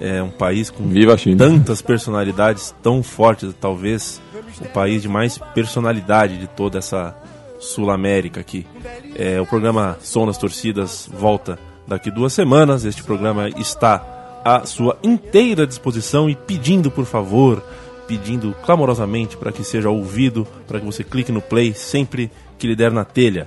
é 0.00 0.22
um 0.22 0.30
país 0.30 0.70
com 0.70 0.88
tantas 1.36 1.82
personalidades 1.82 2.74
tão 2.82 3.02
fortes, 3.02 3.54
talvez 3.60 4.20
o 4.58 4.64
país 4.70 5.02
de 5.02 5.08
mais 5.08 5.36
personalidade 5.54 6.38
de 6.38 6.46
toda 6.46 6.78
essa 6.78 7.14
Sul 7.58 7.90
América 7.90 8.40
aqui. 8.40 8.66
É, 9.14 9.38
o 9.38 9.46
programa 9.46 9.98
Som 10.00 10.26
das 10.26 10.38
Torcidas 10.38 11.08
volta 11.12 11.58
daqui 11.86 12.10
duas 12.10 12.32
semanas. 12.32 12.86
Este 12.86 13.02
programa 13.02 13.50
está 13.50 14.40
à 14.42 14.64
sua 14.64 14.98
inteira 15.02 15.66
disposição 15.66 16.30
e 16.30 16.34
pedindo, 16.34 16.90
por 16.90 17.04
favor, 17.04 17.62
pedindo 18.08 18.54
clamorosamente 18.64 19.36
para 19.36 19.52
que 19.52 19.62
seja 19.62 19.90
ouvido, 19.90 20.46
para 20.66 20.80
que 20.80 20.86
você 20.86 21.04
clique 21.04 21.30
no 21.30 21.42
play 21.42 21.74
sempre 21.74 22.30
que 22.58 22.66
lhe 22.66 22.74
der 22.74 22.90
na 22.90 23.04
telha. 23.04 23.46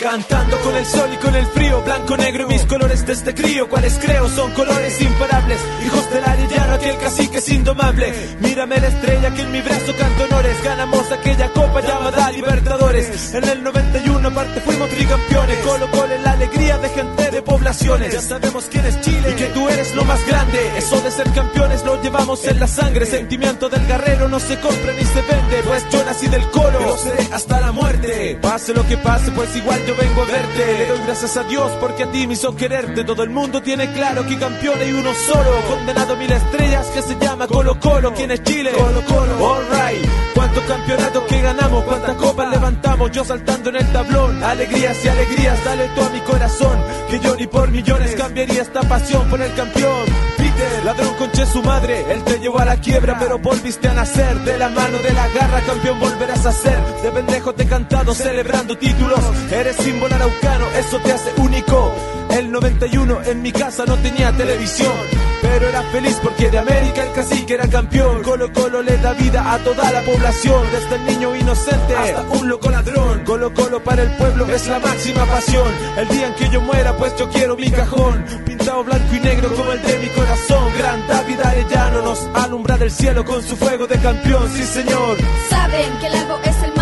Cantando 0.00 0.56
con 0.60 0.76
el 0.76 0.86
sol 0.86 1.10
y 1.12 1.16
con 1.16 1.34
el 1.34 1.44
frío, 1.46 1.82
blanco, 1.82 2.16
negro 2.16 2.44
y 2.44 2.46
mis 2.46 2.64
colores 2.66 3.04
de 3.04 3.12
este 3.14 3.34
crío, 3.34 3.68
cuales 3.68 3.98
creo 4.00 4.28
son 4.28 4.52
colores 4.52 5.00
imparables, 5.00 5.60
hijos 5.84 6.10
del 6.10 6.24
arellano, 6.24 6.74
aquel 6.74 6.98
cacique 6.98 7.38
es 7.38 7.48
indomable. 7.48 8.12
Mírame 8.40 8.78
la 8.78 8.86
estrella 8.86 9.34
que 9.34 9.42
en 9.42 9.50
mi 9.50 9.60
brazo 9.60 9.92
canta 9.98 10.24
honores, 10.24 10.62
ganamos 10.62 11.10
aquella 11.10 11.52
copa 11.52 11.80
llamada 11.80 12.30
Libertadores. 12.30 13.34
En 13.34 13.44
el 13.48 13.64
91 13.64 14.28
aparte 14.28 14.60
fuimos 14.60 14.88
tricampeones, 14.88 15.58
Colo 15.58 15.90
Colo 15.90 16.14
en 16.14 16.22
la 16.22 16.32
alegría 16.32 16.78
de 16.78 16.88
gente 16.90 17.30
de 17.32 17.42
poblaciones. 17.42 18.12
Ya 18.12 18.20
sabemos 18.20 18.68
quién 18.70 18.86
es 18.86 19.00
Chile 19.00 19.30
y 19.32 19.34
que 19.34 19.46
tú 19.46 19.68
eres 19.68 19.94
lo 19.96 20.04
más 20.04 20.24
grande. 20.28 20.78
Eso 20.78 21.00
de 21.00 21.10
ser 21.10 21.28
campeones 21.32 21.84
lo 21.84 22.00
llevamos 22.00 22.46
en 22.46 22.60
la 22.60 22.68
sangre, 22.68 23.04
sentimiento 23.04 23.68
del 23.68 23.84
guerrero 23.86 24.28
no 24.28 24.38
se 24.38 24.60
compra 24.60 24.92
ni 24.92 25.04
se 25.04 25.22
vende, 25.22 25.62
pues 25.66 25.84
yo 25.90 26.04
nací 26.04 26.28
del 26.28 26.48
Colo, 26.50 26.80
lo 26.80 26.96
seré 26.96 27.28
hasta 27.32 27.60
la 27.60 27.72
muerte. 27.72 28.38
Pase 28.40 28.72
lo 28.72 28.86
que 28.86 28.96
pase, 28.96 29.32
pues 29.32 29.56
igual 29.56 29.87
yo 29.88 29.96
vengo 29.96 30.20
a 30.20 30.24
verte. 30.26 30.78
Le 30.78 30.86
doy 30.86 30.98
gracias 31.06 31.36
a 31.38 31.44
Dios 31.44 31.72
porque 31.80 32.02
a 32.02 32.10
ti 32.10 32.26
me 32.26 32.34
hizo 32.34 32.54
quererte. 32.54 33.04
Todo 33.04 33.22
el 33.22 33.30
mundo 33.30 33.62
tiene 33.62 33.90
claro 33.92 34.26
que 34.26 34.38
campeón 34.38 34.78
hay 34.78 34.92
uno 34.92 35.14
solo. 35.14 35.50
Condenado 35.66 36.12
a 36.12 36.16
mil 36.16 36.30
estrellas 36.30 36.86
que 36.88 37.00
se 37.00 37.16
llama 37.18 37.46
Colo 37.46 37.80
Colo. 37.80 38.12
¿Quién 38.12 38.30
es 38.30 38.42
Chile? 38.42 38.70
Colo 38.72 39.02
Colo. 39.06 39.54
Alright. 39.54 40.06
¿Cuántos 40.34 40.64
campeonatos 40.64 41.22
que 41.24 41.40
ganamos? 41.40 41.84
¿Cuántas 41.84 42.16
copas 42.16 42.50
levantamos? 42.50 43.10
Yo 43.12 43.24
saltando 43.24 43.70
en 43.70 43.76
el 43.76 43.92
tablón. 43.92 44.44
Alegrías 44.44 45.04
y 45.04 45.08
alegrías, 45.08 45.64
dale 45.64 45.88
tú 45.94 46.02
a 46.02 46.10
mi 46.10 46.20
corazón. 46.20 46.78
Que 47.08 47.18
yo 47.20 47.34
ni 47.36 47.46
por 47.46 47.70
millones 47.70 48.14
cambiaría 48.14 48.62
esta 48.62 48.82
pasión 48.82 49.28
por 49.30 49.40
el 49.40 49.54
campeón. 49.54 50.04
Peter, 50.36 50.84
ladrón 50.84 51.14
conche 51.14 51.46
su 51.46 51.62
madre. 51.62 52.04
Él 52.12 52.22
te 52.24 52.38
llevó 52.38 52.58
a 52.58 52.66
la 52.66 52.76
quiebra, 52.76 53.18
pero 53.18 53.38
volviste 53.38 53.88
a 53.88 53.94
nacer. 53.94 54.38
De 54.40 54.58
la 54.58 54.68
mano 54.68 54.98
de 54.98 55.12
la 55.12 55.28
garra, 55.28 55.60
campeón 55.62 55.98
volverás 55.98 56.44
a 56.44 56.52
ser. 56.52 56.78
De 57.02 57.10
pendejo 57.10 57.54
te 57.54 57.62
he 57.62 57.66
cantado 57.66 58.14
celebrando 58.14 58.76
títulos. 58.76 59.20
Eres 59.50 59.77
símbolo 59.78 60.14
araucano, 60.14 60.66
eso 60.78 60.98
te 61.00 61.12
hace 61.12 61.32
único. 61.40 61.92
El 62.30 62.52
91 62.52 63.22
en 63.24 63.42
mi 63.42 63.52
casa 63.52 63.84
no 63.86 63.96
tenía 63.96 64.32
televisión. 64.32 64.92
Pero 65.40 65.68
era 65.68 65.82
feliz 65.90 66.18
porque 66.22 66.50
de 66.50 66.58
América 66.58 67.02
el 67.04 67.12
cacique 67.12 67.54
era 67.54 67.66
campeón. 67.68 68.22
Colo 68.22 68.52
Colo 68.52 68.82
le 68.82 68.96
da 68.98 69.12
vida 69.12 69.52
a 69.52 69.58
toda 69.58 69.90
la 69.90 70.02
población. 70.02 70.62
Desde 70.72 70.96
el 70.96 71.06
niño 71.06 71.36
inocente 71.36 71.96
hasta 71.96 72.22
un 72.22 72.48
loco 72.48 72.70
ladrón. 72.70 73.24
Colo 73.24 73.52
Colo 73.54 73.82
para 73.82 74.02
el 74.02 74.10
pueblo 74.16 74.46
es 74.46 74.66
la 74.66 74.78
máxima 74.78 75.24
pasión. 75.26 75.68
El 75.96 76.08
día 76.08 76.26
en 76.26 76.34
que 76.34 76.48
yo 76.50 76.60
muera, 76.60 76.96
pues 76.96 77.16
yo 77.16 77.28
quiero 77.30 77.56
mi 77.56 77.70
cajón. 77.70 78.24
Pintado 78.44 78.84
blanco 78.84 79.14
y 79.14 79.20
negro 79.20 79.54
como 79.54 79.72
el 79.72 79.82
de 79.82 79.98
mi 79.98 80.08
corazón. 80.08 80.72
Gran 80.78 81.08
David 81.08 81.40
Arellano 81.40 82.02
nos 82.02 82.28
alumbra 82.34 82.76
del 82.76 82.90
cielo 82.90 83.24
con 83.24 83.42
su 83.42 83.56
fuego 83.56 83.86
de 83.86 83.98
campeón. 83.98 84.50
Sí, 84.54 84.64
señor. 84.64 85.16
Saben 85.48 85.98
que 86.00 86.08
Largo 86.10 86.38
es 86.44 86.62
el 86.62 86.77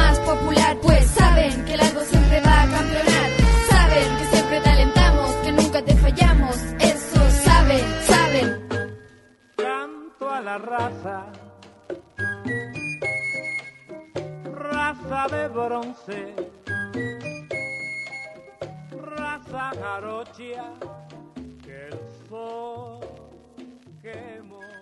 raza, 10.58 11.26
raza 14.52 15.26
de 15.28 15.48
bronce, 15.48 16.34
raza 18.90 19.70
jarocha, 19.80 20.72
que 21.62 21.88
el 21.88 21.98
sol 22.28 23.00
quemó. 24.02 24.75